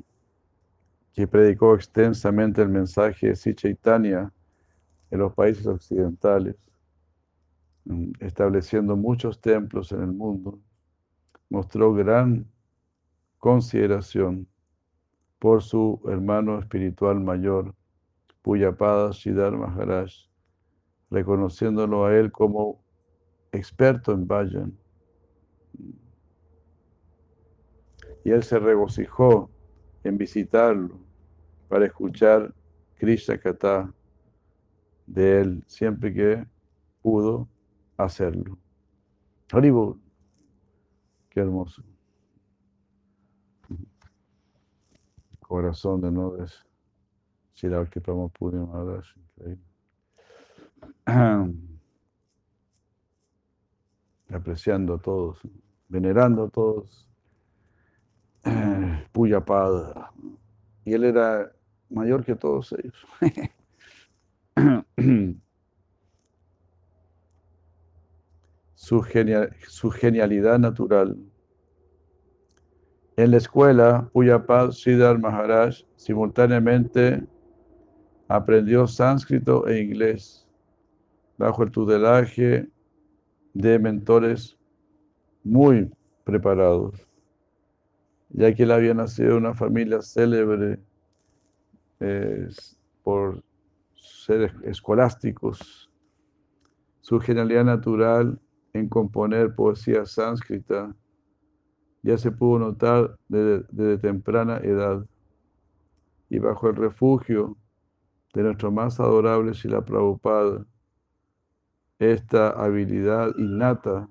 [1.13, 4.33] que predicó extensamente el mensaje de Sichaitanya
[5.11, 6.57] en los países occidentales,
[7.85, 10.59] mm, estableciendo muchos templos en el mundo,
[11.51, 12.54] mostró gran
[13.45, 14.49] consideración
[15.39, 17.75] por su hermano espiritual mayor,
[18.41, 20.11] Puyapada Siddhar Maharaj,
[21.11, 22.83] reconociéndolo a él como
[23.53, 24.79] experto en Vayan.
[28.25, 29.51] Y él se regocijó
[30.05, 30.99] en visitarlo
[31.69, 32.55] para escuchar
[32.95, 33.93] Krishna Kata
[35.07, 36.47] de él siempre que
[37.03, 37.47] pudo
[37.99, 38.57] hacerlo.
[41.29, 41.85] Qué hermoso.
[45.55, 46.67] Corazón de noves.
[47.55, 49.63] Shiraki Pramapuri Maharaj, increíble.
[54.33, 55.39] Apreciando a todos,
[55.89, 57.09] venerando a todos.
[59.13, 60.11] Puyapada.
[60.85, 61.53] Y él era
[61.89, 63.07] mayor que todos ellos.
[68.75, 69.07] su,
[69.69, 71.17] su genialidad natural.
[73.17, 77.25] En la escuela, Puyapad Siddhar Maharaj simultáneamente
[78.27, 80.49] aprendió sánscrito e inglés
[81.39, 82.69] bajo el tutelaje
[83.53, 84.59] de mentores
[85.45, 85.93] muy
[86.25, 87.07] preparados,
[88.31, 90.81] ya que él había nacido en una familia célebre
[93.05, 93.45] por
[93.95, 95.89] ser escolásticos.
[97.01, 98.41] Su genialidad natural
[98.73, 100.93] en componer poesía sánscrita
[102.05, 105.05] ya se pudo notar desde, temprana edad.
[106.29, 107.57] Y bajo el refugio
[108.35, 110.67] de nuestro más adorable Sila Prabhupada,
[111.99, 114.09] esta habilidad innata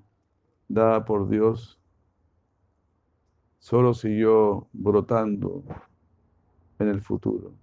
[0.67, 1.79] dada por Dios
[3.59, 5.63] solo siguió brotando
[6.79, 7.53] en el futuro.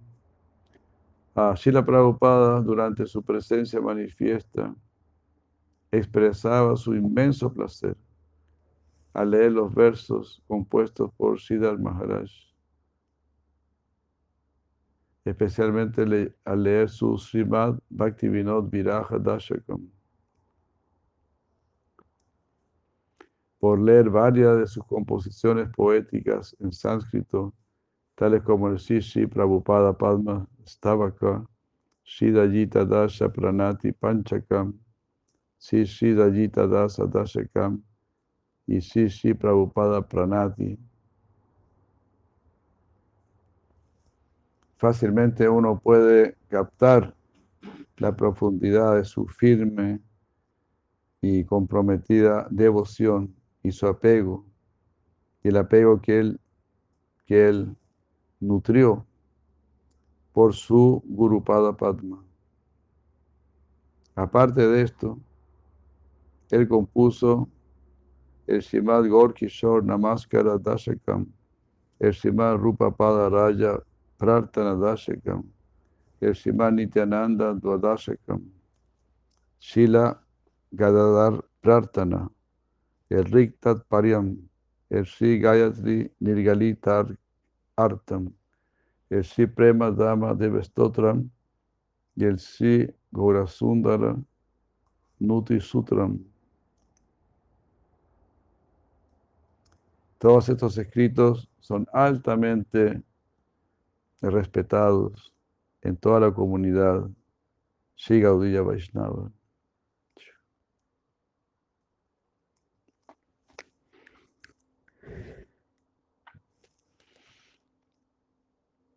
[1.35, 4.73] A Shila Prabhupada, durante su presencia manifiesta,
[5.91, 7.97] expresaba su inmenso placer
[9.13, 12.29] al leer los versos compuestos por Siddhar Maharaj,
[15.25, 19.89] especialmente al leer su Srimad Bhaktivinod Viraja Dashakam.
[23.59, 27.53] Por leer varias de sus composiciones poéticas en sánscrito,
[28.15, 31.45] tales como el Sishi Prabhupada Padma Stavaka,
[32.03, 34.73] Shidajita Dasha Pranati Panchakam,
[35.59, 37.83] Shidajita Dasa Dashakam
[38.67, 40.77] y Shishi Prabhupada Pranati.
[44.77, 47.15] Fácilmente uno puede captar
[47.97, 49.99] la profundidad de su firme
[51.21, 54.43] y comprometida devoción y su apego,
[55.43, 56.39] y el apego que él,
[57.27, 57.75] que él
[58.39, 59.05] nutrió
[60.33, 62.23] por su Gurupada Padma.
[64.15, 65.19] Aparte de esto,
[66.49, 67.47] él compuso
[68.51, 71.25] el Shimad Gaur Kishore Namaskara Dashakam,
[72.01, 73.79] el Shimad Rupa Pada Raya
[74.19, 75.45] Prartana Dashakam,
[76.19, 78.41] el Shimad Nityananda Dwadashakam,
[79.59, 80.19] Shila
[80.75, 82.29] Gadadar Prartana,
[83.09, 84.37] el Riktat Pariam,
[84.89, 87.17] el Sri Gayatri Nirgalitar
[87.77, 88.33] Artam,
[89.09, 91.29] el Sri Prema Dama Devestotram
[92.17, 92.93] y el Sri
[95.19, 96.30] Nuti Sutram.
[100.21, 103.01] Todos estos escritos son altamente
[104.21, 105.33] respetados
[105.81, 107.09] en toda la comunidad
[107.95, 109.31] Sri Gaudiya Vaishnava.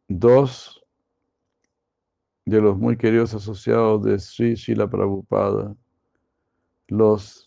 [0.08, 0.84] dos
[2.44, 5.74] de los muy queridos asociados de Sri Shila Prabhupada,
[6.88, 7.43] los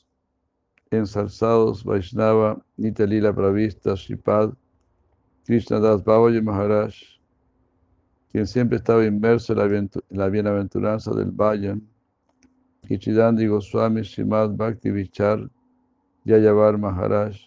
[0.91, 4.53] ensalzados Vaishnava Nitalila Pravista Sripad
[5.45, 6.93] Krishnadas Babaji Maharaj,
[8.31, 11.87] quien siempre estaba inmerso en la, bienaventuranza del Vayan,
[12.89, 15.49] y Goswami Srimad Bhakti Vichar
[16.25, 17.37] Yayavar Maharaj,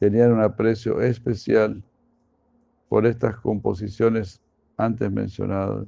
[0.00, 1.82] tenían un aprecio especial
[2.88, 4.40] por estas composiciones
[4.76, 5.86] antes mencionadas,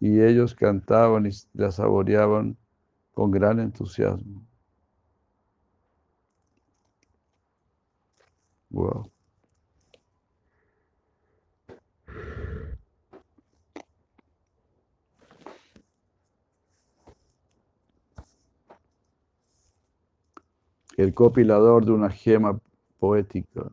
[0.00, 2.56] y ellos cantaban y las saboreaban
[3.12, 4.46] con gran entusiasmo.
[8.70, 9.10] Wow.
[20.96, 22.58] El copilador de una gema
[22.98, 23.70] poética.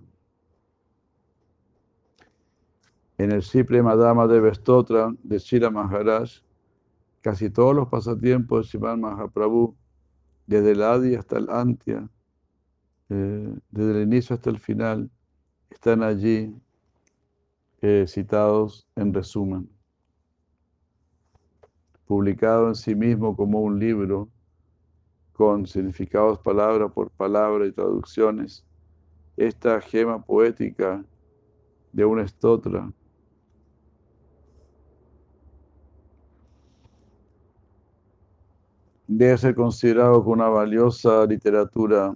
[3.18, 6.42] En el Sipre Madama de Vestotra de Shira Maharaj,
[7.22, 9.76] casi todos los pasatiempos de Shivan Mahaprabhu,
[10.48, 12.10] desde el Adi hasta el Antya,
[13.10, 15.10] eh, desde el inicio hasta el final,
[15.70, 16.56] están allí
[17.82, 19.70] eh, citados en resumen.
[22.06, 24.30] Publicado en sí mismo como un libro
[25.34, 28.66] con significados palabra por palabra y traducciones,
[29.38, 31.06] esta gema poética
[31.94, 32.92] de una estotra
[39.12, 42.16] debe ser considerado como una valiosa literatura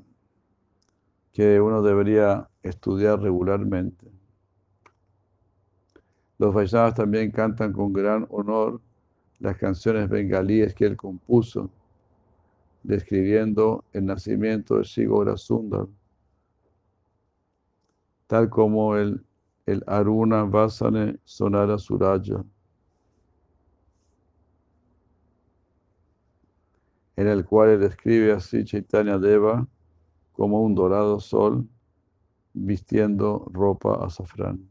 [1.32, 4.12] que uno debería estudiar regularmente.
[6.38, 8.80] Los Vaishnavas también cantan con gran honor
[9.40, 11.72] las canciones bengalíes que él compuso,
[12.84, 15.88] describiendo el nacimiento de Sigora Sundar,
[18.28, 19.26] tal como el,
[19.66, 22.46] el Aruna Vasane Sonara Suraja.
[27.16, 29.68] En el cual él describe así Chaitanya Deva
[30.32, 31.68] como un dorado sol
[32.54, 34.70] vistiendo ropa azafrán.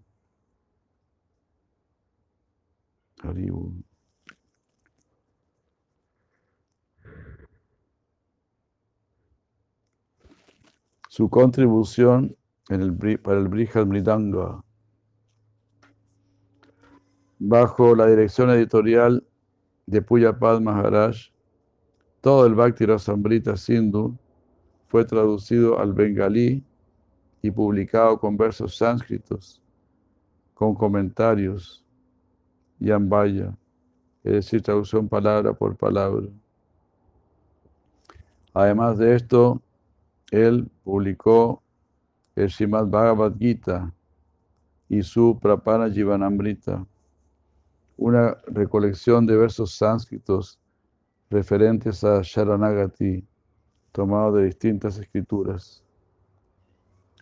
[11.09, 12.36] Su contribución
[12.66, 14.64] para el Brihad Mridanga,
[17.39, 19.24] bajo la dirección editorial
[19.86, 21.31] de Puyapad Maharaj,
[22.23, 24.16] todo el Bhakti Rasamrita Sindhu
[24.86, 26.65] fue traducido al bengalí
[27.43, 29.61] y publicado con versos sánscritos,
[30.55, 31.85] con comentarios
[32.78, 33.53] y ambaya,
[34.23, 36.28] es decir, traducción palabra por palabra.
[38.55, 39.61] Además de esto,
[40.31, 41.61] él publicó
[42.36, 43.93] el Srimad Bhagavad Gita
[44.89, 46.86] y su Prapana Jivanamrita,
[47.97, 50.61] una recolección de versos sánscritos
[51.32, 53.26] referentes a Sharanagati,
[53.90, 55.82] tomado de distintas escrituras,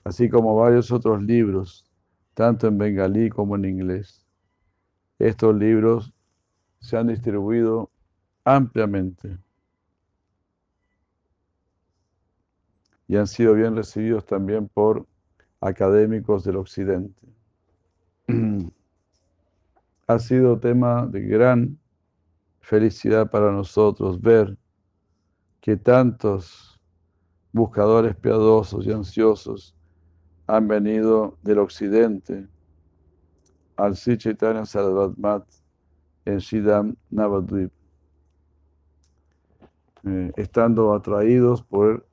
[0.04, 1.86] así como varios otros libros,
[2.34, 4.26] tanto en bengalí como en inglés.
[5.18, 6.12] Estos libros
[6.80, 7.90] se han distribuido
[8.44, 9.38] ampliamente
[13.06, 15.06] y han sido bien recibidos también por
[15.60, 17.28] académicos del occidente.
[20.06, 21.79] ha sido tema de gran
[22.60, 24.56] felicidad para nosotros ver
[25.60, 26.80] que tantos
[27.52, 29.74] buscadores piadosos y ansiosos
[30.46, 32.48] han venido del occidente
[33.76, 34.64] al Sri Chaitanya
[36.26, 37.72] en Shidam Navadvip,
[40.04, 42.06] eh, estando atraídos por,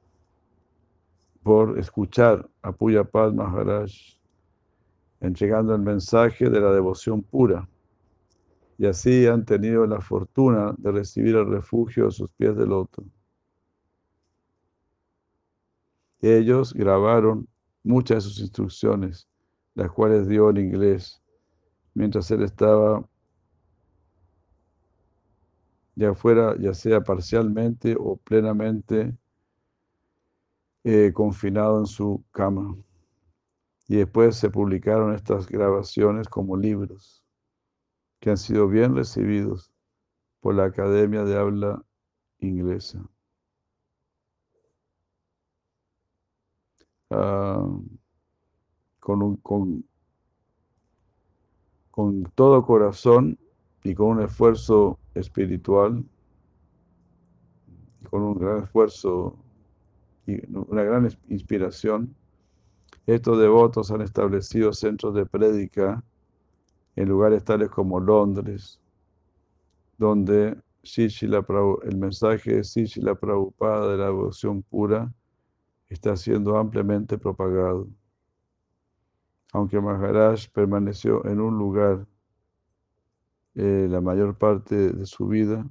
[1.44, 3.92] por escuchar a Puyapad Maharaj
[5.20, 7.68] entregando el mensaje de la devoción pura
[8.78, 13.04] y así han tenido la fortuna de recibir el refugio a sus pies del loto.
[16.22, 17.48] Ellos grabaron
[17.84, 19.28] muchas de sus instrucciones,
[19.74, 21.22] las cuales dio en inglés,
[21.94, 23.08] mientras él estaba
[25.96, 29.18] ya fuera, ya sea parcialmente o plenamente
[30.84, 32.76] eh, confinado en su cama.
[33.88, 37.24] Y después se publicaron estas grabaciones como libros
[38.20, 39.72] que han sido bien recibidos
[40.42, 41.84] por la Academia de Habla
[42.40, 43.04] Inglesa.
[47.10, 47.66] Ah,
[49.00, 49.86] con, con,
[51.92, 53.38] con todo corazón
[53.84, 56.04] y con un esfuerzo espiritual,
[58.10, 59.38] con un gran esfuerzo
[60.26, 62.16] y una gran inspiración,
[63.06, 66.04] estos devotos han establecido centros de prédica
[66.98, 68.82] en lugares tales como Londres,
[69.98, 70.58] donde
[70.96, 75.14] el mensaje de Shishila Prabhupada de la devoción pura
[75.90, 77.88] está siendo ampliamente propagado.
[79.54, 82.08] Aunque Maharaj permaneció en un lugar
[83.54, 85.66] eh, la mayor parte de su vida,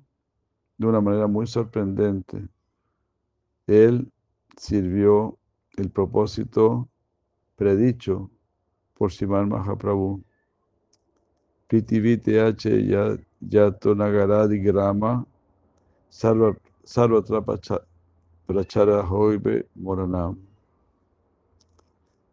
[0.78, 2.46] de una manera muy sorprendente,
[3.66, 4.12] él
[4.56, 5.38] sirvió
[5.76, 6.88] el propósito
[7.56, 8.30] predicho
[8.94, 10.22] por Siman Mahaprabhu.
[11.68, 12.86] H.
[12.86, 15.26] Ya- Yato Nagaradi Grama
[16.10, 17.84] Sarvatra Pacha-
[18.46, 20.38] Prachara Hoibe Moranam.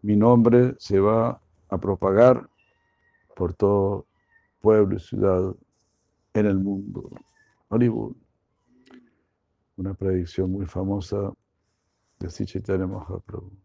[0.03, 1.39] Mi nombre se va
[1.69, 2.47] a propagar
[3.35, 4.05] por todo
[4.61, 5.55] pueblo y ciudad
[6.33, 7.09] en el mundo.
[7.69, 8.15] Hollywood.
[9.77, 11.33] Una predicción muy famosa
[12.19, 13.62] de Sri Chaitanya Mahaprabhu.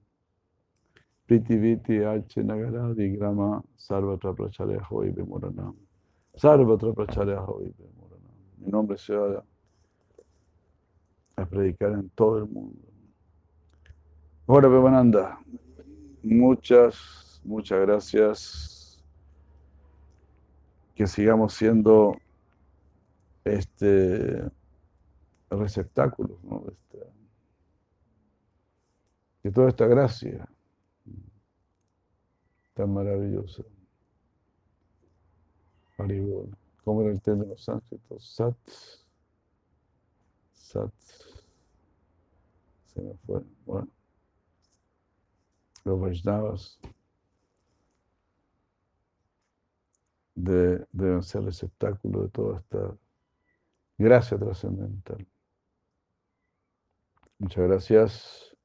[1.28, 2.42] Pritiviti H.
[2.42, 4.32] Nagaradi Grama Sarvatra
[4.88, 5.76] Hoibe Moranam.
[6.34, 8.34] Sarvatra Hoibe Moranam.
[8.56, 9.44] Mi nombre se va
[11.36, 12.80] a predicar en todo el mundo.
[14.46, 15.38] Ahora, Pemananda,
[16.22, 19.04] muchas, muchas gracias.
[20.94, 22.16] Que sigamos siendo
[23.44, 24.50] este
[25.50, 26.64] receptáculos, ¿no?
[26.68, 27.06] Este,
[29.42, 30.48] de toda esta gracia
[32.78, 33.64] tan maravillosa.
[36.84, 38.24] ¿Cómo era el tema de los sánscritos?
[38.36, 38.56] Sat.
[40.52, 40.92] Sat.
[42.94, 43.42] Se me fue.
[43.66, 43.88] Bueno.
[45.84, 46.78] Los Vaishnavas
[50.36, 52.96] de- deben ser receptáculo de toda esta
[53.98, 55.26] gracia trascendental.
[57.40, 58.56] Muchas gracias.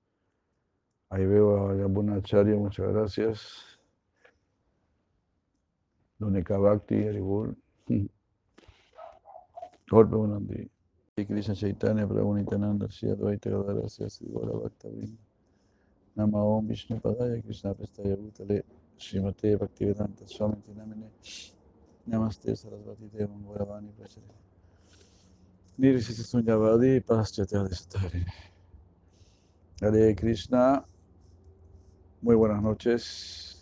[1.10, 3.73] Ahí veo a Yamuna Acharya, muchas gracias.
[6.24, 7.56] Donika Bhakti, Haribol.
[9.90, 10.70] Golpe Bonandi.
[11.18, 15.18] Y Krishna Chaitanya, Prabhu Nityananda, Shri Advaita Gadara, Shri Siddhara Bhakta Vrinda.
[16.16, 18.64] Nama Om Vishnu Padaya Krishna Prestaya Bhutale
[19.00, 21.10] Srimate Bhaktivedanta Swami Namine
[22.08, 24.30] Namaste Sarasvati Devam Gauravani Prachare
[25.80, 28.24] Nirishita Sunyavadi Paschate Adhistari
[29.82, 30.86] Hare Krishna
[32.22, 33.53] Muy buenas noches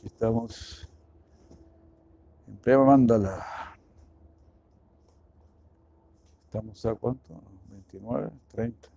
[0.00, 0.88] Aquí estamos
[2.48, 3.76] en Prema Mandala
[6.46, 7.42] Estamos a cuánto?
[7.68, 8.88] 29, 30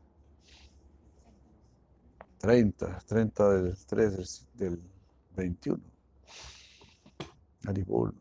[2.37, 4.83] 30, 30 del 3 del, del
[5.35, 5.83] 21.
[7.67, 8.15] Haribol,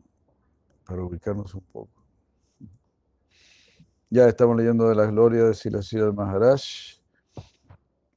[0.85, 2.03] para ubicarnos un poco.
[4.09, 6.61] Ya estamos leyendo de la gloria de Silasira Maharaj,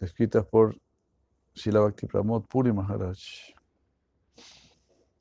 [0.01, 0.77] escritas por
[1.55, 3.56] Sila Bhakti Pramod Puri Maharaj.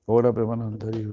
[0.08, 1.12] Ahora Premanandari.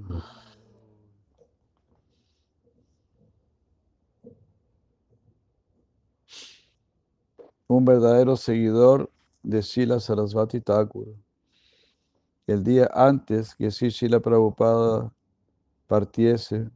[7.68, 9.10] Un verdadero seguidor
[9.42, 11.08] de Sila Sarasvati Thakur.
[12.46, 15.10] El día antes que Sila Prabhupada
[15.86, 16.68] partiese,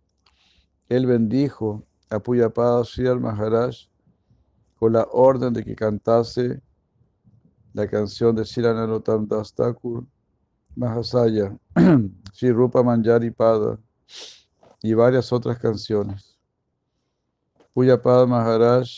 [0.88, 3.76] él bendijo a Puyapada Sri Maharaj
[4.78, 6.62] con la orden de que cantase
[7.74, 10.06] la canción de Sila Narottam Das Thakur,
[10.77, 11.57] Mahasaya,
[12.32, 13.78] Sri Rupa Manjari Pada
[14.82, 16.39] y varias otras canciones.
[17.73, 18.89] Puyapada Maharaj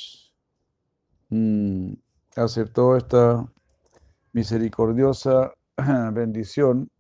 [1.31, 1.93] mm,
[2.37, 3.47] aceptó esta
[4.33, 5.53] misericordiosa
[6.13, 6.91] bendición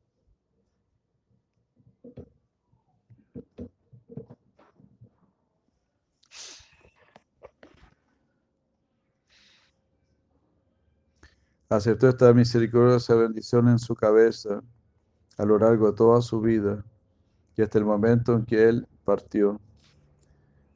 [11.68, 14.62] aceptó esta misericordiosa bendición en su cabeza
[15.36, 16.84] a lo largo de toda su vida
[17.56, 19.60] y hasta el momento en que él partió.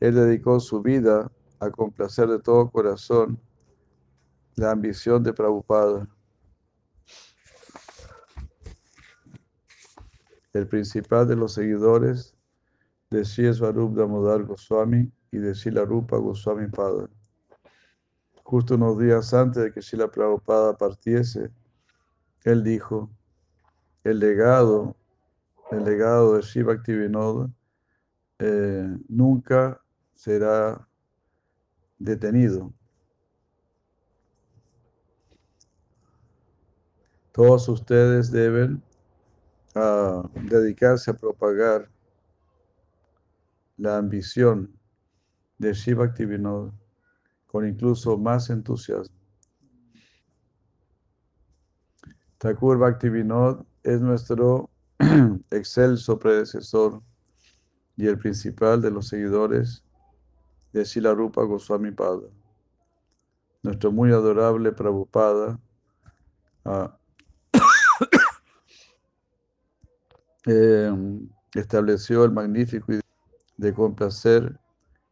[0.00, 3.38] Él dedicó su vida a complacer de todo corazón
[4.56, 6.08] la ambición de Prabhupada.
[10.52, 12.34] El principal de los seguidores
[13.10, 17.08] de Sri Swarup Damodar Goswami y de Sila Rupa Goswami Pada.
[18.52, 21.50] Justo unos días antes de que Sila Prabhupada partiese,
[22.44, 23.10] él dijo,
[24.04, 24.94] el legado,
[25.70, 27.50] el legado de Shiva Bhaktivinoda
[28.40, 29.80] eh, nunca
[30.12, 30.86] será
[31.98, 32.74] detenido.
[37.32, 38.82] Todos ustedes deben
[39.74, 41.88] ah, dedicarse a propagar
[43.78, 44.78] la ambición
[45.56, 46.81] de Shiva Bhaktivinoda
[47.52, 49.14] con incluso más entusiasmo.
[52.38, 54.70] Thakur Bhaktivinod es nuestro
[55.50, 57.02] excelso predecesor
[57.96, 59.84] y el principal de los seguidores
[60.72, 62.26] de Sila Rupa Goswami Pada.
[63.62, 65.60] Nuestro muy adorable Prabhupada
[66.64, 66.96] ah,
[70.46, 72.94] em, estableció el magnífico
[73.58, 74.58] de complacer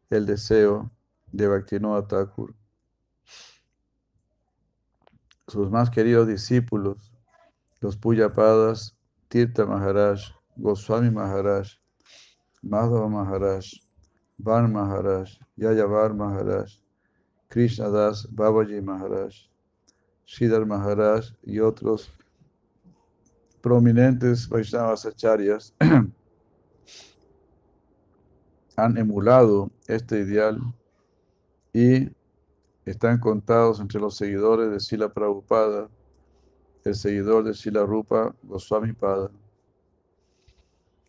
[0.08, 0.90] el deseo
[1.32, 2.54] de Bhaktivinoda Thakur.
[5.48, 7.12] Sus más queridos discípulos,
[7.80, 8.96] los Puyapadas,
[9.28, 10.20] Tirtha Maharaj,
[10.56, 11.68] Goswami Maharaj,
[12.62, 13.66] Madhava Maharaj,
[14.38, 16.78] Van Maharaj, Yayavar Maharaj,
[17.48, 19.50] Krishna Das, Babaji Maharaj,
[20.24, 22.08] Sridhar Maharaj y otros
[23.60, 25.74] prominentes Vaishnavas acharyas
[28.76, 30.60] han emulado este ideal
[31.72, 32.10] y
[32.84, 35.88] están contados entre los seguidores de Sila Prabhupada,
[36.84, 39.30] el seguidor de Sila Rupa Goswami Pada.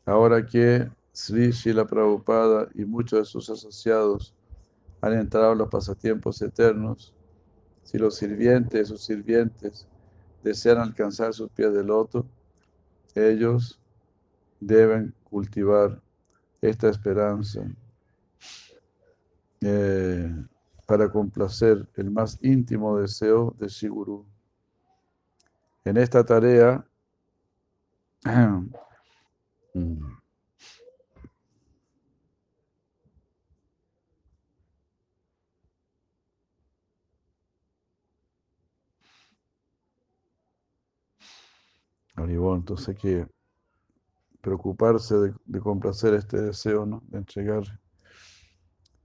[0.05, 4.33] Ahora que Sri Sila Prabhupada y muchos de sus asociados
[5.01, 7.13] han entrado en los pasatiempos eternos,
[7.83, 9.87] si los sirvientes o sirvientes
[10.43, 12.25] desean alcanzar sus pies de loto,
[13.15, 13.79] ellos
[14.59, 15.99] deben cultivar
[16.61, 17.65] esta esperanza
[19.61, 20.33] eh,
[20.91, 24.25] para complacer el más íntimo deseo de Siguru.
[25.85, 26.85] En esta tarea,
[28.25, 28.67] mm,
[42.17, 43.27] entonces hay que
[44.41, 45.15] preocuparse
[45.45, 47.01] de, complacer este deseo, ¿no?
[47.07, 47.63] De entregar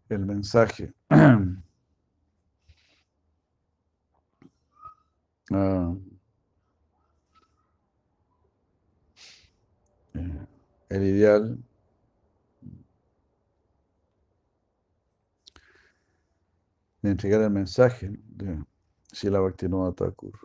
[0.08, 0.92] el mensaje.
[5.52, 5.94] Ah.
[10.14, 10.46] Eh,
[10.88, 11.58] el ideal
[17.02, 18.64] de entregar el mensaje de
[19.12, 20.38] Sila Bhaktivinoda Thakur.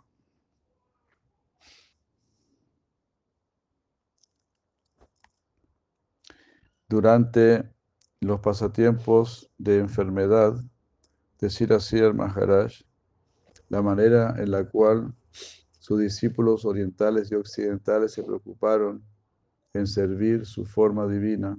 [6.92, 7.72] durante
[8.20, 10.62] los pasatiempos de enfermedad,
[11.72, 12.82] así al Maharaj,
[13.72, 15.14] la manera en la cual
[15.78, 19.02] sus discípulos orientales y occidentales se preocuparon
[19.72, 21.58] en servir su forma divina,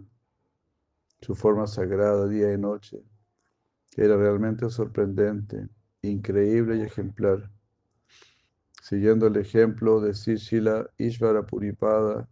[1.22, 3.04] su forma sagrada día y noche,
[3.98, 5.68] era realmente sorprendente,
[6.04, 7.50] increíble y ejemplar.
[8.84, 12.30] Siguiendo el ejemplo de Sishila Ishvara Puripada,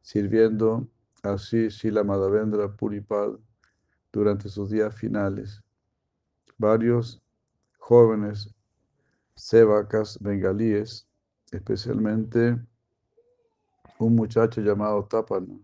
[0.00, 0.88] sirviendo
[1.22, 3.32] Así Sila Madhavendra Puripad
[4.10, 5.60] durante sus días finales.
[6.56, 7.20] Varios
[7.78, 8.54] jóvenes
[9.38, 11.08] sevacas bengalíes,
[11.52, 12.58] especialmente
[13.98, 15.58] un muchacho llamado Tapana,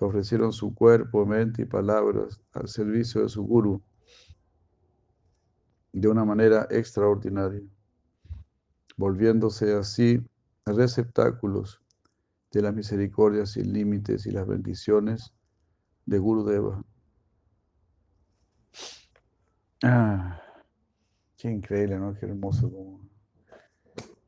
[0.00, 3.82] ofrecieron su cuerpo, mente y palabras al servicio de su guru
[5.92, 7.62] de una manera extraordinaria,
[8.96, 10.20] volviéndose así
[10.66, 11.80] receptáculos
[12.50, 15.32] de las misericordias sin límites y las bendiciones
[16.06, 16.82] de Gurudeva.
[19.82, 20.43] Ah,
[21.44, 22.14] qué increíble, ¿no?
[22.14, 23.00] Qué hermoso como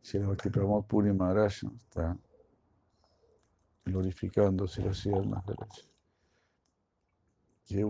[0.02, 2.14] Sri Bhakti Pramod Puri Maharaj está
[3.86, 5.68] glorificando si lo más Maharaj.
[7.64, 7.86] Qué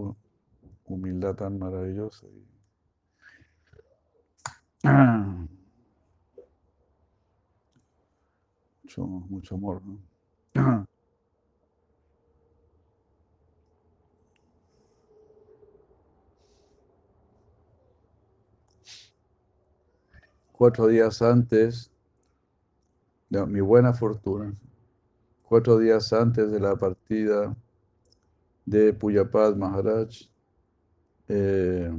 [0.84, 2.24] humildad tan maravillosa.
[8.84, 9.98] Mucho, mucho amor, ¿no?
[20.56, 21.90] Cuatro días antes
[23.28, 24.56] de mi buena fortuna,
[25.42, 27.54] cuatro días antes de la partida
[28.64, 30.30] de Puyapad Maharaj,
[31.28, 31.92] eh,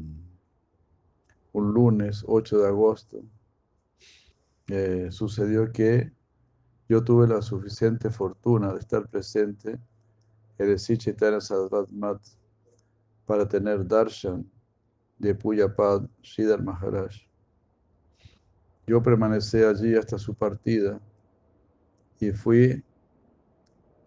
[1.53, 3.21] un lunes 8 de agosto,
[4.69, 6.11] eh, sucedió que
[6.89, 9.79] yo tuve la suficiente fortuna de estar presente
[10.57, 11.89] en el Sichitana Sadvat
[13.27, 14.49] para tener darshan
[15.19, 17.26] de Puyapad Sridhar Maharaj.
[18.87, 20.97] Yo permanecí allí hasta su partida
[22.21, 22.81] y fui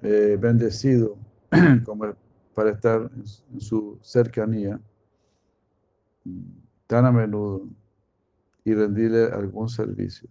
[0.00, 1.18] eh, bendecido
[1.84, 2.14] como
[2.54, 3.10] para estar
[3.52, 4.80] en su cercanía
[6.86, 7.68] tan a menudo
[8.64, 10.30] y rendirle algún servicio.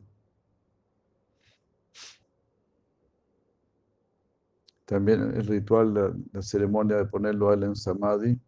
[4.85, 5.93] También el ritual,
[6.33, 8.39] la, ceremonia de ponerlo a él en Samadhi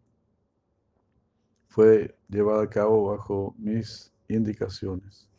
[1.68, 5.31] fue llevada a cabo bajo mis indicaciones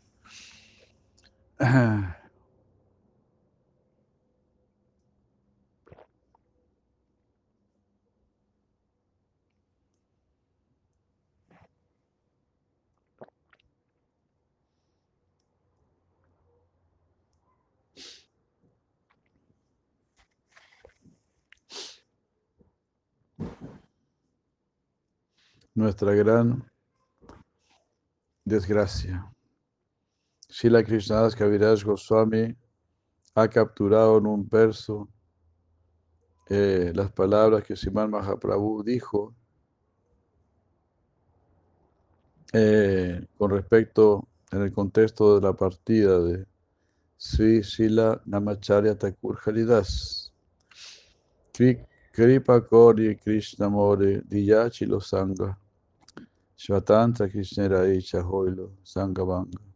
[25.75, 26.71] nuestra gran
[28.45, 29.32] desgracia.
[30.63, 32.55] Srila Krishnadas Kaviraj Goswami
[33.35, 35.09] ha capturado en un verso
[36.49, 39.35] eh, las palabras que Siman Mahaprabhu dijo
[42.53, 46.47] eh, con respecto en el contexto de la partida de
[47.17, 50.33] Sri Sila Namacharya Thakur Haridas.
[52.13, 55.59] Kripa Kori Krishna More Diyachi Lo Sangha
[56.57, 59.72] Shvatantra Krishna Raicha Hoilo Sanghavanga.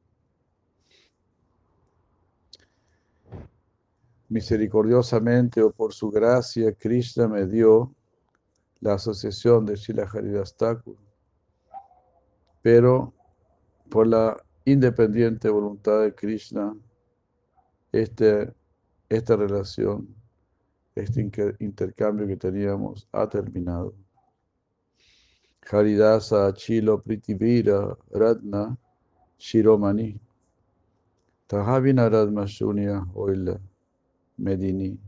[4.28, 7.94] Misericordiosamente o por su gracia, Krishna me dio
[8.80, 10.96] la asociación de Sila Haridas Thakur,
[12.62, 13.14] pero
[13.88, 16.76] por la independiente voluntad de Krishna,
[17.92, 18.52] este,
[19.08, 20.14] esta relación,
[20.94, 21.30] este
[21.60, 23.94] intercambio que teníamos ha terminado.
[25.70, 28.76] Haridasa Chilo Pritivira Ratna
[29.38, 30.18] Shiromani
[31.48, 33.60] Tahavina Radma Shunya Oila
[34.36, 34.98] Medini.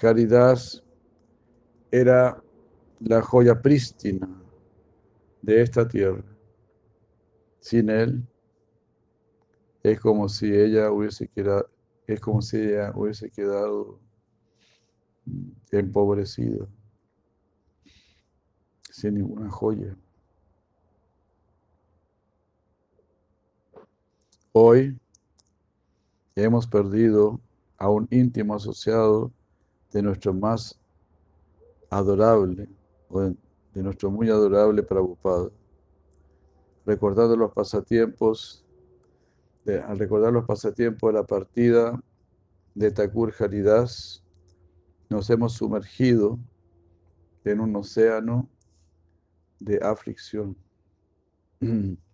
[0.00, 0.84] Haridas
[1.90, 2.42] era
[3.00, 4.28] la joya prístina
[5.42, 6.24] de esta tierra.
[7.60, 8.22] Sin él,
[9.82, 11.68] es como si ella hubiese quedado,
[12.06, 14.00] es como si ella hubiese quedado
[15.70, 16.66] empobrecida,
[18.90, 19.96] sin ninguna joya.
[24.52, 24.98] Hoy
[26.42, 27.40] hemos perdido
[27.78, 29.32] a un íntimo asociado
[29.92, 30.78] de nuestro más
[31.90, 32.68] adorable,
[33.08, 33.36] o de,
[33.74, 35.50] nuestro muy adorable Prabhupada.
[36.84, 38.64] Recordando los pasatiempos,
[39.66, 42.00] al recordar los pasatiempos de la partida
[42.74, 44.24] de Thakur Haridas,
[45.10, 46.38] nos hemos sumergido
[47.44, 48.48] en un océano
[49.60, 50.56] de aflicción.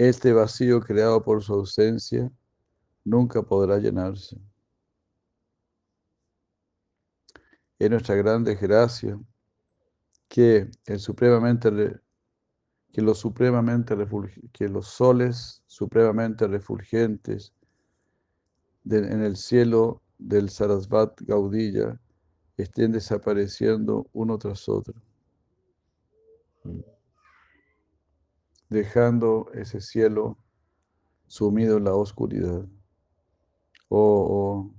[0.00, 2.32] Este vacío creado por su ausencia
[3.04, 4.34] nunca podrá llenarse.
[7.78, 9.20] Es nuestra gran desgracia
[10.26, 12.00] que, el supremamente,
[12.94, 13.94] que, los supremamente
[14.54, 17.52] que los soles supremamente refulgentes
[18.86, 22.00] en el cielo del Sarasvat Gaudilla
[22.56, 24.94] estén desapareciendo uno tras otro
[28.70, 30.38] dejando ese cielo
[31.26, 32.64] sumido en la oscuridad.
[33.88, 34.70] O,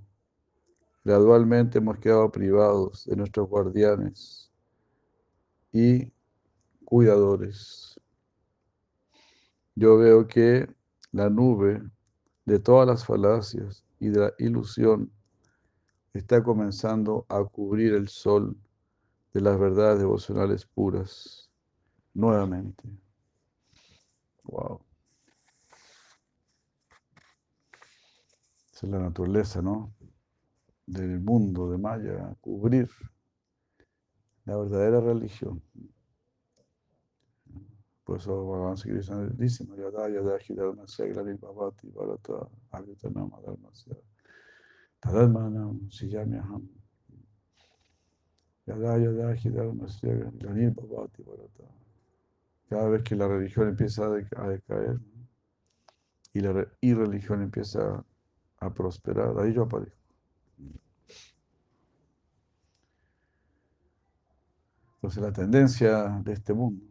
[1.03, 4.49] gradualmente hemos quedado privados de nuestros guardianes
[5.73, 6.11] y
[6.85, 7.99] cuidadores.
[9.75, 10.73] Yo veo que
[11.11, 11.81] la nube
[12.45, 15.11] de todas las falacias y de la ilusión
[16.13, 18.57] está comenzando a cubrir el sol
[19.33, 21.49] de las verdades devocionales puras
[22.13, 22.89] nuevamente.
[24.43, 24.81] Wow.
[28.73, 29.93] Es la naturaleza, ¿no?
[30.85, 32.89] Del mundo de Maya, cubrir
[34.45, 35.61] la verdadera religión.
[38.03, 43.95] Por eso Bhagavan Krishna dice, Yada Yada Hidharma Seglari Bhavati Bharata Dharmasya
[44.99, 45.89] Tadadmanam
[52.71, 54.97] cada vez que la religión empieza a decaer
[56.31, 58.01] y la irreligión empieza
[58.59, 59.97] a prosperar, ahí yo aparezco.
[64.95, 66.85] Entonces la tendencia de este mundo,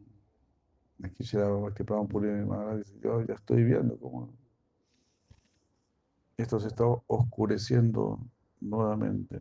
[1.03, 1.39] aquí se
[1.75, 2.29] que Puri
[2.77, 4.35] dice, yo ya estoy viendo cómo
[6.37, 8.19] esto se está oscureciendo
[8.61, 9.41] nuevamente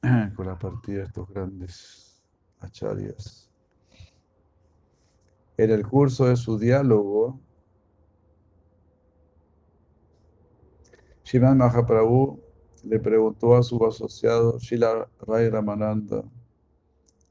[0.34, 2.22] con la partida de estos grandes
[2.60, 3.49] acharyas
[5.62, 7.38] en el curso de su diálogo,
[11.22, 12.40] Shiman Mahaprabhu
[12.84, 16.24] le preguntó a su asociado Shila Rai Ramananda,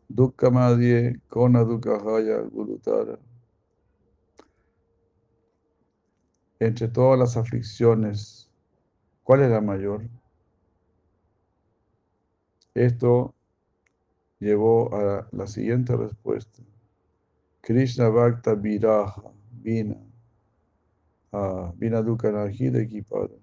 [0.08, 3.18] Dukka Madhye Kona Haya Gurutara.
[6.60, 8.48] Entre todas las aflicciones,
[9.24, 10.08] ¿cuál es la mayor?
[12.76, 13.34] Esto
[14.40, 16.62] llevó a la siguiente respuesta.
[17.70, 19.22] Krishna Bhakta Viraja,
[19.62, 19.96] Vina,
[21.32, 23.36] ah, Vina Dukkha Narjida Equipada.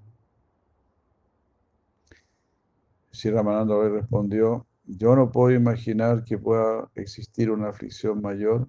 [3.12, 8.66] Si Ramananda le respondió, yo no puedo imaginar que pueda existir una aflicción mayor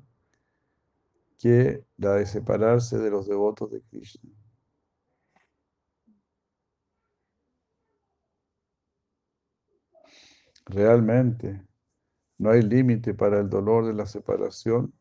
[1.40, 4.30] que la de separarse de los devotos de Krishna.
[10.68, 11.66] Realmente,
[12.38, 14.94] no hay límite para el dolor de la separación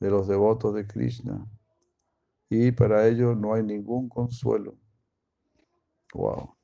[0.00, 1.46] de los devotos de Krishna.
[2.48, 4.76] Y para ello no hay ningún consuelo.
[6.14, 6.56] Wow.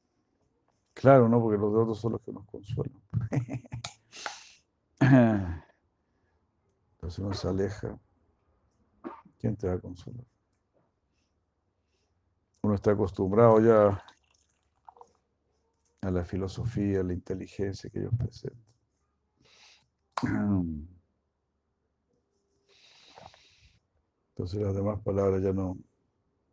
[0.95, 1.41] Claro, ¿no?
[1.41, 3.01] Porque los devotos son los que nos consuelan.
[6.95, 7.99] Entonces uno se aleja.
[9.39, 10.25] ¿Quién te va a consolar?
[12.63, 14.03] Uno está acostumbrado ya
[16.01, 18.65] a la filosofía, a la inteligencia que ellos presentan.
[24.37, 25.79] Entonces las demás palabras ya no,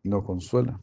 [0.03, 0.81] no consuelan.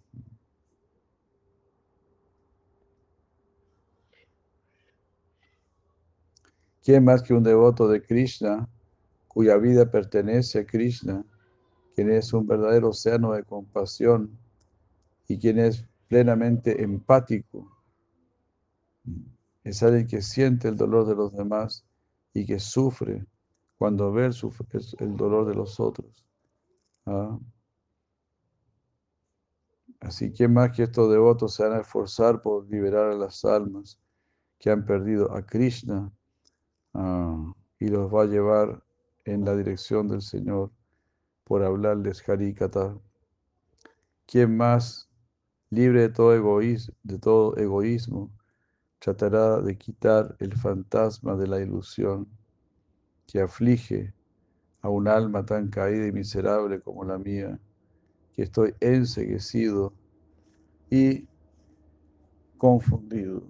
[6.82, 8.68] ¿Quién más que un devoto de Krishna,
[9.28, 11.24] cuya vida pertenece a Krishna,
[11.94, 14.39] quien es un verdadero océano de compasión
[15.27, 17.78] y quien es plenamente empático?
[19.64, 21.82] Es alguien que siente el dolor de los demás
[22.35, 23.24] y que sufre
[23.78, 26.30] cuando ve el, dolor de los otros.
[27.11, 27.39] ¿Ah?
[30.01, 33.99] Así que más que estos devotos se van a esforzar por liberar a las almas
[34.59, 36.11] que han perdido a Krishna
[36.95, 38.82] ah, y los va a llevar
[39.24, 40.70] en la dirección del Señor
[41.45, 42.97] por hablarles Harikata.
[44.27, 45.11] ¿Quién más
[45.70, 48.31] libre de todo, egoísmo, de todo egoísmo
[49.01, 52.28] tratará de quitar el fantasma de la ilusión
[53.27, 54.15] que aflige
[54.82, 57.59] a un alma tan caída y miserable como la mía,
[58.32, 59.93] que estoy enseguecido
[60.90, 61.27] y
[62.59, 63.43] confundido.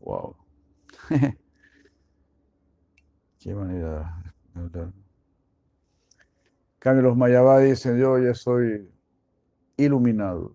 [0.00, 0.36] Wow.
[3.38, 4.22] Qué manera
[4.54, 4.92] de hablar.
[6.78, 7.16] Cambio los
[7.62, 8.90] dicen, yo ya soy
[9.76, 10.54] iluminado.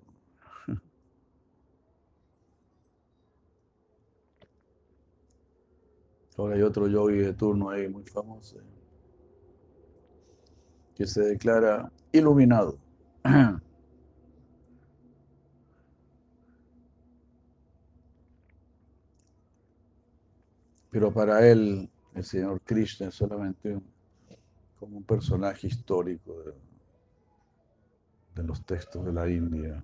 [6.39, 8.55] Ahora hay otro yogi de turno ahí muy famoso
[10.95, 12.77] que se declara iluminado.
[20.89, 23.77] Pero para él, el señor Krishna es solamente
[24.79, 26.53] como un personaje histórico de,
[28.35, 29.83] de los textos de la India.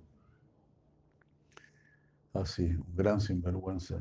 [2.32, 4.00] Así, un gran sinvergüenza.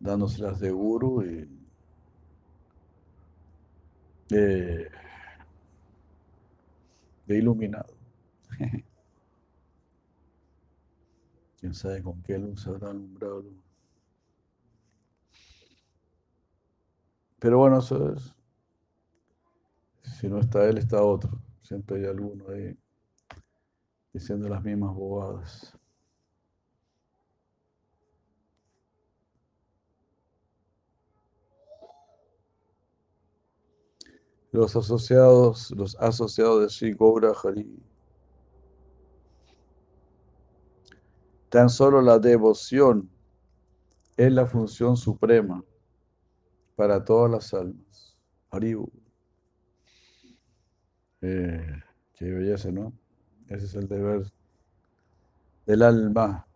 [0.00, 1.48] Dándoselas de guru y
[4.28, 4.90] de,
[7.28, 7.94] iluminado.
[11.60, 13.44] Quién sabe con qué luz habrá alumbrado.
[17.38, 18.34] Pero bueno, eso es.
[20.02, 21.40] Si no está él, está otro.
[21.62, 22.76] Siempre hay alguno ahí
[24.12, 25.77] diciendo las mismas bobadas.
[34.52, 37.82] Los asociados, los asociados de Sri Gaura Hari.
[41.48, 43.08] Tan solo la devoción
[44.16, 45.64] es la función suprema
[46.76, 48.16] para todas las almas.
[48.50, 48.90] Haribu.
[51.20, 51.82] Eh,
[52.14, 52.92] qué belleza, ¿no?
[53.48, 54.30] Ese es el deber
[55.66, 56.46] del alma,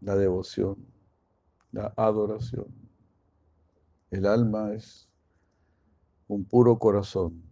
[0.00, 0.76] la devoción,
[1.72, 2.66] la adoración.
[4.10, 5.08] El alma es
[6.28, 7.42] un puro corazón.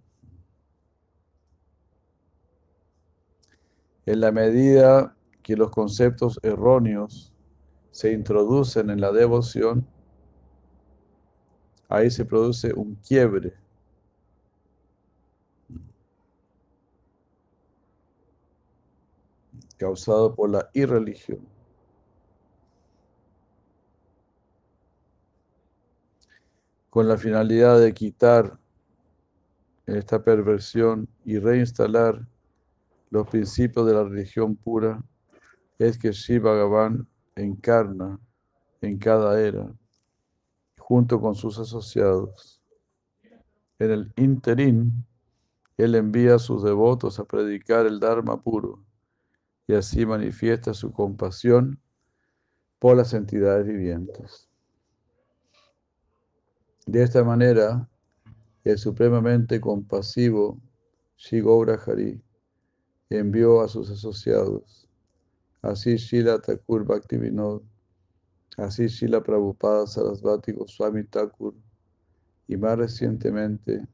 [4.07, 7.33] En la medida que los conceptos erróneos
[7.91, 9.87] se introducen en la devoción,
[11.89, 13.55] ahí se produce un quiebre.
[19.77, 21.47] causado por la irreligión.
[26.89, 28.59] Con la finalidad de quitar
[29.87, 32.27] esta perversión y reinstalar
[33.11, 35.03] los principios de la religión pura,
[35.79, 37.07] es que Shiva Bhagavan
[37.37, 38.19] encarna
[38.81, 39.73] en cada era,
[40.79, 42.61] junto con sus asociados.
[43.79, 45.05] En el interín,
[45.77, 48.83] él envía a sus devotos a predicar el Dharma puro
[49.67, 51.81] y así manifiesta su compasión
[52.79, 54.49] por las entidades vivientes.
[56.87, 57.89] De esta manera,
[58.65, 60.61] el supremamente compasivo
[61.17, 62.21] Shigoura Hari
[63.11, 64.89] envió a sus asociados.
[65.63, 67.61] Así Shila Thakur Bhaktivinoda,
[68.57, 71.55] así Shila Prabhupada Sarasvati Goswami Thakur
[72.49, 73.87] y más recientemente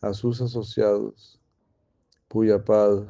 [0.00, 1.40] a sus asociados
[2.28, 3.06] Puyapad,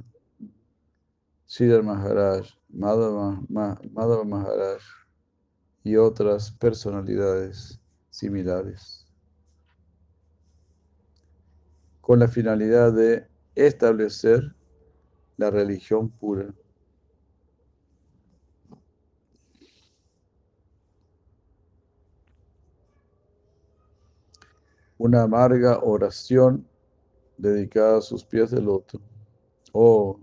[1.46, 4.82] Siddhar Maharaj, Madhava, Madhava Maharaj
[5.82, 9.07] y otras personalidades similares,
[12.08, 14.54] con la finalidad de establecer
[15.36, 16.46] la religión pura.
[24.96, 26.66] Una amarga oración
[27.36, 29.02] dedicada a sus pies del otro.
[29.72, 30.18] Oh,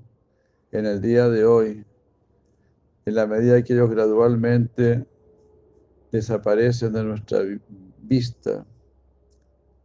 [0.72, 1.86] en el día de hoy,
[3.06, 5.06] en la medida que ellos gradualmente
[6.12, 7.42] desaparecen de nuestra
[8.00, 8.66] vista,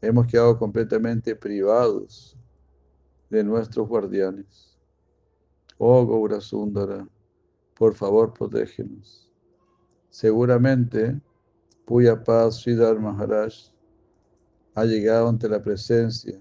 [0.00, 2.36] hemos quedado completamente privados
[3.28, 4.78] de nuestros guardianes.
[5.78, 7.06] Oh Gaura Sundara,
[7.74, 9.30] por favor, protégenos.
[10.10, 11.20] Seguramente,
[11.86, 13.54] Puya Paz Sridhar Maharaj
[14.74, 16.40] ha llegado ante la presencia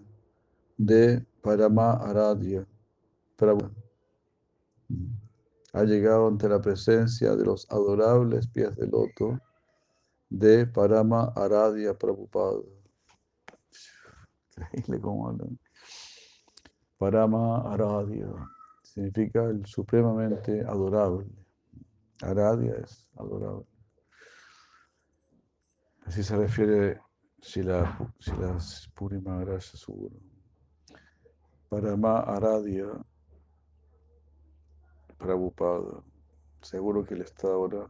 [0.77, 2.68] de Parama Aradhya
[5.73, 9.40] Ha llegado ante la presencia de los adorables pies de loto
[10.30, 12.78] de Parama Aradhya Prabhupada.
[14.60, 15.60] Increíble cómo hablan.
[16.98, 18.27] Parama Aradhya
[18.84, 21.27] significa el supremamente adorable.
[22.22, 23.65] Aradhya es adorable.
[26.06, 26.99] Así se refiere
[27.41, 28.57] si la, si la
[28.95, 30.15] Puri Maharaj seguro.
[31.69, 32.88] Parama Aradhya
[35.18, 36.03] Prabhupada.
[36.61, 37.88] Seguro que él está ahora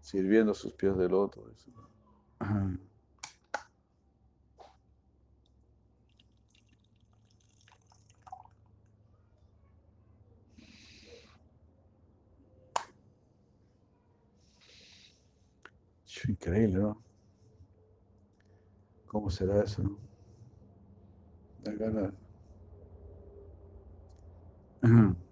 [0.00, 1.44] sirviendo a sus pies del loto.
[16.26, 17.04] Increíble, ¿no?
[19.06, 19.82] ¿Cómo será eso?
[19.82, 19.98] No?
[21.58, 22.14] Da ganas.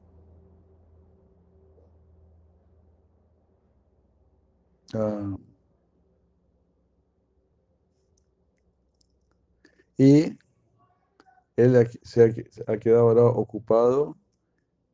[4.95, 5.37] Ah.
[9.99, 10.39] Y
[11.57, 12.35] él se
[12.67, 14.17] ha quedado ahora ocupado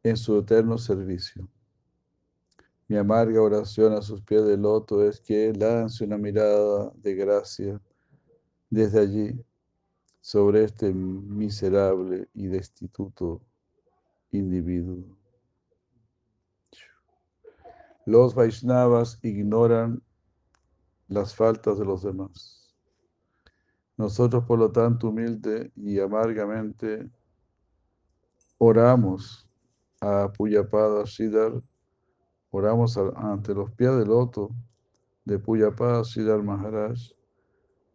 [0.02, 1.48] en su eterno servicio.
[2.92, 7.80] Mi amarga oración a sus pies de loto es que lance una mirada de gracia
[8.68, 9.44] desde allí
[10.20, 13.40] sobre este miserable y destituto
[14.30, 15.16] individuo.
[18.04, 20.02] Los Vaishnavas ignoran
[21.08, 22.76] las faltas de los demás.
[23.96, 27.10] Nosotros, por lo tanto, humilde y amargamente,
[28.58, 29.48] oramos
[29.98, 31.62] a Puyapada Siddhar
[32.54, 34.50] Oramos ante los pies del loto
[35.24, 36.98] de Puyapá Siddhar Maharaj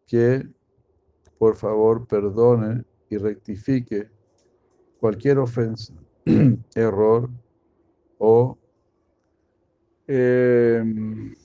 [0.08, 0.50] que
[1.38, 4.10] por favor perdone y rectifique
[5.00, 5.94] cualquier ofensa,
[6.76, 7.30] error
[8.18, 8.58] o
[10.08, 11.36] em,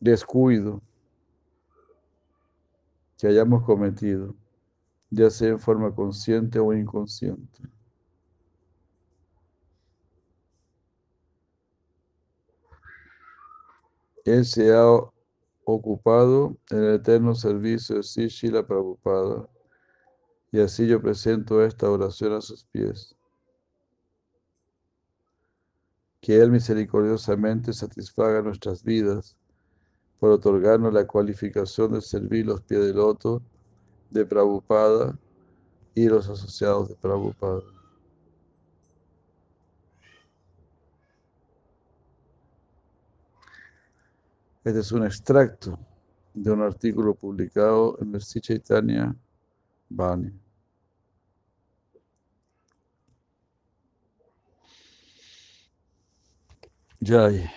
[0.00, 0.82] descuido
[3.16, 4.34] que hayamos cometido,
[5.10, 7.75] ya sea en forma consciente o inconsciente.
[14.26, 14.84] Él se ha
[15.64, 19.48] ocupado en el eterno servicio de Sishila Prabhupada.
[20.50, 23.14] Y así yo presento esta oración a sus pies.
[26.20, 29.36] Que Él misericordiosamente satisfaga nuestras vidas
[30.18, 33.42] por otorgarnos la cualificación de servir los pies del loto
[34.10, 35.16] de Prabhupada
[35.94, 37.62] y los asociados de Prabhupada.
[44.66, 45.78] Este es un extracto
[46.34, 49.14] de un artículo publicado en el Chaitanya
[49.88, 50.32] Bani.
[57.00, 57.48] Jai.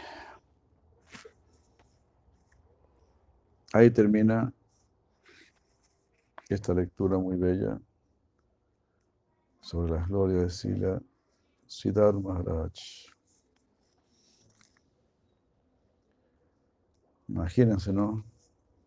[3.74, 4.54] Ahí termina
[6.48, 7.82] esta lectura muy bella
[9.62, 11.02] sobre las glorias de Sila
[11.66, 12.72] Siddhar Maharaj.
[17.30, 18.26] Imagínense, ¿no?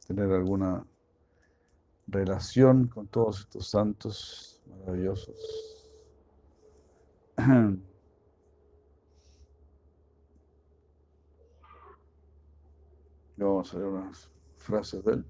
[0.06, 0.84] Tener alguna
[2.08, 5.88] relación con todos estos santos maravillosos.
[13.36, 15.24] Vamos a ver unas frases de él.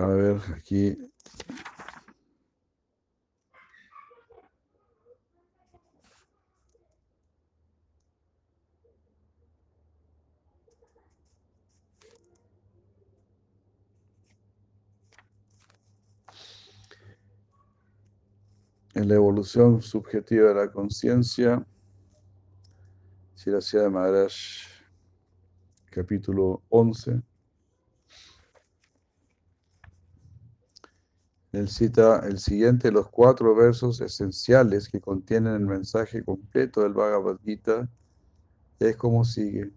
[0.00, 0.06] A
[0.48, 0.96] aquí.
[18.94, 21.64] En la evolución subjetiva de la conciencia,
[23.34, 24.34] Siracía de Maharaj,
[25.90, 27.22] capítulo 11.
[31.52, 36.92] Él cita el siguiente de los cuatro versos esenciales que contienen el mensaje completo del
[36.92, 37.88] Bhagavad Gita.
[38.78, 39.72] Es como sigue.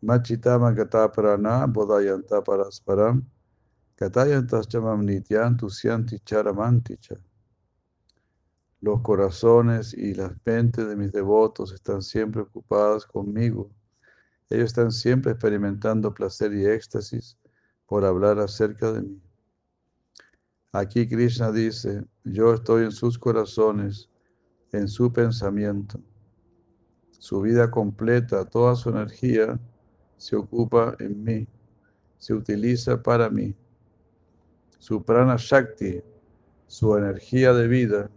[0.00, 3.22] Machitama gata prana bodayanta parasparam
[3.94, 5.58] katayantas chamam nityan
[6.24, 7.16] charamanticha.
[8.80, 13.70] Los corazones y las mentes de mis devotos están siempre ocupadas conmigo.
[14.48, 17.36] Ellos están siempre experimentando placer y éxtasis
[17.86, 19.29] por hablar acerca de mí.
[20.72, 24.08] Aquí Krishna dice, yo estoy en sus corazones,
[24.70, 26.00] en su pensamiento.
[27.10, 29.58] Su vida completa, toda su energía
[30.16, 31.48] se ocupa en mí,
[32.18, 33.52] se utiliza para mí.
[34.78, 36.00] Su prana shakti,
[36.68, 38.08] su energía de vida,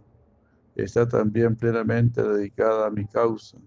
[0.76, 3.58] está también plenamente dedicada a mi causa.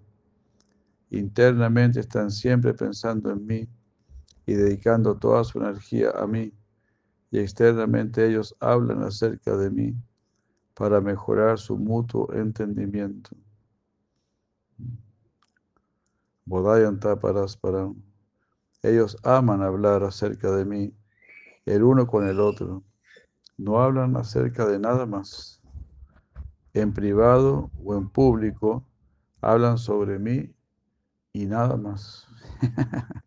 [1.09, 3.69] Internamente están siempre pensando en mí
[4.45, 6.53] y dedicando toda su energía a mí
[7.31, 9.95] y externamente ellos hablan acerca de mí
[10.73, 13.35] para mejorar su mutuo entendimiento.
[16.45, 17.95] Bodayanta Parasparam.
[18.81, 20.93] Ellos aman hablar acerca de mí,
[21.65, 22.83] el uno con el otro.
[23.57, 25.61] No hablan acerca de nada más.
[26.73, 28.85] En privado o en público
[29.41, 30.53] hablan sobre mí
[31.33, 32.27] y nada más.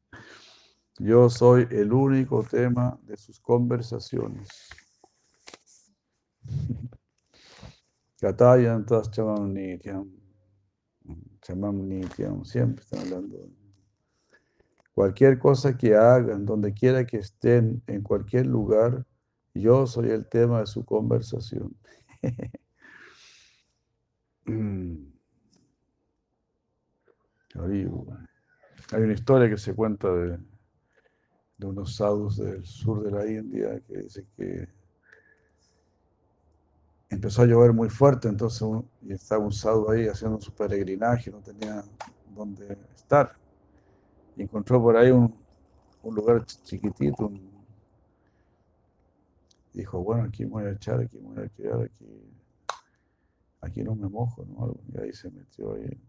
[1.03, 4.69] Yo soy el único tema de sus conversaciones.
[8.21, 10.11] Katayantas chamam nityam.
[11.41, 12.45] Chamam nityam.
[12.45, 13.49] Siempre están hablando.
[14.93, 19.07] Cualquier cosa que hagan, donde quiera que estén, en cualquier lugar,
[19.55, 21.75] yo soy el tema de su conversación.
[28.93, 30.50] Hay una historia que se cuenta de,
[31.61, 34.67] de unos sadhus del sur de la India que dice que
[37.11, 38.67] empezó a llover muy fuerte, entonces
[39.03, 41.85] y estaba un sadhu ahí haciendo su peregrinaje, no tenía
[42.35, 43.37] dónde estar.
[44.37, 45.35] Y encontró por ahí un,
[46.03, 47.31] lugar chiquitito.
[49.75, 52.07] dijo, bueno, aquí me voy a echar, aquí voy a quedar, aquí,
[53.61, 54.75] aquí no me mojo, ¿no?
[54.95, 56.01] Y ahí se metió ahí,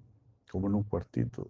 [0.50, 1.46] como en un cuartito.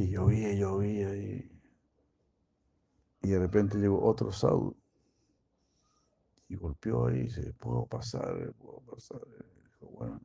[0.00, 1.46] Y llovía, llovía y,
[3.20, 4.74] y de repente llegó otro saudo
[6.48, 8.54] y golpeó ahí dice, ¿puedo pasar?
[8.54, 9.20] ¿Puedo pasar?
[9.62, 10.18] dijo, bueno,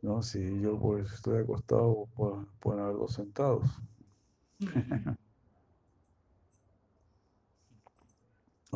[0.00, 3.70] no, si yo pues estoy acostado, pueden, haber dos sentados.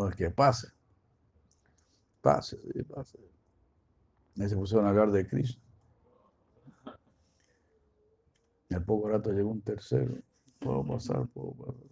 [0.09, 0.69] es que pase.
[2.21, 3.19] Pase, sí, pase.
[4.37, 5.67] Y se pusieron a hablar de Cristo.
[8.66, 10.15] Y al poco rato llegó un tercero.
[10.59, 11.91] Puedo pasar, puedo pasar.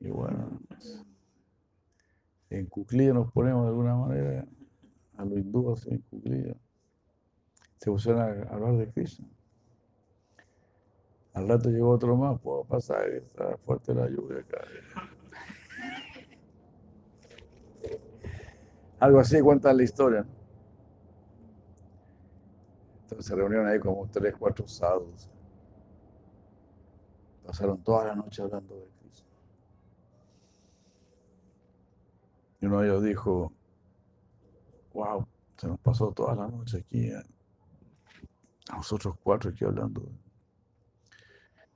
[0.00, 0.60] Y bueno,
[2.50, 4.46] en cuclilla nos ponemos de alguna manera,
[5.16, 6.56] a los hindúes en cuclilla.
[7.76, 9.24] Se pusieron a hablar de Cristo.
[11.34, 14.64] Al rato llegó otro más, puedo pasar, está fuerte la lluvia acá.
[18.98, 20.26] Algo así cuenta la historia.
[23.20, 25.30] Se reunieron ahí como tres, cuatro sábados.
[27.44, 29.26] Pasaron toda la noche hablando de Cristo.
[32.60, 33.52] Y uno de ellos dijo,
[34.92, 35.26] wow,
[35.56, 37.22] se nos pasó toda la noche aquí, eh,
[38.70, 40.02] a nosotros cuatro aquí hablando.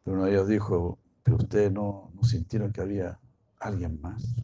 [0.05, 3.19] Pero uno de ellos dijo, pero ustedes no, no sintieron que había
[3.59, 4.37] alguien más.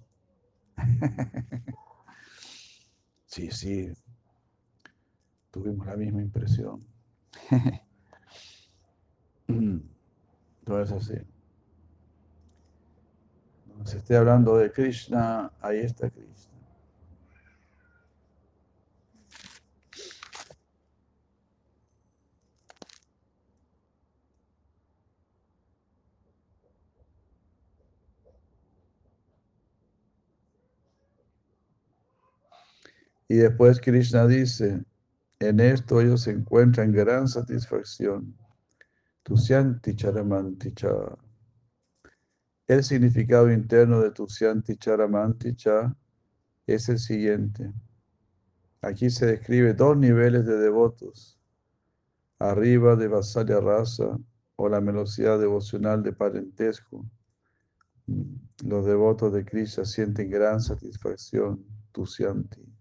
[3.26, 3.92] sí, sí,
[5.50, 6.84] tuvimos la misma impresión.
[10.64, 11.14] Todo es así.
[13.66, 16.48] Cuando se esté hablando de Krishna, ahí está Krishna.
[33.30, 34.82] Y después Krishna dice,
[35.40, 38.36] en esto ellos encuentran gran satisfacción.
[39.22, 40.88] Tusyanti charamanticha.
[42.66, 45.96] El significado interno de Tusyanti Charamanti Cha
[46.66, 47.72] es el siguiente.
[48.82, 51.40] Aquí se describe dos niveles de devotos.
[52.38, 54.18] Arriba de Vasalya Rasa
[54.56, 57.06] o la velocidad devocional de parentesco.
[58.64, 62.77] Los devotos de Krishna sienten gran satisfacción, Tusyanti.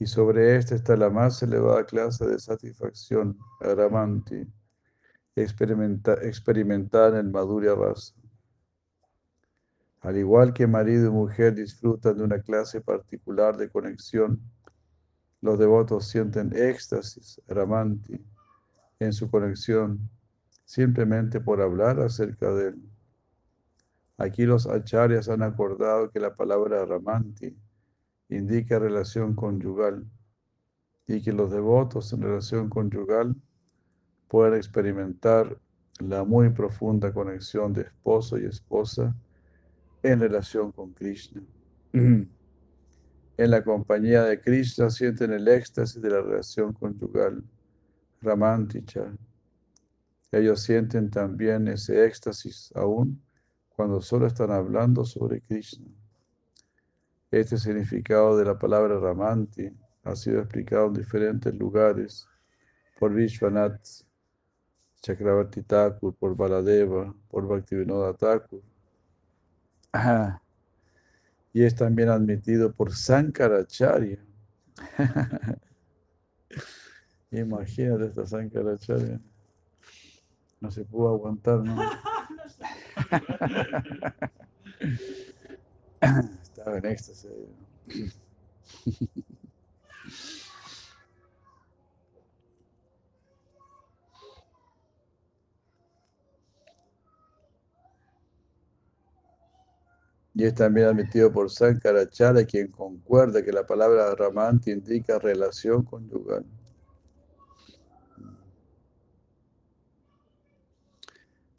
[0.00, 4.50] Y sobre esta está la más elevada clase de satisfacción, Ramanti,
[5.36, 8.14] experimentada en el Madhurya Rasa.
[10.00, 14.40] Al igual que marido y mujer disfrutan de una clase particular de conexión,
[15.42, 18.24] los devotos sienten éxtasis, Ramanti,
[19.00, 20.08] en su conexión,
[20.64, 22.82] simplemente por hablar acerca de él.
[24.16, 27.54] Aquí los acharyas han acordado que la palabra Ramanti
[28.30, 30.06] indica relación conyugal
[31.06, 33.34] y que los devotos en relación conyugal
[34.28, 35.58] pueden experimentar
[35.98, 39.14] la muy profunda conexión de esposo y esposa
[40.02, 41.42] en relación con Krishna.
[43.36, 47.42] En la compañía de Krishna sienten el éxtasis de la relación conyugal,
[48.20, 49.16] Ramanticha.
[50.30, 53.18] Ellos sienten también ese éxtasis aún
[53.70, 55.86] cuando solo están hablando sobre Krishna.
[57.30, 59.70] Este significado de la palabra Ramanti
[60.02, 62.26] ha sido explicado en diferentes lugares
[62.98, 64.02] por Vishwanath
[65.00, 68.62] Chakravarti Thakur, por Baladeva, por Bhaktivinoda Thakur
[71.52, 74.18] y es también admitido por Sankaracharya.
[77.30, 79.20] Imagínate esta Sankaracharya.
[80.60, 81.80] No se pudo aguantar, ¿no?
[86.60, 87.26] Estaba en éxtasis.
[100.34, 106.44] Y es también admitido por Sankaracharya, quien concuerda que la palabra Ramanti indica relación conyugal.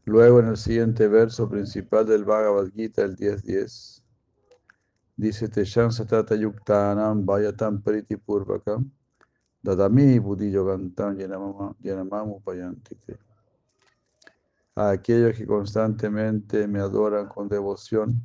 [0.05, 4.00] Luego, en el siguiente verso principal del Bhagavad Gita, el 10.10,
[5.21, 8.89] dice: Teshan satata yuktanam vayatam priti purvakam
[9.63, 12.41] dadami buddhi yanamamu.
[14.75, 18.19] A aquellos que constantemente me adoran con devoción,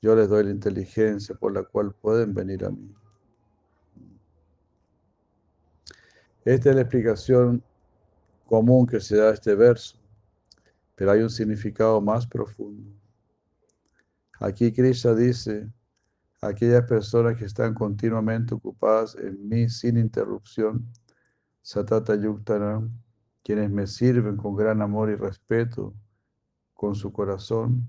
[0.00, 2.94] yo les doy la inteligencia por la cual pueden venir a mí.
[6.44, 7.62] Esta es la explicación
[8.46, 9.96] común que se da a este verso,
[10.94, 12.92] pero hay un significado más profundo.
[14.38, 15.72] Aquí Krishna dice,
[16.42, 20.86] aquellas personas que están continuamente ocupadas en mí sin interrupción,
[21.62, 22.82] Satata Yuktana,
[23.44, 25.94] quienes me sirven con gran amor y respeto,
[26.74, 27.86] con su corazón,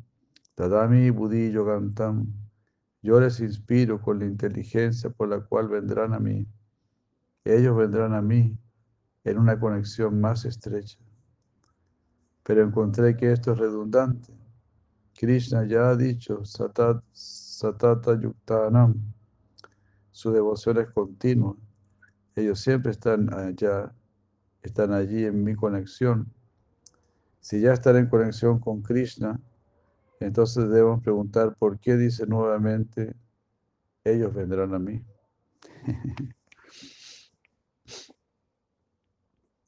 [0.54, 2.28] Tadami Buddhi Yogantam,
[3.02, 6.48] yo les inspiro con la inteligencia por la cual vendrán a mí.
[7.44, 8.58] Ellos vendrán a mí
[9.24, 11.00] en una conexión más estrecha.
[12.44, 14.32] Pero encontré que esto es redundante.
[15.16, 17.04] Krishna ya ha dicho, Satat,
[17.54, 18.96] Satata Yuktanam,
[20.12, 21.56] su devoción es continua.
[22.36, 23.94] Ellos siempre están allá,
[24.64, 26.34] están allí en mi conexión.
[27.40, 29.40] Si ya están en conexión con Krishna,
[30.20, 33.16] entonces debemos preguntar por qué dice nuevamente,
[34.04, 35.06] ellos vendrán a mí.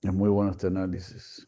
[0.02, 1.48] es muy bueno este análisis.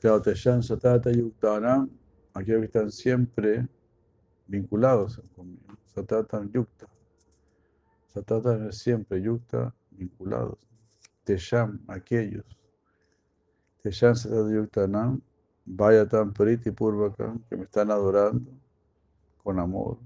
[0.00, 1.88] Teshan Satata Yuktana,
[2.34, 3.66] aquellos que están siempre
[4.46, 5.76] vinculados conmigo.
[5.86, 6.86] Satata Yukta.
[8.06, 10.58] Satata es siempre Yukta, vinculados.
[11.24, 12.46] Tesham, aquellos.
[13.82, 15.18] Teshan Satata Yuktana,
[15.66, 18.52] vaya tan Priti Purvaka, que me están adorando
[19.42, 19.98] con amor.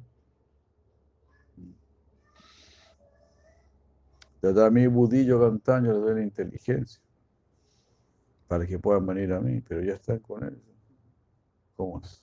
[4.73, 7.01] mi budillo cantaño le doy la inteligencia
[8.53, 10.63] para que puedan venir a mí, pero ya están con él.
[11.75, 12.23] ¿Cómo es?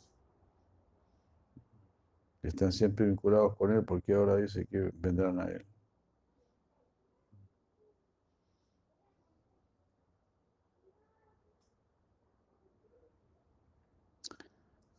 [2.43, 5.65] Están siempre vinculados con él porque ahora dice que vendrán a él.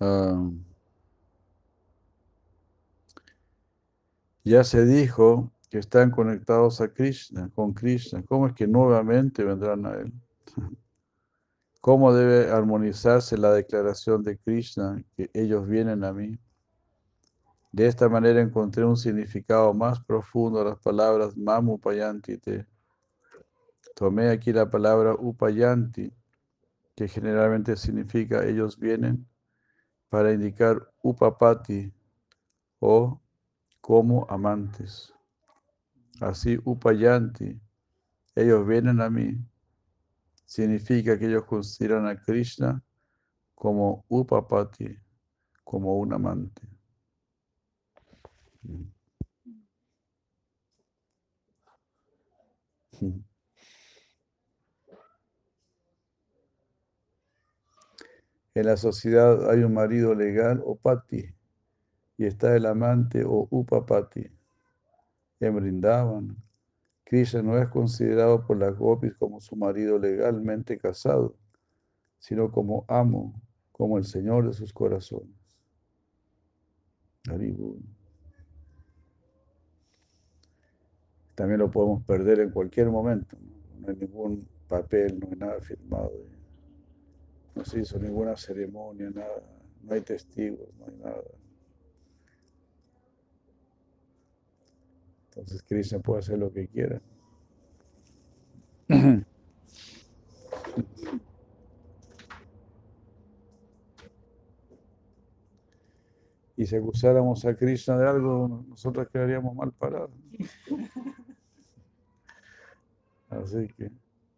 [0.01, 0.51] Ah,
[4.43, 8.25] ya se dijo que están conectados a Krishna, con Krishna.
[8.25, 10.13] ¿Cómo es que nuevamente vendrán a él?
[11.81, 16.39] ¿Cómo debe armonizarse la declaración de Krishna que ellos vienen a mí?
[17.73, 22.67] De esta manera encontré un significado más profundo a las palabras Mamu Upayantite.
[23.95, 26.13] Tomé aquí la palabra Upayanti,
[26.97, 29.27] que generalmente significa ellos vienen,
[30.11, 31.93] para indicar Upapati
[32.81, 33.21] o
[33.81, 35.15] como amantes.
[36.21, 37.59] Así Upayanti,
[38.35, 39.39] ellos vienen a mí,
[40.51, 42.83] significa que ellos consideran a Krishna
[43.55, 44.99] como Upapati,
[45.63, 46.63] como un amante.
[58.53, 61.33] En la sociedad hay un marido legal o pati,
[62.19, 64.27] y está el amante o upapati.
[65.39, 65.55] En
[67.11, 71.35] Krishna no es considerado por las gopis como su marido legalmente casado,
[72.21, 73.35] sino como amo,
[73.73, 75.35] como el Señor de sus corazones.
[81.35, 83.37] También lo podemos perder en cualquier momento.
[83.81, 86.13] No, hay ningún papel, no hay nada firmado.
[87.57, 89.43] No se hizo ninguna ceremonia, nada.
[89.83, 91.25] No hay testigos, no hay nada.
[95.41, 97.01] Entonces Krishna puede hacer lo que quiera.
[106.57, 110.11] Y si acusáramos a Krishna de algo, nosotros quedaríamos mal parados.
[113.31, 113.91] Así que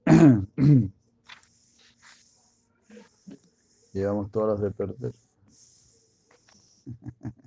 [3.92, 5.12] llevamos todas las de perder.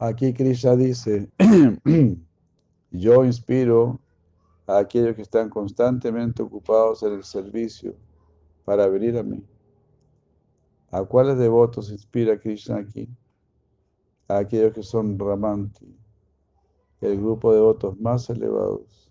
[0.00, 1.28] Aquí Krishna dice,
[2.92, 3.98] yo inspiro
[4.68, 7.96] a aquellos que están constantemente ocupados en el servicio
[8.64, 9.44] para venir a mí.
[10.92, 13.08] ¿A cuáles devotos inspira Krishna aquí?
[14.28, 15.92] A aquellos que son Ramanti,
[17.00, 19.10] el grupo de devotos más elevados,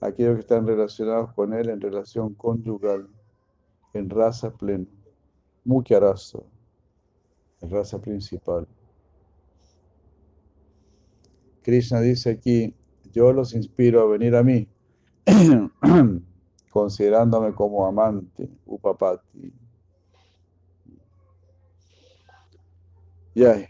[0.00, 3.08] aquellos que están relacionados con él en relación conyugal,
[3.94, 4.86] en raza plena,
[5.64, 6.40] rasa,
[7.60, 8.66] en raza principal.
[11.62, 12.74] Krishna dice aquí,
[13.12, 14.68] yo los inspiro a venir a mí,
[16.70, 19.52] considerándome como amante, upapati.
[23.34, 23.68] Ya.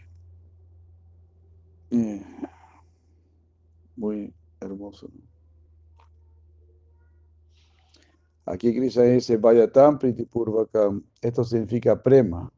[3.95, 5.09] Muy hermoso.
[8.45, 11.03] Aquí Krishna dice, vaya tan pritipurvakam.
[11.21, 12.51] Esto significa prema,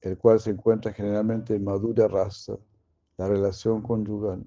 [0.00, 2.58] el cual se encuentra generalmente en madura raza
[3.16, 4.44] la relación conyugal.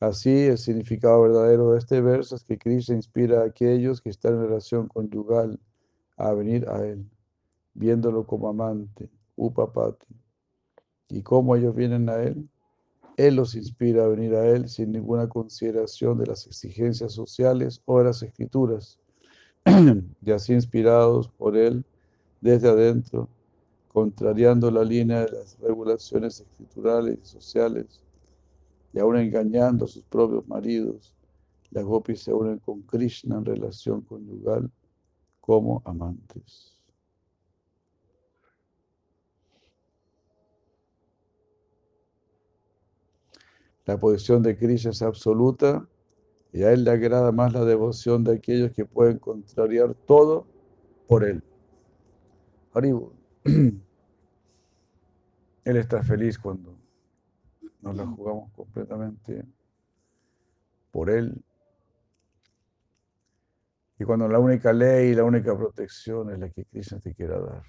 [0.00, 4.34] Así, el significado verdadero de este verso es que Krishna inspira a aquellos que están
[4.34, 5.58] en relación conyugal
[6.16, 7.04] a venir a Él,
[7.74, 10.06] viéndolo como amante, upapati.
[11.08, 12.48] Y cómo ellos vienen a Él,
[13.16, 17.98] Él los inspira a venir a Él sin ninguna consideración de las exigencias sociales o
[17.98, 19.00] de las escrituras,
[20.22, 21.84] y así inspirados por Él
[22.40, 23.28] desde adentro,
[23.98, 28.00] contrariando la línea de las regulaciones escriturales y sociales,
[28.92, 31.16] y aún engañando a sus propios maridos,
[31.72, 34.70] las gopis se unen con Krishna en relación conyugal
[35.40, 36.76] como amantes.
[43.84, 45.88] La posición de Krishna es absoluta
[46.52, 50.46] y a él le agrada más la devoción de aquellos que pueden contrariar todo
[51.08, 51.42] por él.
[55.68, 56.78] Él está feliz cuando
[57.82, 59.44] nos la jugamos completamente
[60.90, 61.44] por Él.
[63.98, 67.38] Y cuando la única ley y la única protección es la que Krishna te quiera
[67.38, 67.64] dar.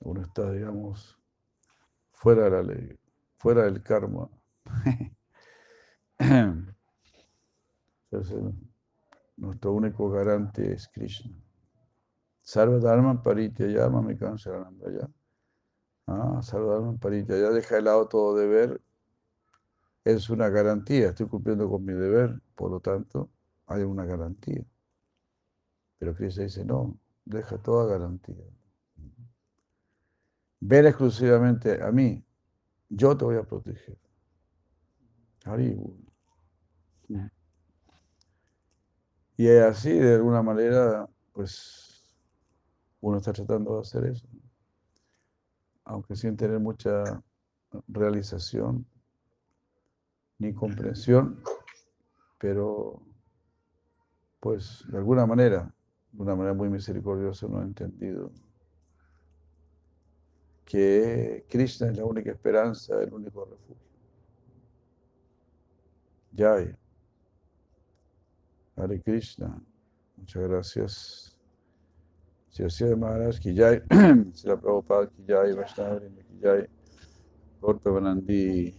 [0.00, 1.16] Uno está, digamos,
[2.10, 2.98] fuera de la ley,
[3.36, 4.28] fuera del karma.
[8.10, 8.52] Entonces,
[9.36, 11.43] nuestro único garante es Krishna.
[12.44, 15.08] Sarva Dharma Parityayama me cancelarán ya.
[16.06, 18.80] Ah, Sarva Dharma ya deja de lado todo deber.
[20.04, 23.30] Es una garantía, estoy cumpliendo con mi deber, por lo tanto,
[23.66, 24.62] hay una garantía.
[25.98, 28.44] Pero Cristo dice, no, deja toda garantía.
[30.60, 32.22] Ven exclusivamente a mí,
[32.90, 33.96] yo te voy a proteger.
[39.36, 41.93] Y así, de alguna manera, pues
[43.04, 44.26] uno está tratando de hacer eso,
[45.84, 47.22] aunque sin tener mucha
[47.86, 48.86] realización,
[50.38, 51.38] ni comprensión,
[52.38, 53.02] pero
[54.40, 55.70] pues de alguna manera,
[56.12, 58.30] de una manera muy misericordiosa, no he entendido
[60.64, 63.84] que Krishna es la única esperanza, el único refugio.
[66.34, 66.74] Jai.
[68.76, 69.62] Hare Krishna.
[70.16, 71.33] Muchas gracias.
[72.54, 73.80] Si así de Maharaj ki jai,
[74.38, 76.60] si la Prabhupada ki jai, Vaishnava ki jai,
[77.60, 78.70] Gorta Banandi,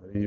[0.00, 0.22] Hare